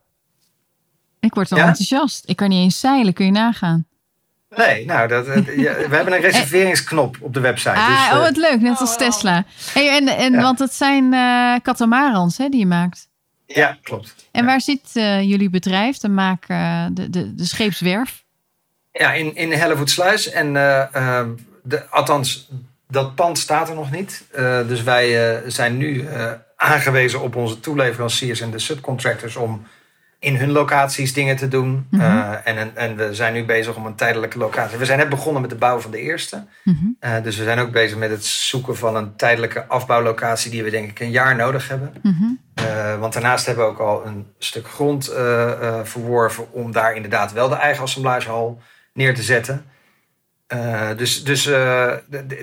Ik 1.20 1.34
word 1.34 1.52
al 1.52 1.58
enthousiast. 1.58 2.24
Ik 2.30 2.36
kan 2.36 2.50
niet 2.50 2.64
eens 2.64 2.80
zeilen, 2.80 3.14
kun 3.14 3.26
je 3.26 3.32
nagaan. 3.32 3.86
Nee, 4.56 4.86
nou, 4.86 5.08
dat, 5.08 5.26
we 5.26 5.88
hebben 5.90 6.14
een 6.14 6.22
reserveringsknop 6.22 7.18
op 7.20 7.34
de 7.34 7.40
website. 7.40 7.76
Ah, 7.76 7.88
dus, 7.88 8.18
oh, 8.18 8.24
wat 8.24 8.38
leuk, 8.38 8.62
net 8.62 8.80
als 8.80 8.98
Tesla. 8.98 9.46
Hey, 9.74 9.98
en, 9.98 10.08
en, 10.08 10.42
Want 10.42 10.60
het 10.60 10.74
zijn 10.74 11.14
uh, 11.14 11.56
katamarans 11.62 12.38
hè, 12.38 12.50
die 12.50 12.60
je 12.60 12.66
maakt. 12.66 13.10
Ja, 13.54 13.78
klopt. 13.84 14.16
En 14.32 14.46
waar 14.46 14.62
zit 14.62 14.90
jullie 14.94 15.50
bedrijf, 15.50 15.98
de, 15.98 16.10
maak, 16.10 16.48
de, 16.48 17.10
de, 17.10 17.36
de 17.36 17.46
scheepswerf? 17.46 18.24
Ja, 18.92 19.14
in, 19.14 19.36
in 19.36 19.52
Hellevoetsluis. 19.52 20.30
En 20.30 20.48
uh, 20.56 21.24
de, 21.64 21.90
althans, 21.90 22.50
dat 22.88 23.16
pand 23.16 23.38
staat 23.38 23.70
er 23.70 23.76
nog 23.76 23.92
niet. 23.92 24.24
Uh, 24.36 24.68
dus 24.68 24.84
wij 24.84 25.36
uh, 25.36 25.50
zijn 25.50 25.78
nu 25.78 26.08
aangewezen 26.56 27.22
op 27.22 27.36
onze 27.36 27.60
toeleveranciers 27.60 28.42
en 28.42 28.52
de 28.52 28.60
subcontractors 28.60 29.36
om 29.36 29.68
in 30.22 30.36
hun 30.36 30.52
locaties 30.52 31.14
dingen 31.14 31.36
te 31.36 31.48
doen. 31.48 31.88
Mm 31.90 32.00
-hmm. 32.00 32.34
en, 32.44 32.76
en 32.76 32.96
we 32.96 33.16
zijn 33.16 33.34
nu 33.34 33.46
bezig 33.46 33.76
om 33.76 33.86
een 33.86 33.96
tijdelijke 33.96 34.38
locatie. 34.38 34.78
We 34.78 34.86
zijn 34.86 35.00
net 35.00 35.10
begonnen 35.10 35.42
met 35.42 35.52
de 35.52 35.58
bouw 35.58 35.80
van 35.80 35.92
de 35.92 36.00
eerste. 36.00 36.46
Mm 36.64 36.98
-hmm. 37.00 37.24
dus 37.24 37.38
we 37.38 37.44
zijn 37.44 37.60
ook 37.60 37.72
bezig 37.72 37.98
met 37.98 38.10
het 38.10 38.26
zoeken 38.26 38.78
van 38.78 38.96
een 38.96 39.16
tijdelijke 39.16 39.66
afbouwlocatie 39.66 40.52
die 40.52 40.64
we 40.64 40.70
denk 40.70 40.90
ik 40.90 41.00
een 41.00 41.12
jaar 41.12 41.36
nodig 41.36 41.68
hebben. 41.68 41.94
Mm 42.02 42.18
-hmm. 42.56 43.00
want 43.00 43.14
daarnaast 43.14 43.46
hebben 43.46 43.66
we 43.66 43.72
ook 43.72 43.80
al 43.80 44.06
een 44.06 44.28
stuk 44.38 44.68
grond 44.68 45.12
verworven 45.84 46.52
om 46.52 46.72
daar 46.72 46.96
inderdaad 46.96 47.32
wel 47.32 47.50
de 47.50 47.56
eigen 47.56 47.84
assemblagehal 47.84 48.62
neer 48.94 49.16
te 49.16 49.24
zetten. 49.24 49.66
Dus 50.98 51.24
dus 51.24 51.48
uh, 51.48 51.94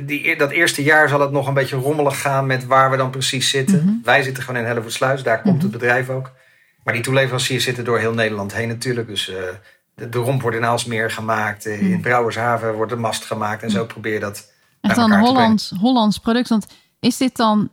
die, 0.03 0.37
dat 0.37 0.51
eerste 0.51 0.83
jaar 0.83 1.09
zal 1.09 1.21
het 1.21 1.31
nog 1.31 1.47
een 1.47 1.55
beetje 1.55 1.77
rommelig 1.77 2.21
gaan 2.21 2.47
met 2.47 2.67
waar 2.67 2.91
we 2.91 2.97
dan 2.97 3.11
precies 3.11 3.51
zitten. 3.51 3.85
Mhm. 3.85 3.95
Wij 4.05 4.23
zitten 4.23 4.43
gewoon 4.43 4.61
in 4.61 4.67
Hellevoetsluis, 4.67 5.23
daar 5.23 5.43
komt 5.43 5.63
het 5.63 5.71
mhm. 5.71 5.81
bedrijf 5.81 6.09
ook. 6.09 6.33
Maar 6.89 6.97
die 6.97 7.07
toeleveranciers 7.07 7.65
zitten 7.65 7.85
door 7.85 7.99
heel 7.99 8.13
Nederland 8.13 8.55
heen 8.55 8.69
natuurlijk. 8.69 9.07
Dus 9.07 9.29
uh, 9.29 9.37
de, 9.95 10.09
de, 10.09 10.19
romp 10.19 10.43
wordt 10.43 10.57
in 10.57 10.65
Aalsmeer 10.65 11.11
gemaakt. 11.11 11.67
Mm 11.67 11.73
In 11.73 12.01
Brouwershaven 12.01 12.75
wordt 12.75 12.93
de 12.93 12.99
mast 12.99 13.25
gemaakt. 13.25 13.63
En 13.63 13.71
zo 13.71 13.85
probeer 13.85 14.13
je 14.13 14.21
dat 14.21 14.53
Echt 14.81 14.95
dan 14.95 15.13
een 15.13 15.21
Hollands, 15.21 15.73
Hollands 15.81 16.19
product. 16.19 16.49
Want 16.49 16.67
is 17.01 17.17
dit 17.17 17.37
dan 17.37 17.71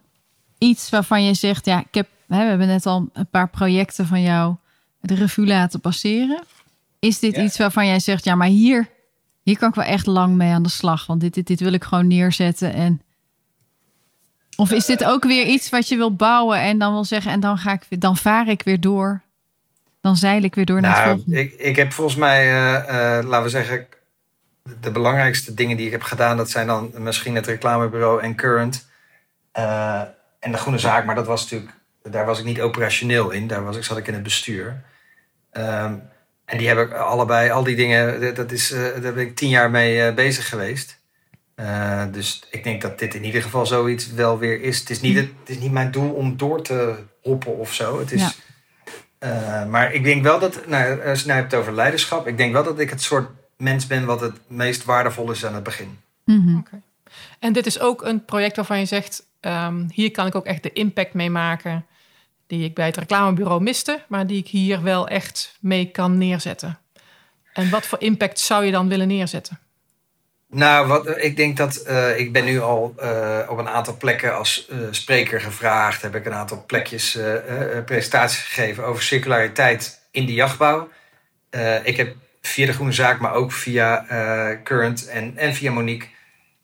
iets 0.58 0.90
waarvan 0.90 1.24
je 1.24 1.34
zegt... 1.34 1.66
Ja, 1.66 1.80
ik 1.80 1.94
heb, 1.94 2.08
hè, 2.28 2.38
we 2.44 2.50
hebben 2.50 2.68
net 2.68 2.86
al 2.86 3.10
een 3.14 3.30
paar 3.30 3.50
projecten 3.50 4.08
van 4.08 4.22
jou 4.22 4.56
de 5.02 5.16
revue 5.16 5.48
laten 5.48 5.80
passeren. 5.80 6.44
Is 7.00 7.20
dit 7.20 7.38
iets 7.38 7.58
waarvan 7.58 7.86
jij 7.86 8.00
zegt, 8.00 8.24
ja, 8.26 8.36
maar 8.36 8.48
hier, 8.48 8.90
hier 9.44 9.58
kan 9.58 9.70
ik 9.70 9.76
wel 9.76 9.86
echt 9.86 10.06
lang 10.06 10.36
mee 10.36 10.52
aan 10.52 10.64
de 10.64 10.70
slag. 10.70 11.06
Want 11.06 11.22
dit, 11.22 11.34
dit, 11.34 11.48
dit 11.48 11.60
wil 11.60 11.74
ik 11.74 11.84
gewoon 11.84 12.08
neerzetten. 12.08 12.74
En... 12.74 13.02
Of 14.56 14.72
is 14.72 14.86
dit 14.86 15.04
ook 15.04 15.24
weer 15.24 15.46
iets 15.46 15.70
wat 15.70 15.88
je 15.88 15.96
wil 15.96 16.16
bouwen 16.16 16.60
en 16.60 16.78
dan 16.78 16.94
wil 16.94 17.04
zeggen, 17.04 17.32
en 17.32 17.40
dan, 17.40 17.58
ga 17.58 17.72
ik, 17.72 18.02
dan 18.02 18.18
vaar 18.18 18.48
ik 18.48 18.64
weer 18.64 18.82
door. 18.82 19.22
Dan 20.02 20.16
zeil 20.16 20.44
ik 20.44 20.56
weer 20.56 20.66
door 20.66 20.82
naar 20.82 20.96
het 20.96 21.06
nou, 21.06 21.16
volgende. 21.16 21.40
Ik, 21.40 21.54
ik 21.54 21.76
heb 21.76 21.92
volgens 21.92 22.16
mij, 22.16 22.48
uh, 22.48 22.74
uh, 22.74 23.28
laten 23.28 23.44
we 23.44 23.50
zeggen, 23.50 23.88
de 24.82 24.92
belangrijkste 24.92 25.54
dingen 25.54 25.78
die 25.78 25.86
ik 25.86 25.92
heb 25.92 26.04
gedaan, 26.04 26.38
dat 26.38 26.50
zijn 26.50 26.68
dan 26.68 26.92
misschien 26.98 27.36
het 27.36 27.46
reclamebureau 27.46 28.22
en 28.22 28.36
Current. 28.36 28.88
Uh, 29.58 30.02
en 30.40 30.52
de 30.52 30.58
Groene 30.58 30.80
Zaak, 30.80 31.06
maar 31.06 31.16
dat 31.16 31.26
was 31.26 31.42
natuurlijk, 31.42 31.72
daar 32.04 32.26
was 32.26 32.40
ik 32.40 32.46
niet 32.46 32.62
operationeel 32.62 33.32
in. 33.32 33.48
Daar 33.48 33.64
was 33.64 33.78
ik, 33.78 33.84
zat 33.84 33.98
ik 33.98 34.08
in 34.08 34.14
het 34.14 34.24
bestuur. 34.24 34.84
Um, 35.52 36.04
en 36.46 36.58
die 36.58 36.68
heb 36.68 36.78
ik 36.78 36.94
allebei, 36.94 37.50
al 37.50 37.64
die 37.64 37.76
dingen, 37.76 38.36
dat 38.36 38.52
is, 38.52 38.70
daar 38.70 39.14
ben 39.14 39.18
ik 39.18 39.36
tien 39.36 39.50
jaar 39.50 39.72
mee 39.72 40.14
bezig 40.14 40.50
geweest. 40.50 41.04
Uh, 41.56 42.04
dus 42.12 42.44
ik 42.50 42.64
denk 42.64 42.82
dat 42.82 43.00
dit 43.00 43.16
in 43.16 43.24
ieder 43.24 43.42
geval 43.42 43.66
zoiets 43.66 44.12
wel 44.12 44.38
weer 44.38 44.62
is. 44.62 44.80
Het 44.80 44.90
is 44.90 45.02
niet, 45.02 45.16
het, 45.16 45.30
het 45.40 45.50
is 45.50 45.60
niet 45.60 45.72
mijn 45.72 45.92
doel 45.92 46.10
om 46.12 46.38
door 46.38 46.62
te 46.62 46.96
hoppen 47.22 47.58
of 47.58 47.74
zo. 47.74 48.00
Het 48.00 48.12
is, 48.12 48.38
ja. 49.20 49.66
maar 49.66 49.94
ik 49.94 50.04
denk 50.04 50.24
wel 50.24 50.40
dat, 50.40 50.68
nou, 50.68 51.06
als 51.06 51.22
je 51.22 51.28
nou 51.28 51.40
hebt 51.40 51.54
over 51.54 51.74
leiderschap, 51.74 52.28
ik 52.28 52.38
denk 52.38 52.54
wel 52.54 52.64
dat 52.64 52.80
ik 52.80 52.90
het 52.90 53.02
soort 53.02 53.30
mens 53.58 53.88
ben 53.88 54.06
wat 54.06 54.22
het 54.22 54.40
meest 54.48 54.86
waardevol 54.86 55.32
is 55.32 55.46
aan 55.46 55.56
het 55.56 55.64
begin. 55.64 55.98
Mm 56.26 56.42
-hmm. 56.46 56.58
okay. 56.58 56.82
En 57.40 57.54
dit 57.54 57.66
is 57.66 57.80
ook 57.80 58.04
een 58.04 58.26
project 58.26 58.56
waarvan 58.56 58.80
je 58.80 58.86
zegt, 58.86 59.28
um, 59.42 59.88
hier 59.92 60.12
kan 60.12 60.28
ik 60.28 60.36
ook 60.36 60.46
echt 60.46 60.64
de 60.64 60.74
impact 60.74 61.14
mee 61.14 61.30
maken 61.30 61.86
die 62.48 62.64
ik 62.64 62.74
bij 62.74 62.86
het 62.86 62.98
reclamebureau 62.98 63.62
miste, 63.62 64.04
maar 64.08 64.28
die 64.28 64.38
ik 64.38 64.48
hier 64.48 64.84
wel 64.84 65.08
echt 65.08 65.58
mee 65.60 65.92
kan 65.92 66.18
neerzetten. 66.18 66.80
En 67.54 67.70
wat 67.70 67.86
voor 67.86 68.02
impact 68.02 68.40
zou 68.40 68.66
je 68.66 68.72
dan 68.72 68.88
willen 68.88 69.08
neerzetten? 69.08 69.60
Nou, 70.50 70.88
wat, 70.88 71.18
ik 71.18 71.36
denk 71.36 71.58
dat 71.58 71.86
uh, 71.88 72.20
ik 72.20 72.34
ben 72.34 72.46
nu 72.46 72.62
al 72.62 72.96
uh, 73.00 73.40
op 73.48 73.58
een 73.58 73.70
aantal 73.70 73.98
plekken 73.98 74.38
als 74.38 74.68
uh, 74.72 74.78
spreker 74.92 75.42
gevraagd. 75.42 76.02
Heb 76.02 76.16
ik 76.16 76.26
een 76.26 76.34
aantal 76.34 76.64
plekjes 76.68 77.18
presentaties 77.86 78.44
gegeven 78.44 78.86
over 78.86 79.04
circulariteit 79.04 80.00
in 80.12 80.26
de 80.26 80.34
jachtbouw. 80.34 80.90
ik 81.84 81.98
heb 81.98 82.16
via 82.42 82.66
de 82.66 82.74
Groene 82.74 82.92
Zaak, 82.92 83.20
maar 83.20 83.34
ook 83.34 83.52
via 83.52 84.06
Current 84.64 85.08
en, 85.08 85.38
en 85.38 85.54
via 85.54 85.72
Monique. 85.72 86.08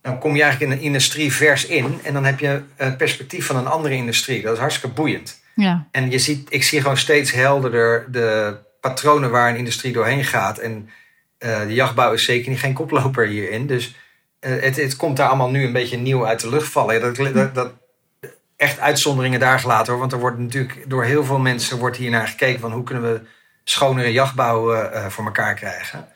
Dan 0.02 0.20
kom 0.20 0.36
je 0.36 0.42
eigenlijk 0.42 0.72
in 0.72 0.78
een 0.78 0.84
industrie 0.84 1.34
vers 1.34 1.66
in. 1.66 2.00
En 2.04 2.14
dan 2.14 2.26
heb 2.26 2.40
je 2.40 2.62
een 2.78 2.96
perspectief 2.96 3.46
van 3.46 3.56
een 3.56 3.68
andere 3.68 3.96
industrie. 3.96 4.42
Dat 4.42 4.54
is 4.54 4.60
hartstikke 4.60 4.96
boeiend. 4.96 5.42
Ja. 5.56 5.88
En 5.92 6.12
je 6.12 6.20
ziet, 6.20 6.54
ik 6.54 6.64
zie 6.64 6.82
gewoon 6.82 6.98
steeds 6.98 7.32
helderder 7.32 8.12
de 8.12 8.56
patronen 8.82 9.32
waar 9.32 9.50
een 9.50 9.58
industrie 9.58 9.94
doorheen 9.94 10.24
gaat. 10.24 10.58
En 10.58 10.90
uh, 11.46 11.62
de 11.62 11.74
jachtbouw 11.74 12.14
is 12.14 12.26
zeker 12.26 12.50
niet 12.50 12.60
geen 12.60 12.74
koploper 12.74 13.28
hierin. 13.28 13.68
Dus 13.68 13.96
uh, 14.42 14.62
het, 14.62 14.76
het 14.76 14.96
komt 14.96 15.18
daar 15.18 15.28
allemaal 15.28 15.50
nu 15.50 15.66
een 15.66 15.74
beetje 15.74 15.98
nieuw 15.98 16.26
uit 16.26 16.40
de 16.40 16.50
lucht 16.50 16.72
vallen. 16.72 17.02
Dat, 17.02 17.34
dat, 17.34 17.56
dat 17.56 17.74
echt 18.56 18.80
uitzonderingen 18.80 19.40
daar 19.40 19.60
gelaten 19.60 19.92
hoor. 19.92 20.00
Want 20.00 20.12
er 20.12 20.20
wordt 20.20 20.38
natuurlijk 20.38 20.84
door 20.88 21.04
heel 21.04 21.26
veel 21.26 21.40
mensen 21.40 21.78
wordt 21.78 21.98
hier 21.98 22.10
naar 22.10 22.28
gekeken 22.28 22.60
van 22.60 22.72
hoe 22.72 22.84
kunnen 22.84 23.14
we 23.14 23.22
schonere 23.64 24.12
jachtbouw 24.12 24.76
uh, 24.76 25.06
voor 25.08 25.26
elkaar 25.26 25.56
krijgen. 25.56 26.08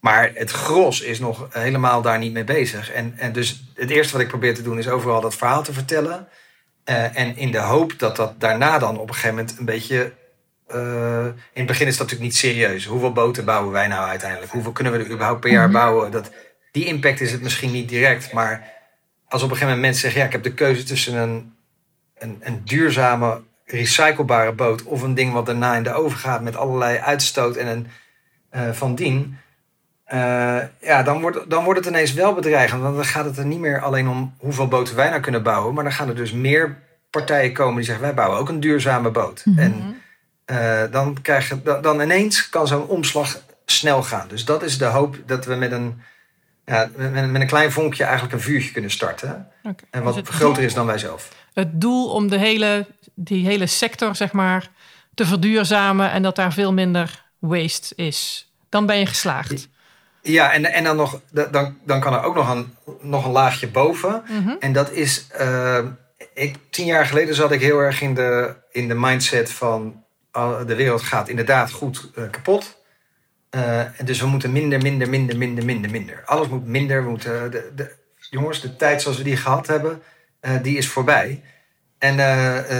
Maar 0.00 0.30
het 0.34 0.50
gros 0.50 1.00
is 1.00 1.18
nog 1.18 1.46
helemaal 1.50 2.02
daar 2.02 2.18
niet 2.18 2.32
mee 2.32 2.44
bezig. 2.44 2.90
En, 2.90 3.14
en 3.16 3.32
dus 3.32 3.64
het 3.74 3.90
eerste 3.90 4.12
wat 4.12 4.22
ik 4.22 4.28
probeer 4.28 4.54
te 4.54 4.62
doen 4.62 4.78
is 4.78 4.88
overal 4.88 5.20
dat 5.20 5.36
verhaal 5.36 5.62
te 5.62 5.72
vertellen. 5.72 6.28
En 6.84 7.36
in 7.36 7.50
de 7.50 7.58
hoop 7.58 7.98
dat 7.98 8.16
dat 8.16 8.40
daarna 8.40 8.78
dan 8.78 8.98
op 8.98 9.08
een 9.08 9.14
gegeven 9.14 9.36
moment 9.36 9.58
een 9.58 9.64
beetje 9.64 10.12
uh, 10.74 11.24
in 11.26 11.34
het 11.52 11.66
begin 11.66 11.86
is 11.86 11.96
dat 11.96 12.06
natuurlijk 12.06 12.32
niet 12.32 12.36
serieus. 12.36 12.84
Hoeveel 12.84 13.12
boten 13.12 13.44
bouwen 13.44 13.72
wij 13.72 13.86
nou 13.86 14.08
uiteindelijk? 14.08 14.52
Hoeveel 14.52 14.72
kunnen 14.72 14.92
we 14.92 14.98
er 14.98 15.10
überhaupt 15.10 15.40
per 15.40 15.50
jaar 15.50 15.68
mhm. 15.68 15.72
bouwen? 15.72 16.10
Dat, 16.10 16.30
die 16.72 16.84
impact 16.84 17.20
is 17.20 17.32
het 17.32 17.42
misschien 17.42 17.72
niet 17.72 17.88
direct. 17.88 18.32
Maar 18.32 18.70
als 19.28 19.42
op 19.42 19.50
een 19.50 19.56
gegeven 19.56 19.66
moment 19.66 19.80
mensen 19.80 20.00
zeggen: 20.00 20.20
ja, 20.20 20.26
ik 20.26 20.32
heb 20.32 20.42
de 20.42 20.54
keuze 20.54 20.82
tussen 20.82 21.14
een, 21.14 21.54
een, 22.18 22.38
een 22.40 22.62
duurzame, 22.64 23.42
recyclebare 23.64 24.52
boot. 24.52 24.82
of 24.82 25.02
een 25.02 25.14
ding 25.14 25.32
wat 25.32 25.46
daarna 25.46 25.74
in 25.74 25.82
de 25.82 25.92
oven 25.92 26.18
gaat 26.18 26.42
met 26.42 26.56
allerlei 26.56 26.98
uitstoot 26.98 27.56
en 27.56 27.66
een 27.66 27.86
uh, 28.54 28.72
van 28.72 28.94
dien. 28.94 29.38
Uh, 30.12 30.58
ja, 30.80 31.02
dan 31.02 31.20
wordt, 31.20 31.50
dan 31.50 31.64
wordt 31.64 31.78
het 31.78 31.88
ineens 31.88 32.12
wel 32.12 32.34
bedreigend. 32.34 32.82
Want 32.82 32.94
dan 32.94 33.04
gaat 33.04 33.24
het 33.24 33.38
er 33.38 33.46
niet 33.46 33.58
meer 33.58 33.80
alleen 33.80 34.08
om 34.08 34.34
hoeveel 34.38 34.68
boten 34.68 34.96
wij 34.96 35.08
nou 35.08 35.20
kunnen 35.20 35.42
bouwen. 35.42 35.74
Maar 35.74 35.84
dan 35.84 35.92
gaan 35.92 36.08
er 36.08 36.14
dus 36.14 36.32
meer 36.32 36.78
partijen 37.10 37.52
komen 37.52 37.76
die 37.76 37.84
zeggen: 37.84 38.04
wij 38.04 38.14
bouwen 38.14 38.38
ook 38.38 38.48
een 38.48 38.60
duurzame 38.60 39.10
boot. 39.10 39.42
Mm 39.44 39.54
-hmm. 39.54 39.62
En 39.62 40.02
uh, 40.46 40.82
dan, 40.90 41.22
krijg 41.22 41.48
je, 41.48 41.62
dan, 41.62 41.82
dan 41.82 42.00
ineens 42.00 42.48
kan 42.48 42.66
zo'n 42.66 42.86
omslag 42.86 43.40
snel 43.64 44.02
gaan. 44.02 44.28
Dus 44.28 44.44
dat 44.44 44.62
is 44.62 44.78
de 44.78 44.84
hoop 44.84 45.16
dat 45.26 45.44
we 45.44 45.54
met 45.54 45.72
een, 45.72 46.02
ja, 46.64 46.90
met, 46.96 47.30
met 47.30 47.40
een 47.40 47.46
klein 47.46 47.72
vonkje 47.72 48.04
eigenlijk 48.04 48.34
een 48.34 48.40
vuurtje 48.40 48.72
kunnen 48.72 48.90
starten. 48.90 49.48
Okay. 49.62 49.74
En 49.90 50.02
wat 50.02 50.14
dus 50.14 50.28
groter 50.28 50.54
doel, 50.54 50.64
is 50.64 50.74
dan 50.74 50.86
wij 50.86 50.98
zelf. 50.98 51.28
Het 51.54 51.80
doel 51.80 52.10
om 52.10 52.28
de 52.28 52.38
hele, 52.38 52.86
die 53.14 53.46
hele 53.46 53.66
sector 53.66 54.16
zeg 54.16 54.32
maar, 54.32 54.70
te 55.14 55.26
verduurzamen 55.26 56.10
en 56.10 56.22
dat 56.22 56.36
daar 56.36 56.52
veel 56.52 56.72
minder 56.72 57.24
waste 57.38 57.94
is. 57.94 58.52
Dan 58.68 58.86
ben 58.86 58.98
je 58.98 59.06
geslaagd. 59.06 59.68
Ja, 60.22 60.52
en, 60.52 60.64
en 60.64 60.84
dan, 60.84 60.96
nog, 60.96 61.20
dan, 61.30 61.78
dan 61.84 62.00
kan 62.00 62.12
er 62.12 62.22
ook 62.22 62.34
nog 62.34 62.50
een, 62.50 62.74
nog 63.00 63.24
een 63.24 63.30
laagje 63.30 63.68
boven. 63.68 64.22
Mm 64.28 64.44
-hmm. 64.44 64.56
En 64.60 64.72
dat 64.72 64.90
is. 64.90 65.26
Uh, 65.40 65.78
ik, 66.34 66.56
tien 66.70 66.86
jaar 66.86 67.06
geleden 67.06 67.34
zat 67.34 67.52
ik 67.52 67.60
heel 67.60 67.78
erg 67.78 68.00
in 68.00 68.14
de, 68.14 68.54
in 68.70 68.88
de 68.88 68.94
mindset 68.94 69.52
van 69.52 70.01
de 70.66 70.74
wereld 70.76 71.02
gaat 71.02 71.28
inderdaad 71.28 71.70
goed 71.70 72.10
uh, 72.14 72.30
kapot. 72.30 72.80
Uh, 73.50 73.82
dus 74.04 74.20
we 74.20 74.26
moeten 74.26 74.52
minder, 74.52 74.82
minder, 74.82 75.08
minder, 75.08 75.38
minder, 75.38 75.64
minder, 75.64 75.90
minder. 75.90 76.22
Alles 76.24 76.48
moet 76.48 76.66
minder. 76.66 77.04
We 77.04 77.10
moeten, 77.10 77.50
de, 77.50 77.72
de, 77.74 77.92
jongens, 78.30 78.60
de 78.60 78.76
tijd 78.76 79.02
zoals 79.02 79.16
we 79.16 79.24
die 79.24 79.36
gehad 79.36 79.66
hebben, 79.66 80.02
die 80.62 80.76
is 80.76 80.88
voorbij. 80.88 81.42
En 81.98 82.16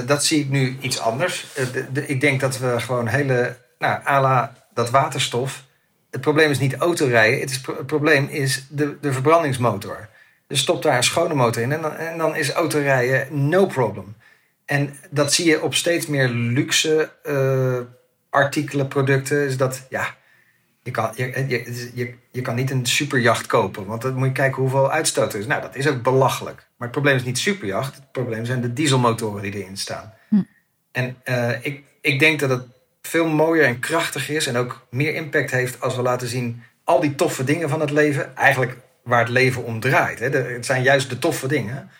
dat 0.07 0.24
zie 0.24 0.40
ik 0.40 0.48
nu 0.48 0.76
iets 0.80 0.98
anders. 0.98 1.46
De, 1.92 2.07
ik 2.07 2.20
denk 2.20 2.40
dat 2.40 2.59
we 2.59 2.80
gewoon 2.80 3.07
hele, 3.07 3.57
nou, 3.78 4.07
à 4.07 4.20
la 4.20 4.53
dat 4.74 4.90
waterstof. 4.90 5.64
Het 6.11 6.20
probleem 6.20 6.50
is 6.50 6.59
niet 6.59 6.76
autorijden. 6.76 7.40
Het, 7.40 7.61
het 7.66 7.86
probleem 7.86 8.28
is 8.28 8.66
de, 8.70 8.96
de 9.00 9.12
verbrandingsmotor. 9.12 10.09
Dus 10.46 10.61
stop 10.61 10.82
daar 10.82 10.96
een 10.96 11.03
schone 11.03 11.34
motor 11.34 11.62
in 11.62 11.72
en 11.72 11.82
dan, 11.82 11.96
en 11.96 12.18
dan 12.18 12.36
is 12.36 12.50
autorijden 12.50 13.48
no 13.48 13.66
problem. 13.66 14.16
En 14.72 14.94
dat 15.10 15.32
zie 15.32 15.46
je 15.46 15.62
op 15.62 15.74
steeds 15.74 16.06
meer 16.06 16.28
luxe 16.28 17.10
uh, 17.24 17.78
artikelen, 18.30 18.88
producten. 18.88 19.46
Is 19.46 19.56
dat, 19.56 19.86
ja, 19.88 20.16
je 20.82 20.90
kan, 20.90 21.10
je, 21.14 21.44
je, 21.48 21.90
je, 21.94 22.14
je 22.30 22.40
kan 22.40 22.54
niet 22.54 22.70
een 22.70 22.86
superjacht 22.86 23.46
kopen. 23.46 23.86
Want 23.86 24.02
dan 24.02 24.14
moet 24.14 24.26
je 24.26 24.32
kijken 24.32 24.62
hoeveel 24.62 24.90
uitstoot 24.90 25.32
er 25.32 25.38
is. 25.38 25.46
Nou, 25.46 25.62
dat 25.62 25.76
is 25.76 25.88
ook 25.88 26.02
belachelijk. 26.02 26.56
Maar 26.56 26.88
het 26.88 26.90
probleem 26.90 27.16
is 27.16 27.24
niet 27.24 27.38
superjacht. 27.38 27.94
Het 27.94 28.12
probleem 28.12 28.44
zijn 28.44 28.60
de 28.60 28.72
dieselmotoren 28.72 29.42
die 29.42 29.52
erin 29.54 29.76
staan. 29.76 30.14
Hm. 30.28 30.42
En 30.92 31.16
uh, 31.24 31.64
ik, 31.64 31.82
ik 32.00 32.18
denk 32.18 32.40
dat 32.40 32.50
het 32.50 32.66
veel 33.02 33.28
mooier 33.28 33.64
en 33.64 33.78
krachtiger 33.78 34.34
is. 34.34 34.46
En 34.46 34.56
ook 34.56 34.86
meer 34.90 35.14
impact 35.14 35.50
heeft 35.50 35.80
als 35.80 35.96
we 35.96 36.02
laten 36.02 36.28
zien 36.28 36.62
al 36.84 37.00
die 37.00 37.14
toffe 37.14 37.44
dingen 37.44 37.68
van 37.68 37.80
het 37.80 37.90
leven. 37.90 38.36
Eigenlijk 38.36 38.76
waar 39.02 39.20
het 39.20 39.28
leven 39.28 39.64
om 39.64 39.80
draait. 39.80 40.18
Hè. 40.18 40.28
Het 40.28 40.66
zijn 40.66 40.82
juist 40.82 41.10
de 41.10 41.18
toffe 41.18 41.48
dingen 41.48 41.90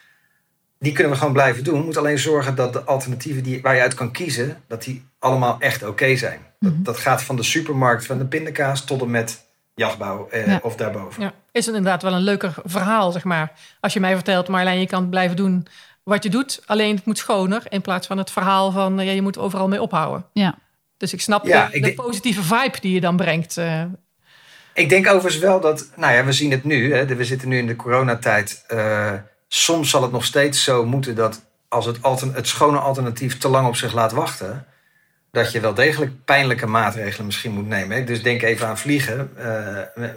die 0.83 0.93
kunnen 0.93 1.13
we 1.13 1.19
gewoon 1.19 1.33
blijven 1.33 1.65
doen. 1.65 1.79
We 1.79 1.85
moeten 1.85 2.01
alleen 2.01 2.19
zorgen 2.19 2.55
dat 2.55 2.73
de 2.73 2.83
alternatieven 2.83 3.43
die, 3.43 3.63
waar 3.63 3.75
je 3.75 3.81
uit 3.81 3.95
kan 3.95 4.13
kiezen, 4.13 4.63
dat 4.67 4.83
die 4.83 5.05
allemaal 5.19 5.57
echt 5.59 5.83
oké 5.83 6.17
zijn. 6.17 6.41
dat, 6.61 6.73
mhm. 6.73 6.83
dat, 6.83 6.99
gaat 6.99 7.23
van 7.23 7.37
de 7.37 7.43
supermarkt 7.43 8.07
van 8.07 8.19
de 8.19 8.25
pindakaas 8.25 8.85
tot 8.85 9.01
en 9.01 9.11
met 9.11 9.45
jachtbouw 9.75 10.29
eh, 10.29 10.57
of 10.63 10.77
daarboven. 10.77 11.23
Ja. 11.23 11.33
Is 11.53 11.67
het 11.67 11.75
inderdaad 11.75 12.03
wel 12.03 12.13
een 12.13 12.21
leuker 12.21 12.55
verhaal, 12.65 13.13
zeg 13.13 13.25
maar. 13.25 13.53
Als 13.81 13.93
je 13.93 14.01
mij 14.01 14.15
vertelt, 14.15 14.49
Marlijn, 14.49 14.81
je 14.81 14.87
kan 14.87 15.09
blijven 15.09 15.37
doen 15.37 15.67
wat 16.03 16.23
je 16.23 16.31
doet, 16.31 16.63
alleen 16.67 16.95
het 16.95 17.05
moet 17.05 17.19
schoner, 17.19 17.63
in 17.69 17.81
plaats 17.81 18.07
van 18.07 18.19
het 18.19 18.31
verhaal 18.31 18.71
van 18.71 18.99
ja, 18.99 19.13
je 19.13 19.23
moet 19.23 19.39
overal 19.39 19.69
mee 19.69 19.83
ophouden. 19.83 20.27
Ja. 20.33 20.59
Dus 20.97 21.13
ik 21.13 21.21
snap 21.21 21.47
ja, 21.47 21.69
de, 21.69 21.81
de 21.81 21.95
positieve 21.95 22.43
vibe 22.43 22.81
die 22.81 22.95
je 22.95 23.01
dan 23.01 23.17
brengt. 23.17 23.57
Uh. 23.57 23.83
Ik 24.75 24.89
denk 24.89 25.07
overigens 25.07 25.39
wel 25.39 25.61
dat, 25.61 25.91
nou 25.97 26.15
ja, 26.15 26.25
we 26.25 26.33
zien 26.33 26.51
het 26.51 26.65
nu, 26.65 26.95
hè, 26.95 27.07
we 27.07 27.25
zitten 27.25 27.49
nu 27.49 27.59
in 27.59 27.67
de 27.67 27.77
coronatijd. 27.77 28.65
Uh, 28.73 29.13
soms 29.55 29.91
zal 29.91 30.03
het 30.03 30.13
nog 30.13 30.25
steeds 30.25 30.65
zo 30.65 30.87
moeten 30.87 31.15
dat 31.15 31.43
als 31.69 31.87
het, 31.87 31.99
het 32.33 32.49
schone 32.49 32.79
alternatief 32.79 33.39
te 33.39 33.49
lang 33.49 33.67
op 33.69 33.77
zich 33.77 33.93
laat 33.93 34.13
wachten, 34.13 34.67
dat 35.31 35.53
je 35.53 35.61
wel 35.61 35.75
degelijk 35.75 36.25
pijnlijke 36.25 36.67
maatregelen 36.67 37.27
misschien 37.27 37.53
moet 37.53 37.67
nemen. 37.67 38.07
Dus 38.07 38.23
denk 38.23 38.43
even 38.43 38.67
aan 38.67 38.79
vliegen. 38.79 39.31
Uh, 39.39 40.09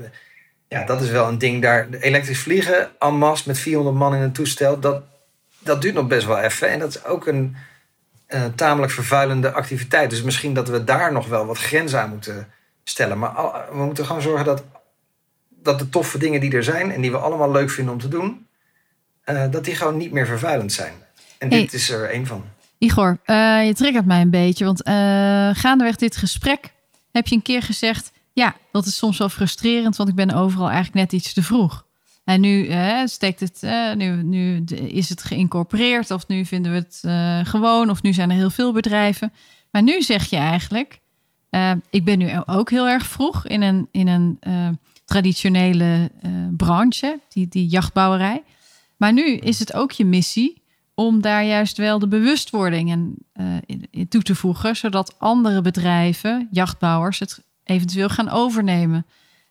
ja, 0.67 0.85
dat 0.85 1.01
is 1.01 1.09
wel 1.09 1.27
een 1.27 1.37
ding 1.37 1.61
daar. 1.61 1.87
Elektrisch 1.89 2.39
vliegen, 2.39 2.89
en 2.99 3.19
met 3.19 3.59
400 3.59 3.95
man 3.95 4.15
in 4.15 4.21
een 4.21 4.31
toestel, 4.31 4.79
dat, 4.79 5.03
dat 5.59 5.81
duurt 5.81 5.93
nog 5.93 6.07
best 6.07 6.27
wel 6.27 6.39
even. 6.39 6.69
En 6.69 6.79
dat 6.79 6.89
is 6.89 7.05
ook 7.05 7.27
een 7.27 7.55
tamelijk 8.55 8.91
vervuilende 8.91 9.51
activiteit. 9.51 10.09
Dus 10.09 10.21
misschien 10.21 10.53
dat 10.53 10.67
we 10.67 10.83
daar 10.83 11.11
nog 11.11 11.27
wel 11.27 11.45
wat 11.45 11.57
grenzen 11.57 12.01
aan 12.01 12.09
moeten 12.09 12.47
stellen. 12.83 13.19
Maar 13.19 13.33
we 13.71 13.83
moeten 13.83 14.05
gewoon 14.05 14.21
zorgen 14.21 14.45
dat, 14.45 14.63
dat 15.49 15.79
de 15.79 15.89
toffe 15.89 16.17
dingen 16.17 16.39
die 16.39 16.55
er 16.55 16.63
zijn 16.63 16.91
en 16.91 17.01
die 17.01 17.11
we 17.11 17.17
allemaal 17.17 17.51
leuk 17.51 17.69
vinden 17.69 17.93
om 17.93 17.99
te 17.99 18.07
doen, 18.07 18.44
uh, 19.25 19.51
dat 19.51 19.65
die 19.65 19.75
gewoon 19.75 19.97
niet 19.97 20.11
meer 20.11 20.25
vervuilend 20.25 20.71
zijn. 20.71 20.93
En 21.37 21.49
dit 21.49 21.73
is 21.73 21.89
er 21.89 22.09
één 22.09 22.25
van. 22.25 22.43
Igor, 22.77 23.17
uh, 23.25 23.65
je 23.65 23.73
triggert 23.73 24.05
mij 24.05 24.21
een 24.21 24.29
beetje, 24.29 24.65
want 24.65 24.87
uh, 24.87 24.93
gaandeweg 25.53 25.95
dit 25.95 26.17
gesprek 26.17 26.73
heb 27.11 27.27
je 27.27 27.35
een 27.35 27.41
keer 27.41 27.61
gezegd: 27.61 28.11
ja, 28.33 28.55
dat 28.71 28.85
is 28.85 28.97
soms 28.97 29.17
wel 29.17 29.29
frustrerend, 29.29 29.95
want 29.95 30.09
ik 30.09 30.15
ben 30.15 30.31
overal 30.31 30.69
eigenlijk 30.69 30.95
net 30.95 31.21
iets 31.21 31.33
te 31.33 31.43
vroeg. 31.43 31.85
En 32.23 32.41
nu 32.41 32.69
steekt 33.05 33.39
het, 33.39 33.61
nu, 33.97 34.23
nu 34.23 34.63
is 34.87 35.09
het 35.09 35.23
geïncorporeerd, 35.23 36.11
of 36.11 36.27
nu 36.27 36.45
vinden 36.45 36.71
we 36.71 36.77
het 36.77 37.01
gewoon, 37.47 37.89
of 37.89 38.01
nu 38.01 38.13
zijn 38.13 38.29
er 38.29 38.35
heel 38.35 38.49
veel 38.49 38.73
bedrijven. 38.73 39.33
Maar 39.71 39.83
nu 39.83 40.01
zeg 40.01 40.29
je 40.29 40.35
eigenlijk: 40.35 40.99
ik 41.89 42.03
ben 42.03 42.17
nu 42.17 42.29
ook 42.45 42.69
heel 42.69 42.87
erg 42.87 43.05
vroeg 43.05 43.47
in 43.47 43.61
een, 43.61 43.87
in 43.91 44.07
een 44.07 44.39
traditionele 45.05 46.11
branche, 46.57 47.19
die, 47.29 47.47
die 47.47 47.67
jachtbouwerij. 47.67 48.43
Maar 48.97 49.13
nu 49.13 49.35
is 49.35 49.59
het 49.59 49.73
ook 49.73 49.91
je 49.91 50.05
missie 50.05 50.63
om 50.93 51.21
daar 51.21 51.43
juist 51.43 51.77
wel 51.77 51.99
de 51.99 52.07
bewustwording 52.07 52.89
in, 52.89 53.15
uh, 53.33 53.45
in, 53.91 54.07
toe 54.07 54.21
te 54.21 54.35
voegen, 54.35 54.75
zodat 54.75 55.15
andere 55.17 55.61
bedrijven, 55.61 56.47
jachtbouwers, 56.51 57.19
het 57.19 57.43
eventueel 57.63 58.09
gaan 58.09 58.29
overnemen. 58.29 59.05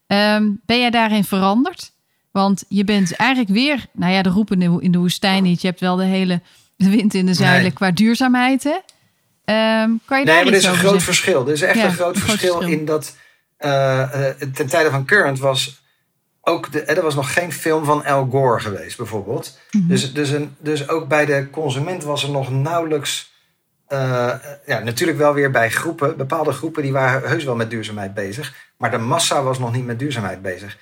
Um, 0.06 0.60
ben 0.66 0.78
jij 0.78 0.90
daarin 0.90 1.24
veranderd? 1.24 1.92
Want 2.30 2.64
je 2.68 2.84
bent 2.84 3.16
eigenlijk 3.16 3.50
weer, 3.50 3.86
nou 3.92 4.12
ja, 4.12 4.22
de 4.22 4.28
roepen 4.28 4.80
in 4.80 4.92
de 4.92 4.98
woestijn 4.98 5.42
niet. 5.42 5.60
Je 5.60 5.66
hebt 5.66 5.80
wel 5.80 5.96
de 5.96 6.04
hele 6.04 6.40
wind 6.76 7.14
in 7.14 7.26
de 7.26 7.34
zeilen 7.34 7.62
nee. 7.62 7.72
qua 7.72 7.90
duurzaamheid. 7.90 8.64
Hè? 8.64 8.74
Um, 9.82 10.00
kan 10.04 10.18
je 10.18 10.24
nee, 10.24 10.34
maar 10.34 10.46
er 10.46 10.52
is 10.52 10.64
een 10.64 10.74
groot 10.74 11.02
verschil. 11.02 11.46
Er 11.46 11.52
is 11.52 11.62
echt 11.62 11.78
ja, 11.78 11.84
een 11.84 11.92
groot, 11.92 12.14
een 12.14 12.20
verschil, 12.20 12.52
verschil, 12.52 12.78
in 12.78 12.84
dat 12.84 13.16
uh, 13.58 13.70
uh, 13.70 14.26
ten 14.54 14.66
tijde 14.66 14.90
van 14.90 15.04
Current 15.04 15.38
was 15.38 15.82
ook 16.44 16.72
de, 16.72 16.82
er 16.82 17.02
was 17.02 17.14
nog 17.14 17.32
geen 17.32 17.52
film 17.52 17.84
van 17.84 18.04
Al 18.04 18.28
Gore 18.30 18.60
geweest, 18.60 18.96
bijvoorbeeld. 18.96 19.58
Mm-hmm. 19.70 19.88
dus, 19.88 20.12
dus, 20.12 20.30
een, 20.30 20.56
dus 20.58 20.88
ook 20.88 21.08
bij 21.08 21.24
de 21.24 21.50
consument 21.50 22.04
was 22.04 22.22
er 22.22 22.30
nog 22.30 22.50
nauwelijks. 22.50 23.32
Uh, 23.88 24.34
ja, 24.66 24.78
natuurlijk 24.78 25.18
wel 25.18 25.34
weer 25.34 25.50
bij 25.50 25.70
groepen, 25.70 26.16
bepaalde 26.16 26.52
groepen 26.52 26.82
die 26.82 26.92
waren 26.92 27.28
heus 27.28 27.44
wel 27.44 27.56
met 27.56 27.70
duurzaamheid 27.70 28.14
bezig. 28.14 28.54
Maar 28.76 28.90
de 28.90 28.98
massa 28.98 29.42
was 29.42 29.58
nog 29.58 29.72
niet 29.72 29.86
met 29.86 29.98
duurzaamheid 29.98 30.42
bezig. 30.42 30.78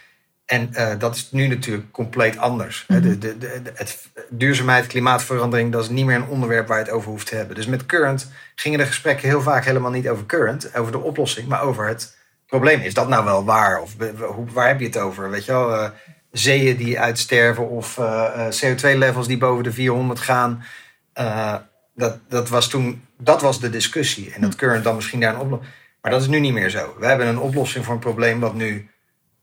En 0.46 0.68
uh, 0.72 0.90
dat 0.98 1.14
is 1.14 1.28
nu 1.30 1.46
natuurlijk 1.46 1.90
compleet 1.90 2.38
anders. 2.38 2.84
Mm 2.88 2.96
-hmm. 2.96 3.08
de, 3.08 3.18
de, 3.18 3.38
de, 3.38 3.72
het, 3.74 4.08
duurzaamheid, 4.28 4.86
klimaatverandering, 4.86 5.72
dat 5.72 5.82
is 5.82 5.88
niet 5.88 6.04
meer 6.04 6.16
een 6.16 6.26
onderwerp 6.26 6.68
waar 6.68 6.78
je 6.78 6.84
het 6.84 6.92
over 6.92 7.10
hoeft 7.10 7.26
te 7.26 7.34
hebben. 7.34 7.56
Dus 7.56 7.66
met 7.66 7.86
Current 7.86 8.30
gingen 8.54 8.78
de 8.78 8.86
gesprekken 8.86 9.28
heel 9.28 9.42
vaak 9.42 9.64
helemaal 9.64 9.90
niet 9.90 10.08
over 10.08 10.26
Current, 10.26 10.76
over 10.76 10.92
de 10.92 10.98
oplossing, 10.98 11.48
maar 11.48 11.62
over 11.62 11.88
het 11.88 12.16
probleem. 12.58 12.80
Is 12.80 12.94
dat 12.94 13.08
nou 13.08 13.24
wel 13.24 13.44
waar? 13.44 13.80
Of 13.80 13.96
waar 14.52 14.68
heb 14.68 14.80
je 14.80 14.86
het 14.86 14.98
over? 14.98 15.30
Weet 15.30 15.44
je 15.44 15.52
wel, 15.52 15.72
uh, 15.72 15.88
zeeën 16.30 16.76
die 16.76 17.00
uitsterven 17.00 17.68
of 17.68 17.98
uh, 17.98 18.46
CO2-levels 18.48 19.26
die 19.26 19.38
boven 19.38 19.64
de 19.64 19.72
400 19.72 20.20
gaan. 20.20 20.64
dat, 21.94 22.18
dat 22.28 22.48
was 22.48 22.68
toen, 22.68 23.04
dat 23.18 23.42
was 23.42 23.60
de 23.60 23.70
discussie. 23.70 24.32
En 24.32 24.40
dat 24.40 24.54
Current 24.54 24.84
dan 24.84 24.94
misschien 24.94 25.20
daar 25.20 25.34
een 25.34 25.40
oplossing. 25.40 25.72
Maar 26.02 26.10
dat 26.12 26.20
is 26.20 26.26
nu 26.26 26.40
niet 26.40 26.52
meer 26.52 26.70
zo. 26.70 26.96
We 26.98 27.06
hebben 27.06 27.26
een 27.26 27.38
oplossing 27.38 27.84
voor 27.84 27.94
een 27.94 28.00
probleem 28.00 28.40
wat 28.40 28.54
nu 28.54 28.90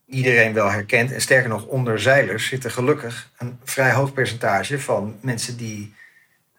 iedereen 0.06 0.52
wel 0.52 0.70
herkent. 0.70 1.12
En 1.12 1.20
sterker 1.20 1.48
nog, 1.48 1.66
onder 1.66 2.00
zeilers 2.00 2.46
zit 2.46 2.64
er 2.64 2.70
gelukkig 2.70 3.30
een 3.38 3.58
vrij 3.64 3.92
hoog 3.92 4.12
percentage 4.12 4.80
van 4.80 5.16
mensen 5.20 5.56
die, 5.56 5.94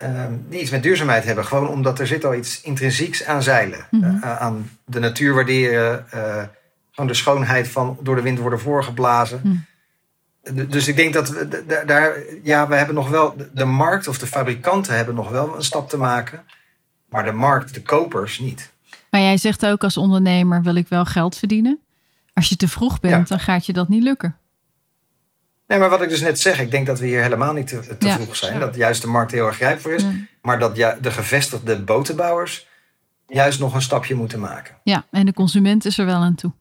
um, 0.04 0.46
die 0.50 0.62
iets 0.62 0.72
met 0.72 0.84
duurzaamheid 0.84 1.24
hebben. 1.24 1.46
Gewoon 1.46 1.68
omdat 1.68 2.00
er 2.00 2.08
zit 2.08 2.26
al 2.26 2.36
iets 2.36 2.62
intrinsieks 2.62 3.26
aan 3.26 3.44
zeilen. 3.44 3.86
Mm 3.90 4.04
-hmm. 4.04 4.18
uh, 4.24 4.42
aan 4.42 4.70
de 4.86 5.00
natuur 5.00 5.34
waarderen. 5.34 6.06
Uh, 6.16 6.44
gewoon 6.92 7.10
de 7.10 7.14
schoonheid 7.14 7.68
van 7.68 7.98
door 8.02 8.16
de 8.16 8.22
wind 8.22 8.40
worden 8.40 8.60
voorgeblazen. 8.60 9.42
Mm. 9.44 9.66
Dus 10.70 10.88
ik 10.88 10.96
denk 10.96 11.14
dat 11.14 11.30
we 11.30 11.84
daar, 11.86 12.18
ja, 12.44 12.68
we 12.68 12.76
hebben 12.76 12.96
nog 12.96 13.10
wel, 13.10 13.36
de 13.54 13.66
markt 13.66 14.08
of 14.08 14.18
de 14.18 14.28
fabrikanten 14.28 14.96
hebben 14.96 15.16
nog 15.16 15.30
wel 15.30 15.56
een 15.56 15.64
stap 15.64 15.90
te 15.90 15.98
maken. 15.98 16.44
Maar 17.10 17.24
de 17.24 17.32
markt, 17.32 17.74
de 17.74 17.82
kopers 17.82 18.40
niet. 18.40 18.72
Maar 19.10 19.22
jij 19.22 19.38
zegt 19.38 19.66
ook 19.66 19.84
als 19.84 19.98
ondernemer 19.98 20.62
wil 20.62 20.76
ik 20.76 20.88
wel 20.88 21.06
geld 21.06 21.38
verdienen. 21.38 21.80
Als 22.34 22.50
je 22.50 22.56
te 22.56 22.68
vroeg 22.68 23.00
bent, 23.00 23.28
ja. 23.28 23.36
dan 23.36 23.40
gaat 23.40 23.66
je 23.66 23.74
dat 23.74 23.90
niet 23.90 24.04
lukken. 24.04 24.36
Nee, 25.72 25.80
maar 25.80 25.90
wat 25.90 26.02
ik 26.02 26.10
dus 26.10 26.22
net 26.22 26.40
zeg, 26.40 26.60
ik 26.60 26.72
denk 26.72 26.86
dat 26.86 27.00
we 27.00 27.06
hier 27.06 27.22
helemaal 27.22 27.54
niet 27.54 27.68
te, 27.68 27.98
te 27.98 28.08
ja. 28.08 28.16
vroeg 28.16 28.36
zijn. 28.36 28.60
Dat 28.60 28.76
juist 28.76 29.02
de 29.02 29.08
markt 29.08 29.32
heel 29.32 29.48
erg 29.48 29.60
rijp 29.60 29.80
voor 29.80 29.92
is. 29.92 30.04
Maar 30.42 30.60
dat 30.60 30.76
ja, 30.76 30.98
de 31.02 31.12
gevestigde 31.12 31.82
botenbouwers 31.82 32.68
juist 33.28 33.60
nog 33.60 33.74
een 33.74 33.82
stapje 33.82 34.16
moeten 34.16 34.40
maken. 34.40 34.76
Ja, 34.84 35.06
en 35.12 35.26
de 35.26 35.34
consument 35.34 35.86
is 35.86 35.98
er 35.98 36.06
wel 36.06 36.20
aan 36.20 36.36
toe. 36.36 36.52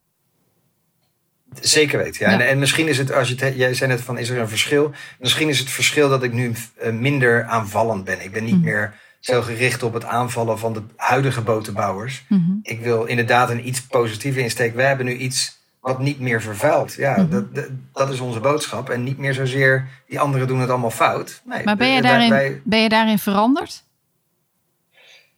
Zeker 1.61 1.99
weten, 1.99 2.27
ja. 2.27 2.33
En, 2.33 2.49
en, 2.49 2.59
misschien 2.59 2.89
is 2.89 2.99
het, 2.99 3.13
als 3.13 3.29
je 3.29 3.35
het, 3.45 3.57
jij 3.57 3.75
zei 3.75 3.91
net 3.91 4.01
van, 4.01 4.19
is 4.19 4.29
er 4.29 4.39
een 4.39 4.49
verschil? 4.49 4.93
Misschien 5.19 5.49
is 5.49 5.59
het 5.59 5.71
verschil 5.71 6.09
dat 6.09 6.23
ik 6.23 6.33
nu 6.33 6.53
minder 6.93 7.45
aanvallend 7.45 8.05
ben. 8.05 8.25
Ik 8.25 8.33
ben 8.33 8.45
niet 8.45 8.55
mm. 8.55 8.65
meer 8.65 8.95
zo 9.21 9.43
gericht 9.43 9.83
op 9.83 9.93
het 9.93 10.05
aanvallen 10.05 10.59
van 10.59 10.73
de 10.73 10.83
huidige 10.97 11.41
botenbouwers. 11.41 12.25
Mm 12.29 12.45
-hmm. 12.47 12.59
Ik 12.63 12.81
wil 12.81 13.05
inderdaad 13.05 13.51
een 13.51 13.67
iets 13.67 13.83
positieve 13.83 14.41
insteek. 14.41 14.75
We 14.75 14.83
hebben 14.83 15.07
nu 15.07 15.17
iets 15.17 15.60
wat 15.81 15.99
niet 15.99 16.21
meer 16.21 16.43
vervuilt. 16.43 16.95
Ja, 16.95 17.11
mm 17.11 17.17
-hmm. 17.17 17.31
dat, 17.31 17.55
dat, 17.55 17.69
dat, 17.93 18.11
is 18.11 18.21
onze 18.21 18.41
boodschap. 18.41 18.91
En 18.91 19.03
niet 19.03 19.19
meer 19.19 19.35
zozeer, 19.35 19.89
die 20.07 20.21
anderen 20.21 20.47
doen 20.47 20.61
het 20.61 20.71
allemaal 20.71 20.91
fout. 20.91 21.41
Nee, 21.45 21.65
maar 21.65 21.77
ben 21.77 21.89
je, 21.89 22.03
daarin, 22.03 22.31
wij... 22.31 22.61
ben 22.65 22.81
je 22.81 22.89
daarin 22.89 23.19
veranderd? 23.19 23.85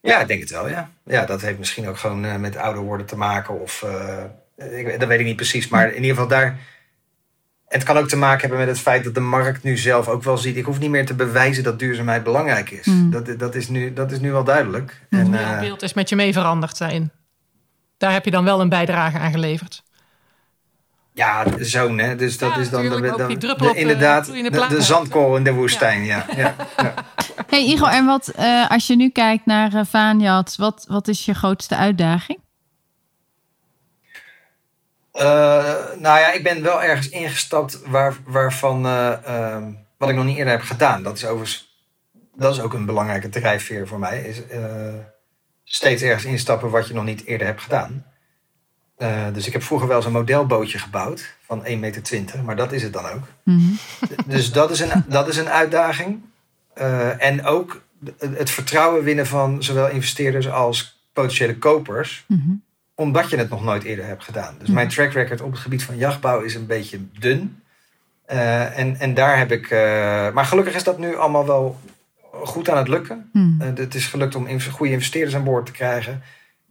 Ja, 0.00 0.20
ik 0.20 0.28
denk 0.28 0.40
het 0.40 0.50
wel, 0.50 0.68
ja. 0.68 0.90
Ja, 1.04 1.24
dat 1.24 1.40
heeft 1.40 1.58
misschien 1.58 1.88
ook 1.88 1.98
gewoon 1.98 2.24
uh, 2.24 2.36
met 2.36 2.56
ouder 2.56 2.82
worden 2.82 3.06
te 3.06 3.16
maken. 3.16 3.60
Of, 3.60 3.84
uh, 4.56 4.78
ik, 4.78 5.00
dat 5.00 5.08
weet 5.08 5.20
ik 5.20 5.26
niet 5.26 5.36
precies. 5.36 5.68
Maar 5.68 5.88
in 5.88 5.94
ieder 5.94 6.10
geval 6.10 6.28
daar... 6.28 6.58
Het 7.68 7.82
kan 7.82 7.96
ook 7.96 8.08
te 8.08 8.16
maken 8.16 8.40
hebben 8.40 8.58
met 8.58 8.68
het 8.68 8.78
feit 8.78 9.04
dat 9.04 9.14
de 9.14 9.20
markt 9.20 9.62
nu 9.62 9.76
zelf 9.76 10.08
ook 10.08 10.22
wel 10.22 10.38
ziet. 10.38 10.56
Ik 10.56 10.64
hoef 10.64 10.78
niet 10.78 10.90
meer 10.90 11.06
te 11.06 11.14
bewijzen 11.14 11.64
dat 11.64 11.78
duurzaamheid 11.78 12.22
belangrijk 12.22 12.70
is. 12.70 12.86
Mm. 12.86 13.10
Dat, 13.10 13.38
dat, 13.38 13.54
is 13.54 13.68
nu, 13.68 13.92
dat 13.92 14.12
is 14.12 14.20
nu 14.20 14.32
wel 14.32 14.44
duidelijk. 14.44 15.00
Mm. 15.08 15.18
En, 15.18 15.32
uh, 15.32 15.50
het 15.50 15.60
beeld 15.60 15.82
is 15.82 15.92
met 15.92 16.08
je 16.08 16.16
mee 16.16 16.32
veranderd 16.32 16.76
zijn. 16.76 17.10
Daar 17.96 18.12
heb 18.12 18.24
je 18.24 18.30
dan 18.30 18.44
wel 18.44 18.60
een 18.60 18.68
bijdrage 18.68 19.18
aan 19.18 19.30
geleverd. 19.30 19.82
Ja, 21.14 21.44
zo'n, 21.58 21.98
hè. 21.98 22.16
Dus 22.16 22.38
dat 22.38 22.54
ja, 22.54 22.60
is 22.60 22.70
dan 22.70 22.82
de, 22.82 23.00
de, 23.00 23.36
de, 23.38 23.56
de 23.56 23.72
inderdaad 23.74 24.26
de, 24.26 24.50
de, 24.50 24.66
de 24.68 24.82
zandkorrel 24.82 25.36
in 25.36 25.44
de 25.44 25.52
woestijn. 25.52 26.04
Ja. 26.04 26.26
Ja. 26.36 26.54
ja. 26.76 26.94
Hey 27.46 27.64
Igor, 27.64 27.88
en 27.88 28.06
wat 28.06 28.32
uh, 28.38 28.70
als 28.70 28.86
je 28.86 28.96
nu 28.96 29.10
kijkt 29.10 29.46
naar 29.46 29.74
uh, 29.94 30.42
wat, 30.56 30.84
wat 30.88 31.08
is 31.08 31.24
je 31.24 31.34
grootste 31.34 31.76
uitdaging? 31.76 32.38
Uh, 35.14 35.22
nou 35.96 36.20
ja, 36.20 36.32
ik 36.32 36.42
ben 36.42 36.62
wel 36.62 36.82
ergens 36.82 37.08
ingestapt 37.08 37.80
waar, 37.86 38.14
waarvan 38.24 38.82
wat 39.98 40.08
ik 40.08 40.14
nog 40.14 40.24
niet 40.24 40.36
eerder 40.36 40.52
heb 40.52 40.62
gedaan. 40.62 41.02
Dat 41.02 41.16
is 41.16 41.24
overigens, 41.24 41.80
dat 42.34 42.54
is 42.54 42.60
ook 42.60 42.72
een 42.72 42.86
belangrijke 42.86 43.28
drijfveer 43.28 43.86
voor 43.86 43.98
mij. 43.98 44.20
Is 44.20 44.42
steeds 45.64 46.02
ergens 46.02 46.24
instappen 46.24 46.70
wat 46.70 46.88
je 46.88 46.94
nog 46.94 47.04
niet 47.04 47.24
eerder 47.24 47.46
hebt 47.46 47.62
gedaan. 47.62 48.11
Uh, 49.02 49.26
dus 49.32 49.46
ik 49.46 49.52
heb 49.52 49.62
vroeger 49.62 49.88
wel 49.88 49.96
eens 49.96 50.06
een 50.06 50.12
modelbootje 50.12 50.78
gebouwd 50.78 51.36
van 51.46 51.64
1,20 51.66 51.78
meter, 51.78 52.44
maar 52.44 52.56
dat 52.56 52.72
is 52.72 52.82
het 52.82 52.92
dan 52.92 53.06
ook. 53.06 53.22
Mm 53.42 53.58
-hmm. 53.58 53.78
Dus 54.26 54.52
dat 54.52 54.70
is 54.70 54.80
een, 54.80 55.04
dat 55.06 55.28
is 55.28 55.36
een 55.36 55.48
uitdaging. 55.48 56.20
Uh, 56.78 57.24
en 57.24 57.44
ook 57.44 57.82
het 58.18 58.50
vertrouwen 58.50 59.04
winnen 59.04 59.26
van 59.26 59.62
zowel 59.62 59.88
investeerders 59.88 60.50
als 60.50 61.00
potentiële 61.12 61.58
kopers, 61.58 62.24
mm 62.26 62.42
-hmm. 62.44 62.62
omdat 62.94 63.30
je 63.30 63.36
het 63.36 63.48
nog 63.48 63.64
nooit 63.64 63.82
eerder 63.82 64.06
hebt 64.06 64.24
gedaan. 64.24 64.54
Dus 64.58 64.68
mijn 64.68 64.88
track 64.88 65.12
record 65.12 65.40
op 65.40 65.50
het 65.50 65.60
gebied 65.60 65.82
van 65.82 65.96
jachtbouw 65.96 66.40
is 66.40 66.54
een 66.54 66.66
beetje 66.66 67.00
dun. 67.18 67.62
Uh, 68.32 68.78
en, 68.78 68.96
en 68.98 69.14
daar 69.14 69.38
heb 69.38 69.52
ik. 69.52 69.70
maar 70.34 70.44
gelukkig 70.44 70.74
is 70.74 70.84
dat 70.84 70.98
nu 70.98 71.16
allemaal 71.16 71.46
wel 71.46 71.80
goed 72.32 72.68
aan 72.68 72.76
het 72.78 72.88
lukken. 72.88 73.30
Het 73.58 73.94
is 73.94 74.06
gelukt 74.06 74.34
om 74.34 74.60
goede 74.60 74.92
investeerders 74.92 75.34
aan 75.34 75.44
boord 75.44 75.66
te 75.66 75.72
krijgen 75.72 76.22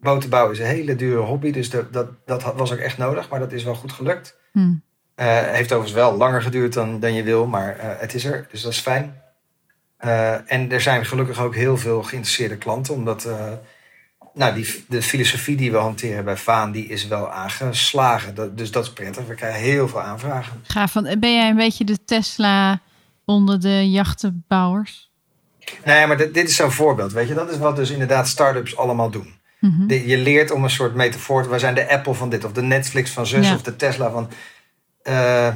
botenbouw 0.02 0.52
is 0.52 0.60
een 0.60 0.66
hele 0.66 0.96
dure 0.96 1.22
hobby, 1.22 1.52
dus 1.52 1.70
dat, 1.70 1.94
dat, 1.94 2.08
dat 2.26 2.54
was 2.56 2.72
ook 2.72 2.80
echt 2.80 2.98
nodig, 2.98 3.30
maar 3.30 3.40
dat 3.40 3.52
is 3.52 3.64
wel 3.64 3.76
goed 3.76 3.92
gelukt. 3.92 4.38
Hmm. 4.52 4.82
Uh, 5.16 5.26
heeft 5.28 5.72
overigens 5.72 6.02
wel 6.02 6.18
langer 6.18 6.42
geduurd 6.42 6.74
dan, 6.74 7.00
dan 7.00 7.14
je 7.14 7.24
wil, 7.24 7.48
maar 7.48 7.78
uh, 7.78 7.84
het 7.84 8.14
is 8.14 8.26
er, 8.26 8.48
dus 8.52 8.62
dat 8.62 8.72
is 8.72 8.80
fijn. 8.80 9.22
Uh, 10.06 10.52
en 10.52 10.72
er 10.72 10.82
zijn 10.82 11.06
gelukkig 11.06 11.40
ook 11.40 11.56
heel 11.56 11.78
veel 11.78 12.04
geïnteresseerde 12.04 12.58
klanten, 12.58 12.94
omdat 12.94 13.28
nou, 14.34 14.54
die, 14.54 14.86
de 14.88 15.02
filosofie 15.02 15.58
die 15.58 15.72
we 15.72 15.78
hanteren 15.78 16.26
bij 16.26 16.38
Vaan, 16.38 16.72
die 16.72 16.88
is 16.88 17.08
wel 17.08 17.32
aangeslagen. 17.32 18.36
Dat, 18.36 18.58
dus 18.58 18.72
dat 18.72 18.84
is 18.84 18.94
prettig. 18.94 19.26
We 19.26 19.36
krijgen 19.36 19.62
heel 19.62 19.88
veel 19.88 20.02
aanvragen. 20.02 20.62
Gaaf. 20.64 20.92
Van, 20.92 21.04
ben 21.20 21.34
jij 21.34 21.50
een 21.50 21.56
beetje 21.56 21.86
de 21.86 22.04
Tesla 22.06 22.80
onder 23.26 23.60
de 23.60 23.90
jachtenbouwers? 23.90 25.12
Nee, 25.86 26.08
maar 26.08 26.18
dit, 26.18 26.34
dit 26.34 26.50
is 26.50 26.56
zo'n 26.56 26.72
voorbeeld. 26.72 27.12
Weet 27.12 27.28
je, 27.28 27.34
dat 27.34 27.52
is 27.52 27.58
wat 27.58 27.76
dus 27.76 27.90
inderdaad 27.90 28.28
start-ups 28.28 28.78
allemaal 28.78 29.10
doen. 29.10 29.40
De, 29.62 30.08
je 30.08 30.18
leert 30.18 30.52
om 30.52 30.64
een 30.64 30.70
soort 30.70 30.96
metafoor. 30.96 31.50
We 31.50 31.60
zijn 31.60 31.76
de 31.76 31.90
Apple 31.90 32.14
van 32.14 32.30
dit, 32.30 32.44
of 32.44 32.52
de 32.52 32.62
Netflix 32.62 33.12
van 33.12 33.28
zus, 33.28 33.48
ja. 33.48 33.54
of 33.54 33.62
de 33.62 33.76
Tesla 33.76 34.12
van. 34.12 34.30
Uh, 35.04 35.54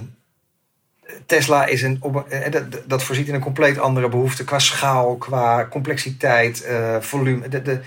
Tesla 1.25 1.65
is 1.65 1.81
een, 1.81 2.01
uh, 2.31 2.51
dat, 2.51 2.63
dat, 2.85 3.03
voorziet 3.03 3.27
in 3.27 3.33
een 3.33 3.39
compleet 3.41 3.79
andere 3.79 4.09
behoefte 4.09 4.43
qua 4.43 4.59
schaal, 4.59 5.15
qua 5.15 5.67
complexiteit, 5.67 6.65
uh, 6.69 6.99
volume. 6.99 7.47
De, 7.47 7.61
de, 7.61 7.79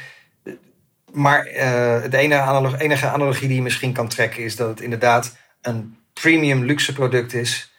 maar 1.13 1.45
de 2.11 2.17
enige 2.17 2.41
analogie, 2.41 2.81
enige 2.81 3.09
analogie 3.09 3.49
die 3.49 3.57
je 3.57 3.63
misschien 3.63 3.93
kan 3.93 4.09
trekken 4.09 4.43
is 4.43 4.57
dat 4.57 4.69
het 4.69 4.81
inderdaad 4.81 5.37
een 5.63 5.97
premium 6.13 6.65
luxe 6.65 6.93
product 6.93 7.35
is, 7.35 7.73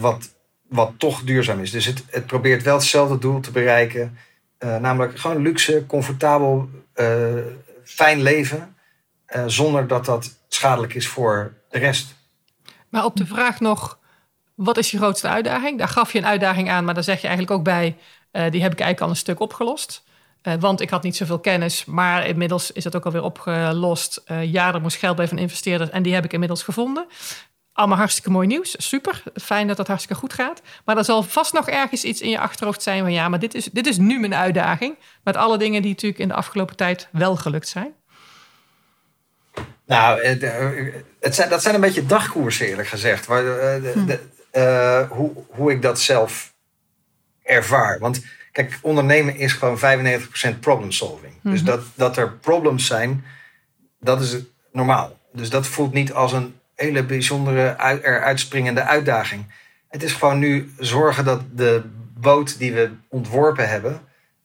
wat, 0.00 0.34
wat 0.68 0.92
toch 0.96 1.22
duurzaam 1.22 1.60
is. 1.60 1.70
Dus 1.70 1.86
het, 1.86 2.04
het 2.10 2.26
probeert 2.26 2.62
wel 2.62 2.76
hetzelfde 2.76 3.18
doel 3.18 3.40
te 3.40 3.50
bereiken. 3.50 4.16
Namelijk 4.62 5.18
gewoon 5.18 5.42
luxe, 5.42 5.84
comfortabel, 5.86 6.68
uh, 6.94 7.32
fijn 7.84 8.22
leven. 8.22 8.76
Uh, 9.36 9.44
zonder 9.46 9.86
dat 9.86 10.04
dat 10.04 10.38
schadelijk 10.48 10.94
is 10.94 11.08
voor 11.08 11.54
de 11.70 11.78
rest. 11.78 12.14
Maar 12.88 13.04
op 13.04 13.16
de 13.16 13.26
vraag 13.26 13.60
nog, 13.60 13.98
wat 14.54 14.78
is 14.78 14.90
je 14.90 14.96
grootste 14.96 15.28
uitdaging? 15.28 15.78
Daar 15.78 15.88
gaf 15.88 16.12
je 16.12 16.18
een 16.18 16.26
uitdaging 16.26 16.70
aan, 16.70 16.84
maar 16.84 16.94
daar 16.94 17.02
zeg 17.02 17.20
je 17.20 17.26
eigenlijk 17.26 17.58
ook 17.58 17.64
bij, 17.64 17.96
die 18.30 18.62
heb 18.62 18.72
ik 18.72 18.80
eigenlijk 18.80 19.00
al 19.00 19.08
een 19.08 19.16
stuk 19.16 19.40
opgelost. 19.40 20.04
want 20.60 20.80
ik 20.80 20.90
had 20.90 21.02
niet 21.02 21.16
zoveel 21.16 21.38
kennis, 21.38 21.84
maar 21.84 22.26
inmiddels 22.26 22.72
is 22.72 22.84
dat 22.84 22.96
ook 22.96 23.04
alweer 23.04 23.22
opgelost. 23.22 24.22
ja, 24.42 24.74
er 24.74 24.80
moest 24.80 24.96
geld 24.96 25.16
bij 25.16 25.28
van 25.28 25.38
investeerders 25.38 25.90
en 25.90 26.02
die 26.02 26.14
heb 26.14 26.24
ik 26.24 26.32
inmiddels 26.32 26.62
gevonden. 26.62 27.06
Allemaal 27.72 27.96
hartstikke 27.96 28.30
mooi 28.30 28.46
nieuws. 28.46 28.74
Super. 28.78 29.22
Fijn 29.34 29.66
dat 29.66 29.76
dat 29.76 29.86
hartstikke 29.86 30.20
goed 30.20 30.32
gaat. 30.32 30.62
Maar 30.84 30.96
er 30.96 31.04
zal 31.04 31.22
vast 31.22 31.52
nog 31.52 31.68
ergens 31.68 32.04
iets 32.04 32.20
in 32.20 32.30
je 32.30 32.38
achterhoofd 32.38 32.82
zijn 32.82 33.02
van 33.02 33.12
ja, 33.12 33.28
maar 33.28 33.38
dit 33.38 33.54
is, 33.54 33.64
dit 33.64 33.86
is 33.86 33.96
nu 33.96 34.20
mijn 34.20 34.34
uitdaging. 34.34 34.96
Met 35.24 35.36
alle 35.36 35.58
dingen 35.58 35.82
die 35.82 35.90
natuurlijk 35.90 36.20
in 36.20 36.28
de 36.28 36.34
afgelopen 36.34 36.76
tijd 36.76 37.08
wel 37.12 37.36
gelukt 37.36 37.68
zijn. 37.68 37.94
Nou, 39.86 40.22
het, 41.20 41.34
zijn, 41.34 41.48
dat 41.48 41.62
zijn 41.62 41.74
een 41.74 41.80
beetje 41.80 42.06
dagkoersen 42.06 42.66
eerlijk 42.66 42.88
gezegd. 42.88 43.26
Waar, 43.26 43.42
de, 43.42 43.92
hm. 43.94 44.06
de, 44.06 44.20
uh, 44.52 45.10
hoe, 45.10 45.32
hoe 45.48 45.70
ik 45.70 45.82
dat 45.82 46.00
zelf 46.00 46.52
ervaar. 47.42 47.98
Want 47.98 48.24
kijk, 48.52 48.78
ondernemen 48.82 49.36
is 49.36 49.52
gewoon 49.52 49.78
95% 50.54 50.58
problem 50.60 50.92
solving. 50.92 51.32
Dus 51.42 51.62
mhm. 51.62 51.70
dat, 51.70 51.80
dat 51.94 52.16
er 52.16 52.32
problems 52.32 52.86
zijn, 52.86 53.24
dat 54.00 54.20
is 54.20 54.36
normaal. 54.72 55.18
Dus 55.32 55.50
dat 55.50 55.66
voelt 55.66 55.92
niet 55.92 56.12
als 56.12 56.32
een 56.32 56.54
hele 56.74 57.04
bijzondere, 57.04 57.74
eruit 57.78 58.40
springende 58.40 58.82
uitdaging. 58.82 59.44
Het 59.88 60.02
is 60.02 60.12
gewoon 60.12 60.38
nu 60.38 60.72
zorgen 60.78 61.24
dat 61.24 61.40
de 61.52 61.82
boot 62.18 62.58
die 62.58 62.72
we 62.72 62.90
ontworpen 63.08 63.68
hebben, 63.68 64.00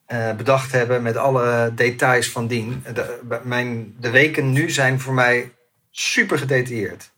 uh, 0.08 0.32
bedacht 0.34 0.72
hebben 0.72 1.02
met 1.02 1.18
alle 1.18 1.72
details 1.76 2.30
van 2.30 2.48
dien. 2.48 2.84
De, 2.94 3.20
mijn, 3.44 3.96
de 4.00 4.10
weken 4.10 4.52
nu 4.52 4.70
zijn 4.70 5.00
voor 5.00 5.14
mij 5.14 5.52
super 5.92 6.38
gedetailleerd. 6.38 7.12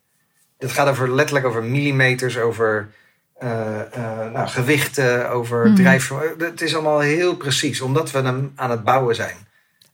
Het 0.57 0.72
gaat 0.72 0.88
over, 0.88 1.14
letterlijk 1.16 1.45
over 1.45 1.64
millimeters, 1.64 2.38
over 2.38 2.89
eh, 3.38 3.80
eh, 3.82 4.32
nou, 4.34 4.47
gewichten, 4.47 5.30
over 5.30 5.66
Mhm. 5.66 5.76
drijf. 5.76 6.12
Het 6.38 6.62
is 6.62 6.74
allemaal 6.74 6.99
heel 6.99 7.36
precies, 7.36 7.82
omdat 7.82 8.12
we 8.12 8.18
hem 8.22 8.51
aan 8.55 8.72
het 8.72 8.84
bouwen 8.84 9.16
zijn. 9.16 9.36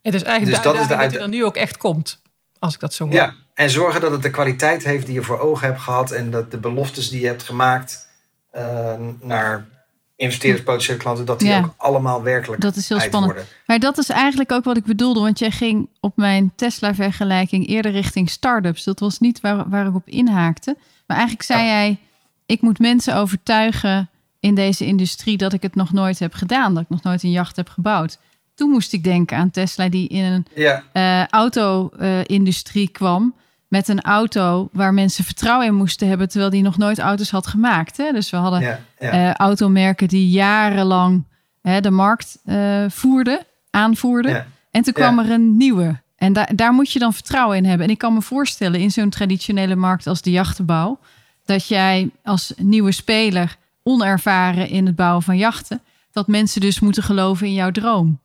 Het 0.01 0.13
is 0.13 0.24
eigenlijk 0.24 0.55
Dus 0.55 0.63
de 0.66 0.72
dat 0.72 0.82
is 0.82 0.88
de 0.88 0.95
uitdaging 0.95 0.97
dat 0.97 0.99
uit- 0.99 1.11
hij 1.11 1.22
er 1.22 1.30
nu 1.30 1.45
ook 1.45 1.55
echt 1.55 1.78
komt. 1.78 2.22
Als 2.60 2.74
ik 2.74 2.80
dat 2.80 2.93
zo 2.93 3.03
hoor. 3.06 3.14
Ja, 3.14 3.34
en 3.53 3.70
zorgen 3.70 4.01
dat 4.01 4.12
het 4.12 4.22
de 4.22 4.30
kwaliteit 4.30 4.84
heeft 4.84 5.06
die 5.06 5.16
je 5.16 5.22
voor 5.24 5.39
ogen 5.39 5.68
hebt 5.68 5.80
gehad 5.82 6.12
en 6.12 6.32
dat 6.32 6.51
de 6.51 6.58
beloftes 6.58 7.10
die 7.10 7.22
je 7.22 7.28
hebt 7.28 7.43
gemaakt 7.43 8.08
eh, 8.51 8.93
naar 9.22 9.68
investeerders, 10.16 10.64
potentiële 10.64 10.97
klanten, 10.97 11.26
dat 11.26 11.39
die 11.39 11.47
Ja. 11.49 11.58
ook 11.60 11.74
allemaal 11.78 12.24
werkelijk 12.24 12.62
Dat 12.62 12.76
is 12.76 12.89
heel 12.89 12.99
spannend. 12.99 13.34
worden. 13.34 13.49
Maar 13.66 13.80
dat 13.80 13.97
is 13.97 14.10
eigenlijk 14.10 14.51
ook 14.51 14.64
wat 14.64 14.78
ik 14.78 14.84
bedoelde. 14.86 15.20
Want 15.20 15.39
jij 15.39 15.51
ging 15.51 15.89
op 15.99 16.18
mijn 16.18 16.51
Tesla-vergelijking 16.56 17.68
eerder 17.68 17.91
richting 17.91 18.30
start-ups. 18.30 18.84
Dat 18.84 18.99
was 18.99 19.20
niet 19.20 19.41
waar, 19.41 19.70
waar 19.70 19.86
ik 19.88 19.95
op 19.95 20.08
inhaakte. 20.08 20.78
Maar 21.08 21.18
eigenlijk 21.18 21.47
zei 21.47 21.66
jij... 21.66 21.97
ik 22.45 22.62
moet 22.62 22.80
mensen 22.80 23.16
overtuigen 23.16 24.10
in 24.39 24.56
deze 24.56 24.86
industrie... 24.86 25.38
dat 25.38 25.53
ik 25.53 25.62
het 25.62 25.76
nog 25.76 25.91
nooit 25.93 26.20
heb 26.20 26.34
gedaan. 26.34 26.74
Dat 26.74 26.84
ik 26.84 26.89
nog 26.89 27.03
nooit 27.03 27.24
een 27.24 27.32
jacht 27.32 27.56
heb 27.56 27.70
gebouwd. 27.70 28.18
Toen 28.56 28.70
moest 28.70 28.93
ik 28.93 29.03
denken 29.03 29.38
aan 29.38 29.51
Tesla 29.51 29.89
die 29.89 30.08
in 30.08 30.24
een 30.24 30.45
Ja, 30.56 30.84
eh, 30.91 31.26
auto-industrie 31.28 32.89
kwam... 32.89 33.36
met 33.68 33.88
een 33.88 34.01
auto 34.01 34.70
waar 34.72 34.93
mensen 34.93 35.24
vertrouwen 35.24 35.68
in 35.68 35.76
moesten 35.76 36.08
hebben... 36.08 36.30
terwijl 36.30 36.51
die 36.51 36.62
nog 36.62 36.78
nooit 36.78 36.99
auto's 36.99 37.30
had 37.30 37.47
gemaakt. 37.47 37.97
Hè? 37.97 38.12
Dus 38.12 38.30
we 38.30 38.38
hadden 38.38 38.62
ja, 38.62 38.80
ja. 38.99 39.12
eh, 39.12 39.34
automerken 39.34 40.08
die 40.08 40.30
jarenlang 40.30 41.24
hè, 41.62 41.82
de 41.82 41.91
markt 41.91 42.38
eh, 42.45 42.86
voerden, 42.88 43.45
aanvoerden. 43.70 44.32
Ja. 44.32 44.45
En 44.72 44.82
toen 44.82 44.93
kwam 44.93 45.20
er 45.20 45.32
een 45.32 45.58
nieuwe. 45.58 45.99
En 46.16 46.34
da 46.34 46.47
daar 46.56 46.74
moet 46.74 46.91
je 46.91 46.99
dan 46.99 47.14
vertrouwen 47.14 47.58
in 47.58 47.66
hebben. 47.66 47.86
En 47.88 47.91
ik 47.91 47.97
kan 47.97 48.14
me 48.14 48.22
voorstellen 48.22 48.80
in 48.80 48.91
zo'n 48.91 49.10
traditionele 49.10 49.76
markt 49.76 50.08
als 50.08 50.22
de 50.22 50.32
jachtenbouw... 50.32 50.99
dat 51.45 51.68
jij 51.68 52.10
als 52.24 52.53
nieuwe 52.58 52.91
speler, 52.91 53.58
onervaren 53.84 54.70
in 54.70 54.86
het 54.86 54.95
bouwen 54.95 55.24
van 55.24 55.38
jachten... 55.38 55.82
dat 56.12 56.28
mensen 56.28 56.62
dus 56.62 56.80
moeten 56.80 57.03
geloven 57.03 57.47
in 57.47 57.53
jouw 57.53 57.72
droom. 57.72 58.24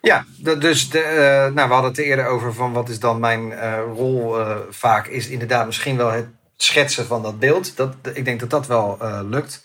Ja, 0.00 0.24
dus 0.58 0.90
de, 0.90 1.00
eh, 1.00 1.52
nou, 1.54 1.68
we 1.68 1.74
hadden 1.74 1.90
het 1.90 1.98
eerder 1.98 2.26
over 2.26 2.54
van 2.54 2.72
wat 2.72 2.88
is 2.88 2.98
dan 3.00 3.20
mijn 3.20 3.52
eh, 3.52 3.78
rol 3.94 4.40
eh, 4.40 4.56
vaak. 4.70 5.06
Is 5.06 5.28
inderdaad 5.28 5.66
misschien 5.66 5.96
wel 5.96 6.10
het 6.10 6.26
schetsen 6.56 7.06
van 7.06 7.22
dat 7.22 7.38
beeld. 7.38 7.76
Dat, 7.76 7.94
ik 8.12 8.24
denk 8.24 8.40
dat 8.40 8.50
dat 8.50 8.66
wel 8.66 8.98
lukt. 9.28 9.64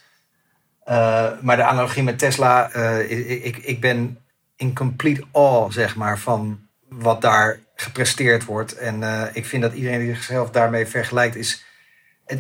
Maar 1.41 1.55
de 1.55 1.63
analogie 1.63 2.03
met 2.03 2.19
Tesla, 2.19 2.73
ik, 3.07 3.57
ik, 3.57 3.82
ben 3.82 4.17
in 4.55 4.75
complete 4.75 5.23
awe, 5.32 5.71
zeg 5.71 5.95
maar, 5.95 6.19
van 6.19 6.59
wat 6.89 7.21
daar 7.21 7.59
gepresteerd 7.75 8.45
wordt. 8.45 8.77
En 8.77 9.03
ik 9.34 9.45
vind 9.45 9.61
dat 9.61 9.73
iedereen 9.73 9.99
die 9.99 10.15
zichzelf 10.15 10.49
daarmee 10.49 10.86
vergelijkt 10.86 11.36
is... 11.36 11.65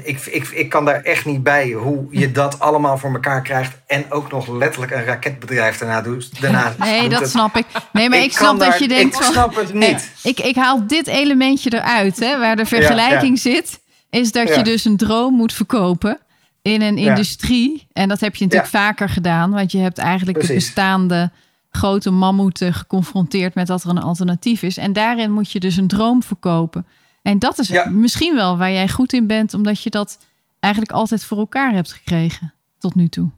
Ik, 0.03 0.25
ik, 0.25 0.47
ik 0.47 0.69
kan 0.69 0.85
daar 0.85 1.01
echt 1.01 1.25
niet 1.25 1.43
bij 1.43 1.71
hoe 1.71 2.07
je 2.09 2.31
dat 2.31 2.59
allemaal 2.59 2.97
voor 2.97 3.13
elkaar 3.13 3.41
krijgt. 3.41 3.77
En 3.87 4.11
ook 4.11 4.31
nog 4.31 4.47
letterlijk 4.47 4.91
een 4.91 5.03
raketbedrijf 5.03 5.77
daarna 5.77 6.01
doet. 6.01 6.41
Daarna 6.41 6.73
Nee, 6.79 7.09
dat 7.09 7.19
het. 7.19 7.29
snap 7.29 7.57
ik. 7.57 7.65
Nee, 7.91 8.09
maar 8.09 8.19
ik, 8.19 8.31
snap 8.31 8.59
dat 8.59 8.79
je 8.79 8.87
denkt 8.87 9.15
Ik 9.15 9.23
snap 9.23 9.55
het 9.55 9.73
niet. 9.73 10.11
Ik, 10.23 10.39
ik 10.39 10.55
haal 10.55 10.87
dit 10.87 11.07
elementje 11.07 11.73
eruit, 11.73 12.19
hè, 12.19 12.39
waar 12.39 12.55
de 12.55 12.65
vergelijking 12.65 13.39
zit. 13.39 13.79
Is 14.09 14.31
dat 14.31 14.55
je 14.55 14.63
dus 14.63 14.85
een 14.85 14.97
droom 14.97 15.33
moet 15.33 15.53
verkopen 15.53 16.19
in 16.61 16.81
een 16.81 16.97
industrie. 16.97 17.87
En 17.93 18.09
dat 18.09 18.19
heb 18.19 18.35
je 18.35 18.43
natuurlijk 18.43 18.71
vaker 18.71 19.09
gedaan. 19.09 19.51
Want 19.51 19.71
je 19.71 19.77
hebt 19.77 19.97
eigenlijk 19.97 20.41
de 20.41 20.53
bestaande 20.53 21.31
grote 21.71 22.11
mammoeten 22.11 22.73
geconfronteerd 22.73 23.55
met 23.55 23.67
dat 23.67 23.83
er 23.83 23.89
een 23.89 24.01
alternatief 24.01 24.61
is. 24.61 24.77
En 24.77 24.93
daarin 24.93 25.31
moet 25.31 25.51
je 25.51 25.59
dus 25.59 25.77
een 25.77 25.87
droom 25.87 26.23
verkopen. 26.23 26.85
En 27.21 27.39
dat 27.39 27.59
is 27.59 27.67
Ja. 27.67 27.89
misschien 27.89 28.35
wel 28.35 28.57
waar 28.57 28.71
jij 28.71 28.89
goed 28.89 29.13
in 29.13 29.27
bent. 29.27 29.53
Omdat 29.53 29.83
je 29.83 29.89
dat 29.89 30.17
eigenlijk 30.59 30.93
altijd 30.93 31.23
voor 31.25 31.37
elkaar 31.37 31.73
hebt 31.73 31.91
gekregen. 31.91 32.53
Tot 32.77 32.95
nu 32.95 33.07
toe. 33.07 33.29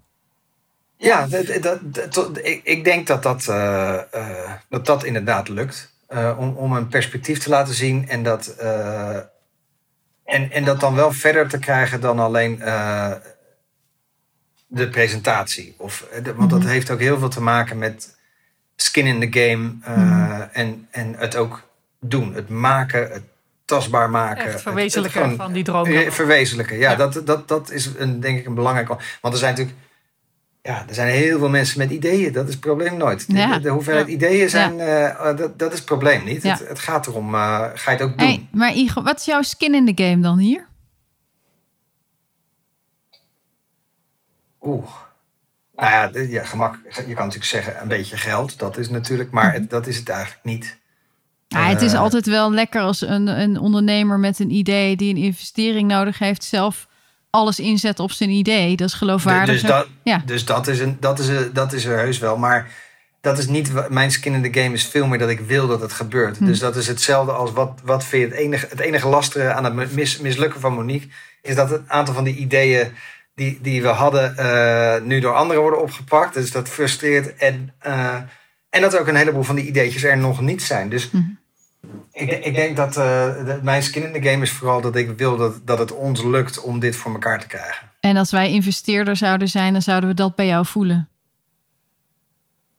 Ja, 0.98 1.28
dat, 1.28 1.80
dat, 2.14 2.38
ik, 2.38 2.62
ik 2.64 2.84
denk 2.84 3.08
dat 3.08 3.24
dat, 3.24 3.48
eh, 3.48 3.94
eh, 4.14 4.52
dat, 4.70 4.86
dat 4.86 5.04
inderdaad 5.04 5.48
lukt. 5.50 5.92
Eh, 6.08 6.36
om, 6.40 6.56
om 6.56 6.74
een 6.74 6.88
perspectief 6.88 7.40
te 7.40 7.50
laten 7.50 7.74
zien 7.74 8.08
en 8.10 8.24
dat, 8.24 8.48
en, 10.24 10.52
en 10.52 10.64
dat 10.64 10.80
dan 10.80 10.96
wel 10.96 11.12
verder 11.12 11.48
te 11.50 11.60
krijgen 11.60 12.02
dan 12.02 12.20
alleen 12.20 12.58
de 14.68 14.90
presentatie. 14.90 15.76
Of, 15.78 16.08
de- 16.24 16.36
want 16.36 16.50
dat 16.50 16.60
Mhm. 16.60 16.68
heeft 16.70 16.90
ook 16.90 17.00
heel 17.00 17.20
veel 17.20 17.30
te 17.30 17.42
maken 17.42 17.78
met 17.78 18.18
skin 18.76 19.06
in 19.06 19.20
the 19.32 19.40
game 19.40 19.74
Mhm. 19.98 20.42
en, 20.52 20.88
en 20.92 21.16
het 21.18 21.36
ook 21.36 21.64
doen. 22.00 22.34
Het 22.34 22.50
maken, 22.50 23.12
het 23.12 23.24
tastbaar 23.66 24.09
maken. 24.09 24.43
Echt 24.43 24.53
het- 24.53 24.61
verwezenlijken 24.61 25.20
het 25.22 25.30
gewoon- 25.32 25.45
van 25.45 25.53
die 25.53 25.64
droom. 25.64 25.86
Eh, 25.86 26.11
Verwezenlijken, 26.11 26.78
ja. 26.78 26.89
Ja. 26.91 26.95
Dat, 26.95 27.22
dat, 27.26 27.47
dat 27.47 27.72
is 27.72 27.86
een, 27.97 28.20
denk 28.20 28.39
ik 28.39 28.45
een 28.45 28.53
belangrijk... 28.55 28.88
Want 28.88 29.34
er 29.34 29.38
zijn 29.39 29.51
natuurlijk... 29.51 29.78
Ja, 30.61 30.86
er 30.88 30.93
zijn 30.93 31.07
heel 31.14 31.39
veel 31.39 31.49
mensen 31.49 31.78
met 31.78 31.89
ideeën. 31.91 32.34
Dat 32.34 32.45
is 32.47 32.51
het 32.53 32.59
probleem 32.61 32.97
nooit. 32.97 33.28
De- 33.28 33.38
Ja. 33.38 33.59
De, 33.59 33.70
hoeveelheid 33.70 34.07
Ja. 34.07 34.14
ideeën 34.14 34.49
zijn... 34.49 34.80
eh, 34.80 35.38
dat, 35.38 35.59
dat 35.59 35.72
is 35.72 35.78
het 35.78 35.88
probleem 35.88 36.24
niet. 36.24 36.43
Het, 36.43 36.68
het 36.68 36.80
gaat 36.80 37.07
erom, 37.07 37.34
eh, 37.36 37.39
ga 37.74 37.91
je 37.91 37.97
het 37.97 38.01
ook 38.01 38.18
doen? 38.18 38.28
Hey, 38.28 38.47
maar 38.51 38.74
Igor, 38.74 39.03
wat 39.03 39.20
is 39.20 39.26
jouw 39.26 39.41
skin 39.41 39.74
in 39.76 39.93
the 39.95 40.03
game 40.03 40.22
dan 40.22 40.38
hier? 40.38 40.68
Oeh. 44.61 44.88
Nou 45.76 45.91
ja, 45.91 46.22
ja, 46.22 46.43
gemak. 46.43 46.76
Je 46.86 46.91
kan 47.01 47.05
natuurlijk 47.14 47.43
zeggen 47.45 47.82
een 47.82 47.88
beetje 47.88 48.18
geld. 48.18 48.59
Dat 48.59 48.78
is 48.78 48.89
natuurlijk... 48.89 49.32
Maar 49.32 49.53
het- 49.53 49.70
dat 49.70 49.88
is 49.88 49.97
het 49.97 50.09
eigenlijk 50.09 50.43
niet. 50.43 50.78
Ja, 51.54 51.68
het 51.70 51.82
is 51.82 51.93
Eh, 51.93 51.99
altijd 51.99 52.26
wel 52.26 52.51
lekker 52.54 52.82
als 52.82 53.01
een, 53.01 53.28
een 53.28 53.60
ondernemer 53.60 54.20
met 54.20 54.39
een 54.39 54.51
idee 54.51 54.95
die 54.95 55.16
een 55.16 55.22
investering 55.22 55.88
nodig 55.88 56.20
heeft, 56.20 56.43
zelf 56.43 56.88
alles 57.30 57.60
inzet 57.60 57.99
op 57.99 58.12
zijn 58.12 58.30
idee. 58.30 58.76
Dat 58.76 58.88
is 58.88 58.93
geloofwaardig. 58.93 59.62
Dus 59.62 59.62
dat, 59.70 59.88
Ja. 60.04 60.22
dus 60.26 60.45
dat 60.45 60.68
is, 60.68 60.80
een, 60.80 60.97
dat, 60.99 61.20
is 61.20 61.28
een, 61.28 61.49
dat 61.54 61.74
is 61.74 61.86
er 61.86 61.97
heus 61.97 62.20
wel. 62.20 62.38
Maar 62.38 62.68
dat 63.22 63.38
is 63.38 63.47
niet. 63.47 63.89
Mijn 63.89 64.12
skin 64.12 64.34
in 64.43 64.51
the 64.51 64.60
game 64.62 64.74
is 64.74 64.86
veel 64.86 65.08
meer 65.08 65.20
dat 65.20 65.30
ik 65.30 65.39
wil 65.39 65.68
dat 65.68 65.82
het 65.82 65.93
gebeurt. 65.93 66.38
Hm. 66.38 66.45
Dus 66.45 66.60
dat 66.60 66.76
is 66.76 66.88
hetzelfde 66.88 67.32
als 67.32 67.51
wat, 67.51 67.82
wat 67.84 68.04
vind 68.06 68.22
je 68.24 68.28
het 68.30 68.38
enige, 68.45 68.68
het 68.70 68.80
enige 68.80 69.08
lastige 69.08 69.54
aan 69.54 69.64
het 69.64 69.93
mis, 69.93 70.18
mislukken 70.20 70.60
van 70.62 70.74
Monique. 70.74 71.08
Is 71.41 71.56
dat 71.56 71.72
een 71.72 71.84
aantal 71.88 72.14
van 72.14 72.24
die 72.24 72.36
ideeën 72.36 72.88
die, 73.36 73.60
die 73.62 73.82
we 73.82 73.88
hadden 73.88 74.38
eh, 74.38 75.01
nu 75.04 75.20
door 75.20 75.34
anderen 75.36 75.62
worden 75.62 75.82
opgepakt. 75.82 76.34
Dus 76.34 76.51
dat 76.51 76.70
frustreert. 76.70 77.36
En, 77.36 77.74
eh, 77.80 78.16
en 78.70 78.82
dat 78.82 78.97
ook 78.97 79.08
een 79.08 79.16
heleboel 79.16 79.43
van 79.43 79.56
die 79.56 79.66
ideetjes 79.68 80.04
er 80.04 80.18
nog 80.18 80.41
niet 80.41 80.64
zijn. 80.64 80.89
Dus 80.89 81.12
Mhm. 81.12 81.24
Ik, 82.12 82.46
ik 82.46 82.56
denk 82.56 82.76
dat 82.78 82.98
eh, 82.98 83.30
mijn 83.62 83.84
skin 83.84 84.04
in 84.14 84.22
the 84.22 84.30
game 84.30 84.44
is 84.44 84.52
vooral 84.52 84.82
dat 84.82 84.96
ik 84.96 85.18
wil 85.18 85.38
dat, 85.38 85.68
dat 85.68 85.80
het 85.80 85.92
ons 85.92 86.24
lukt 86.24 86.62
om 86.62 86.80
dit 86.80 86.96
voor 86.96 87.12
elkaar 87.14 87.40
te 87.40 87.48
krijgen. 87.48 87.92
En 88.00 88.18
als 88.18 88.32
wij 88.32 88.50
investeerder 88.52 89.16
zouden 89.16 89.48
zijn, 89.48 89.74
dan 89.74 89.82
zouden 89.82 90.10
we 90.10 90.16
dat 90.16 90.36
bij 90.36 90.48
jou 90.48 90.66
voelen. 90.66 91.10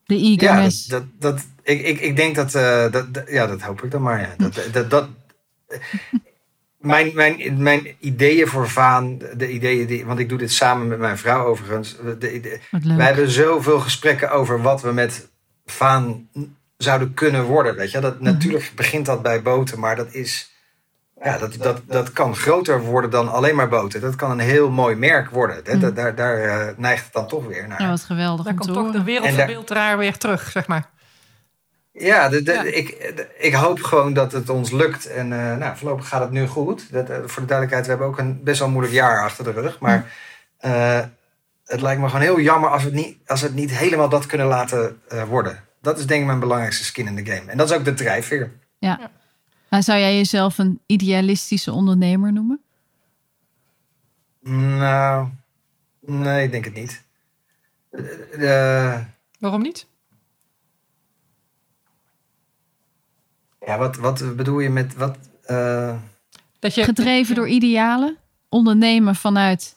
De 0.05 0.15
eagerness. 0.17 0.87
Ja, 0.87 0.93
dat, 0.99 1.05
dat, 1.19 1.37
dat, 1.37 1.47
ik, 1.63 1.81
ik, 1.83 2.01
ik 2.01 2.17
denk 2.17 2.35
dat, 2.35 2.55
eh, 2.55 2.91
dat, 2.93 3.15
dat- 3.15 3.29
Ja, 3.31 3.47
dat 3.47 3.61
hoop 3.63 3.83
ik 3.83 3.91
dan 3.91 4.03
maar. 4.03 4.21
Ja. 4.21 4.35
Dat, 4.37 4.61
dat, 4.73 4.91
dat, 4.91 5.09
mijn, 6.79 7.11
mijn, 7.15 7.63
mijn 7.63 7.87
ideeën 8.01 8.47
voor 8.47 8.69
Vaan, 8.69 9.19
de 9.37 9.53
ideeën 9.53 9.87
die. 9.87 10.05
Want 10.05 10.19
ik 10.19 10.29
doe 10.29 10.39
dit 10.39 10.53
samen 10.53 10.89
met 10.89 10.99
mijn 10.99 11.19
vrouw 11.19 11.47
overigens. 11.47 11.97
De, 11.97 12.19
de, 12.19 12.61
Wat 12.71 12.85
leuk. 12.85 12.97
wij 12.97 13.07
hebben 13.07 13.31
zoveel 13.31 13.81
gesprekken 13.81 14.31
over 14.31 14.63
wat 14.63 14.83
we 14.83 14.93
met 14.93 15.29
Vaan 15.67 16.29
zouden 16.85 17.15
kunnen 17.15 17.43
worden. 17.45 17.77
Weet 17.77 17.91
je? 17.91 17.99
Dat, 18.01 18.15
Mhm. 18.15 18.25
Natuurlijk 18.25 18.73
begint 18.77 19.07
dat 19.07 19.23
bij 19.23 19.43
boten, 19.43 19.79
maar 19.79 19.97
dat 19.97 20.13
is. 20.13 20.53
Ja, 21.23 21.39
dat, 21.39 21.55
dat, 21.55 21.81
dat 21.87 22.13
kan 22.13 22.37
groter 22.37 22.81
worden 22.81 23.11
dan 23.11 23.29
alleen 23.33 23.55
maar 23.57 23.69
boten. 23.69 24.01
Dat 24.01 24.17
kan 24.17 24.31
een 24.31 24.39
heel 24.39 24.71
mooi 24.71 24.97
merk 24.97 25.31
worden. 25.31 25.61
Hè? 25.65 25.77
Mhm. 25.77 25.95
Daar, 25.95 26.15
daar 26.15 26.39
eh, 26.39 26.75
neigt 26.77 27.05
het 27.05 27.13
dan 27.13 27.29
toch 27.29 27.47
weer 27.47 27.69
naar. 27.69 27.83
Ja, 27.83 27.89
wat 27.89 28.01
geweldig 28.05 28.45
Daar 28.45 28.55
komt 28.55 28.67
toch 28.67 28.77
de 28.77 28.83
horen. 28.83 29.05
wereldverbeelderaar 29.05 29.99
weer 29.99 30.17
terug, 30.19 30.51
zeg 30.51 30.67
maar. 30.67 30.91
Ja, 31.93 32.29
de, 32.29 32.43
de- 32.43 32.53
Ja. 32.53 32.63
Ik, 32.63 32.87
de- 33.17 33.29
ik 33.39 33.55
hoop 33.55 33.83
gewoon 33.83 34.13
dat 34.13 34.33
het 34.33 34.49
ons 34.51 34.71
lukt. 34.71 35.07
En 35.07 35.33
eh, 35.33 35.57
nou, 35.57 35.77
voorlopig 35.77 36.09
gaat 36.09 36.21
het 36.21 36.31
nu 36.31 36.47
goed. 36.47 36.93
Dat, 36.93 37.11
eh, 37.11 37.17
voor 37.25 37.43
de 37.43 37.49
duidelijkheid, 37.49 37.83
we 37.85 37.91
hebben 37.91 38.07
ook 38.07 38.19
een 38.19 38.41
best 38.43 38.59
wel 38.59 38.69
moeilijk 38.69 38.95
jaar 38.95 39.23
achter 39.23 39.45
de 39.45 39.51
rug. 39.53 39.79
Maar 39.79 40.13
eh, 40.59 41.01
het 41.65 41.81
lijkt 41.81 42.01
me 42.01 42.07
gewoon 42.07 42.23
heel 42.23 42.41
jammer 42.41 42.71
als 42.71 42.83
we 42.83 42.89
het 42.89 42.97
niet, 42.99 43.17
als 43.27 43.41
we 43.41 43.47
het 43.47 43.57
niet 43.57 43.71
helemaal 43.71 44.09
dat 44.09 44.27
kunnen 44.27 44.47
laten 44.47 45.01
eh, 45.09 45.23
worden. 45.23 45.65
Dat 45.85 45.99
is 45.99 46.07
denk 46.07 46.21
ik 46.21 46.27
mijn 46.27 46.41
belangrijkste 46.41 46.85
skin 46.85 47.07
in 47.07 47.25
the 47.25 47.33
game. 47.33 47.51
En 47.51 47.57
dat 47.57 47.71
is 47.71 47.77
ook 47.77 47.85
de 47.85 47.95
drijfveer. 47.95 48.53
Ja. 48.79 49.11
Maar 49.69 49.83
zou 49.83 49.99
jij 49.99 50.17
jezelf 50.17 50.59
een 50.59 50.81
idealistische 50.87 51.73
ondernemer 51.73 52.33
noemen? 52.33 52.61
Nou, 54.79 55.29
nee, 56.01 56.45
ik 56.45 56.51
denk 56.51 56.65
het 56.65 56.75
niet. 56.75 57.03
Eh, 57.91 58.95
eh, 58.95 59.01
Waarom 59.39 59.63
niet? 59.63 59.87
ja, 63.67 63.79
wat, 63.79 63.97
wat 63.97 64.37
bedoel 64.37 64.59
je 64.61 64.69
met 64.71 64.95
wat? 64.95 65.19
eh, 65.43 65.99
Dat 66.59 66.75
je, 66.75 66.85
Gedreven 66.85 67.35
door 67.35 67.49
idealen? 67.49 68.17
Ondernemen 68.49 69.15
vanuit 69.15 69.77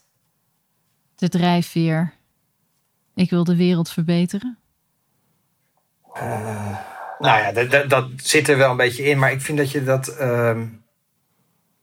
de 1.15 1.29
drijfveer. 1.29 2.13
Ik 3.15 3.29
wil 3.29 3.43
de 3.43 3.55
wereld 3.55 3.89
verbeteren. 3.89 4.57
Nou 7.19 7.39
ja, 7.41 7.51
dat, 7.51 7.89
dat, 7.89 8.05
zit 8.15 8.47
er 8.47 8.57
wel 8.57 8.71
een 8.71 8.77
beetje 8.77 9.03
in. 9.03 9.19
Maar 9.19 9.31
ik 9.31 9.41
vind 9.41 9.57
dat 9.57 9.71
je 9.71 9.83
dat. 9.83 10.07
ehm, 10.07 10.65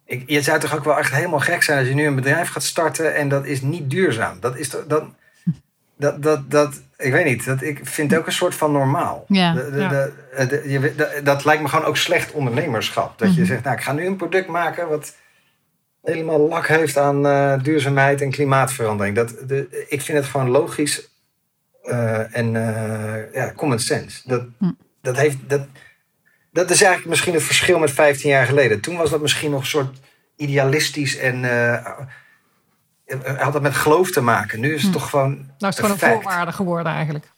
Ik, 0.07 0.23
je 0.27 0.43
zou 0.43 0.61
toch 0.61 0.75
ook 0.77 0.85
wel 0.85 0.99
echt 0.99 1.13
helemaal 1.15 1.41
gek 1.41 1.63
zijn 1.63 1.79
als 1.79 1.89
je 1.89 1.95
nu 1.95 2.07
een 2.07 2.15
bedrijf 2.15 2.49
gaat 2.49 2.63
starten 2.63 3.15
en 3.15 3.29
dat 3.29 3.45
is 3.47 3.61
niet 3.61 3.91
duurzaam. 3.91 4.41
Dat 4.41 4.57
is 4.57 4.69
toch- 4.69 4.87
dan, 4.87 5.15
dat, 5.97 6.23
dat, 6.23 6.51
dat, 6.51 6.83
ik 6.97 7.13
weet 7.13 7.25
niet, 7.25 7.45
dat, 7.45 7.63
ik 7.63 7.81
vind 7.83 8.11
het 8.11 8.21
ook 8.21 8.27
een 8.27 8.33
soort 8.33 8.55
van 8.55 8.73
normaal. 8.73 9.25
Ja. 9.29 9.53
De- 9.55 9.71
de- 9.71 10.63
Ja. 10.97 11.21
dat 11.23 11.45
lijkt 11.45 11.63
me 11.63 11.69
gewoon 11.69 11.85
ook 11.85 11.97
slecht 11.97 12.33
ondernemerschap. 12.33 13.19
Dat 13.19 13.35
je 13.35 13.41
Mhm. 13.41 13.49
zegt, 13.51 13.65
nou 13.65 13.77
ik 13.77 13.83
ga 13.83 13.93
nu 13.93 14.07
een 14.07 14.17
product 14.17 14.49
maken 14.49 14.89
wat 14.89 15.15
helemaal 16.03 16.49
lak 16.49 16.67
heeft 16.67 16.97
aan 16.99 17.27
eh, 17.27 17.63
duurzaamheid 17.63 18.21
en 18.21 18.31
klimaatverandering. 18.31 19.17
Dat, 19.17 19.35
de, 19.47 19.87
ik 19.89 20.01
vind 20.03 20.19
het 20.19 20.27
gewoon 20.27 20.51
logisch 20.51 21.09
eh, 21.83 22.37
en 22.37 22.57
eh, 22.57 23.04
ja, 23.35 23.53
common 23.57 23.79
sense. 23.79 24.21
Dat, 24.25 24.43
Hm. 24.59 24.71
dat, 25.03 25.17
heeft, 25.17 25.37
dat, 25.49 25.67
dat 26.53 26.71
is 26.71 26.81
eigenlijk 26.81 27.11
misschien 27.11 27.35
het 27.35 27.43
verschil 27.43 27.79
met 27.79 27.91
15 27.91 28.31
jaar 28.31 28.47
geleden. 28.47 28.81
Toen 28.81 28.97
was 28.97 29.11
dat 29.11 29.21
misschien 29.21 29.51
nog 29.51 29.61
een 29.61 29.67
soort 29.67 29.99
idealistisch 30.37 31.17
en 31.17 31.45
eh, 31.45 31.87
had 33.39 33.53
dat 33.53 33.63
met 33.63 33.75
geloof 33.75 34.11
te 34.11 34.21
maken. 34.21 34.61
Nu 34.61 34.75
is 34.75 34.83
het 34.83 34.93
Hm. 34.93 34.99
toch 34.99 35.11
gewoon. 35.11 35.31
Nou 35.35 35.45
is 35.59 35.67
het 35.67 35.75
gewoon 35.77 35.91
een 35.93 35.99
voorwaarde 35.99 36.53
geworden 36.53 36.93
eigenlijk. 36.93 37.33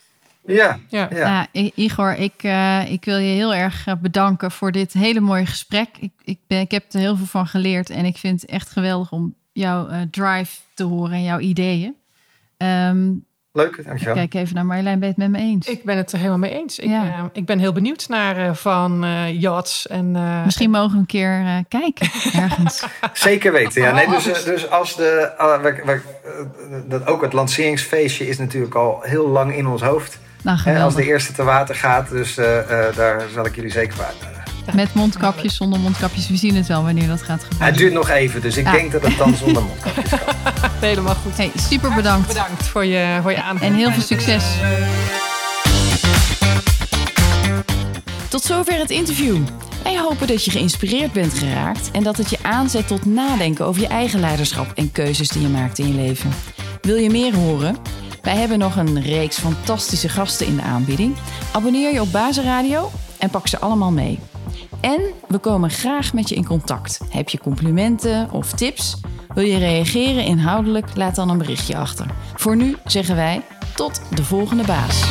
Ja, 0.47 0.78
Ja. 0.88 1.09
ja. 1.12 1.47
Igor, 1.74 2.14
ik, 2.16 2.42
eh, 2.42 2.90
ik 2.90 3.05
wil 3.05 3.16
je 3.16 3.34
heel 3.34 3.55
erg 3.55 3.86
bedanken 4.01 4.51
voor 4.51 4.72
dit 4.72 4.92
hele 4.92 5.20
mooie 5.20 5.47
gesprek. 5.47 5.88
Ik, 6.01 6.12
ik, 6.24 6.38
ben, 6.47 6.61
ik 6.61 6.70
heb 6.70 6.84
er 6.92 7.01
heel 7.01 7.16
veel 7.16 7.26
van 7.26 7.47
geleerd 7.47 7.90
en 7.90 8.05
ik 8.05 8.16
vind 8.16 8.40
het 8.40 8.51
echt 8.51 8.68
geweldig 8.70 9.11
om 9.12 9.34
jouw 9.53 9.88
eh, 9.88 10.01
drive 10.11 10.57
te 10.74 10.84
horen 10.84 11.12
en 11.12 11.22
jouw 11.22 11.38
ideeën. 11.38 11.94
Ehm, 12.57 13.09
leuk, 13.57 13.77
ik 13.77 13.87
dankjewel. 13.87 14.15
kijk 14.15 14.35
even 14.35 14.55
naar 14.55 14.67
Marjolein, 14.67 14.99
ben 14.99 15.09
je 15.09 15.15
het 15.21 15.31
met 15.31 15.41
me 15.41 15.47
eens? 15.49 15.67
Ik 15.69 15.85
ben 15.85 15.97
het 15.97 16.13
er 16.13 16.17
helemaal 16.19 16.39
mee 16.39 16.51
eens. 16.55 16.79
Ik, 16.79 16.89
Ja. 16.89 17.03
eh, 17.05 17.23
ik 17.33 17.45
ben 17.47 17.59
heel 17.59 17.73
benieuwd 17.73 18.09
naar 18.09 18.37
eh, 18.37 18.55
van 18.55 19.05
eh 19.05 19.41
yachts 19.41 19.87
en 19.87 20.17
eh, 20.17 20.45
Misschien 20.45 20.71
mogen 20.71 20.93
we 20.93 20.99
een 20.99 21.07
keer 21.07 21.41
eh, 21.45 21.57
kijken 21.69 22.07
ergens. 22.43 22.85
Zeker 23.13 23.53
weten. 23.53 23.83
Ja. 23.83 23.93
Nee, 23.93 24.09
dus, 24.09 24.27
eh, 24.27 24.45
dus 24.45 24.71
als 24.71 24.97
de. 24.97 25.31
ah, 25.37 25.63
we- 25.63 25.83
we- 25.85 26.01
dat 26.89 27.07
ook 27.07 27.23
het 27.23 27.33
lanceringsfeestje 27.33 28.29
is 28.29 28.39
natuurlijk 28.39 28.75
al 28.75 28.99
heel 29.03 29.29
lang 29.29 29.57
in 29.57 29.67
ons 29.67 29.83
hoofd. 29.83 30.19
Nou, 30.43 30.59
Hè, 30.65 30.83
als 30.83 30.95
de 30.95 31.05
eerste 31.05 31.33
te 31.33 31.43
water 31.45 31.75
gaat. 31.75 32.09
Dus 32.09 32.37
eh, 32.39 32.59
eh, 32.89 32.97
daar 32.97 33.23
zal 33.35 33.47
ik 33.47 33.55
jullie 33.55 33.71
zeker 33.71 33.97
voor 33.97 34.05
uitnodigen. 34.05 34.35
Met 34.75 34.95
mondkapjes, 34.95 35.57
zonder 35.57 35.81
mondkapjes. 35.81 36.29
We 36.29 36.37
zien 36.37 36.57
het 36.57 36.67
wel 36.67 36.83
wanneer 36.85 37.09
dat 37.09 37.23
gaat 37.23 37.43
gebeuren. 37.43 37.67
Het 37.67 37.77
duurt 37.77 37.93
nog 37.93 38.09
even, 38.11 38.41
dus 38.41 38.57
ik 38.57 38.65
Ja. 38.65 38.73
denk 38.73 38.93
dat 38.93 39.03
het 39.03 39.19
dan 39.19 39.35
zonder 39.35 39.63
mondkapjes 39.71 40.09
kan. 40.11 40.66
Helemaal 40.81 41.14
goed. 41.14 41.37
Hey, 41.37 41.51
super 41.57 41.95
bedankt. 41.95 42.29
Bedankt 42.29 42.66
voor 42.66 42.85
je, 42.85 43.18
voor 43.22 43.31
je 43.31 43.43
aandacht. 43.43 43.64
En 43.64 43.74
heel 43.74 43.91
veel 43.91 44.03
succes. 44.03 44.45
Tot 48.29 48.43
zover 48.43 48.79
het 48.79 48.91
interview. 48.91 49.37
Wij 49.83 49.99
hopen 49.99 50.27
dat 50.27 50.45
je 50.45 50.51
geïnspireerd 50.51 51.12
bent 51.12 51.33
geraakt 51.33 51.91
en 51.91 52.03
dat 52.03 52.16
het 52.16 52.31
je 52.31 52.39
aanzet 52.43 52.87
tot 52.87 53.05
nadenken 53.05 53.64
over 53.64 53.81
je 53.81 53.87
eigen 53.87 54.20
leiderschap 54.20 54.72
en 54.74 54.93
keuzes 54.93 55.29
die 55.29 55.43
je 55.43 55.49
maakt 55.49 55.79
in 55.79 55.87
je 55.87 55.95
leven. 55.95 56.31
Wil 56.81 56.97
je 56.97 57.11
meer 57.11 57.35
horen? 57.37 57.77
Wij 58.22 58.37
hebben 58.37 58.59
nog 58.59 58.77
een 58.77 59.03
reeks 59.03 59.39
fantastische 59.39 60.09
gasten 60.09 60.47
in 60.47 60.57
de 60.57 60.62
aanbieding. 60.62 61.16
Abonneer 61.53 61.93
je 61.93 62.01
op 62.01 62.12
Bazenradio 62.12 62.91
en 63.18 63.31
pak 63.31 63.47
ze 63.47 63.59
allemaal 63.59 63.93
mee. 63.93 64.18
En 64.81 65.01
we 65.29 65.39
komen 65.39 65.70
graag 65.70 66.12
met 66.12 66.29
je 66.29 66.35
in 66.35 66.47
contact. 66.47 67.01
Heb 67.11 67.29
je 67.29 67.39
complimenten 67.39 68.31
of 68.31 68.53
tips? 68.53 69.01
Wil 69.35 69.45
je 69.45 69.59
reageren 69.59 70.24
inhoudelijk? 70.24 70.97
Laat 70.97 71.14
dan 71.14 71.31
een 71.31 71.39
berichtje 71.39 71.77
achter. 71.77 72.07
Voor 72.35 72.57
nu 72.57 72.77
zeggen 72.85 73.16
wij 73.16 73.43
tot 73.74 74.16
de 74.16 74.24
volgende 74.24 74.64
baas. 74.66 75.05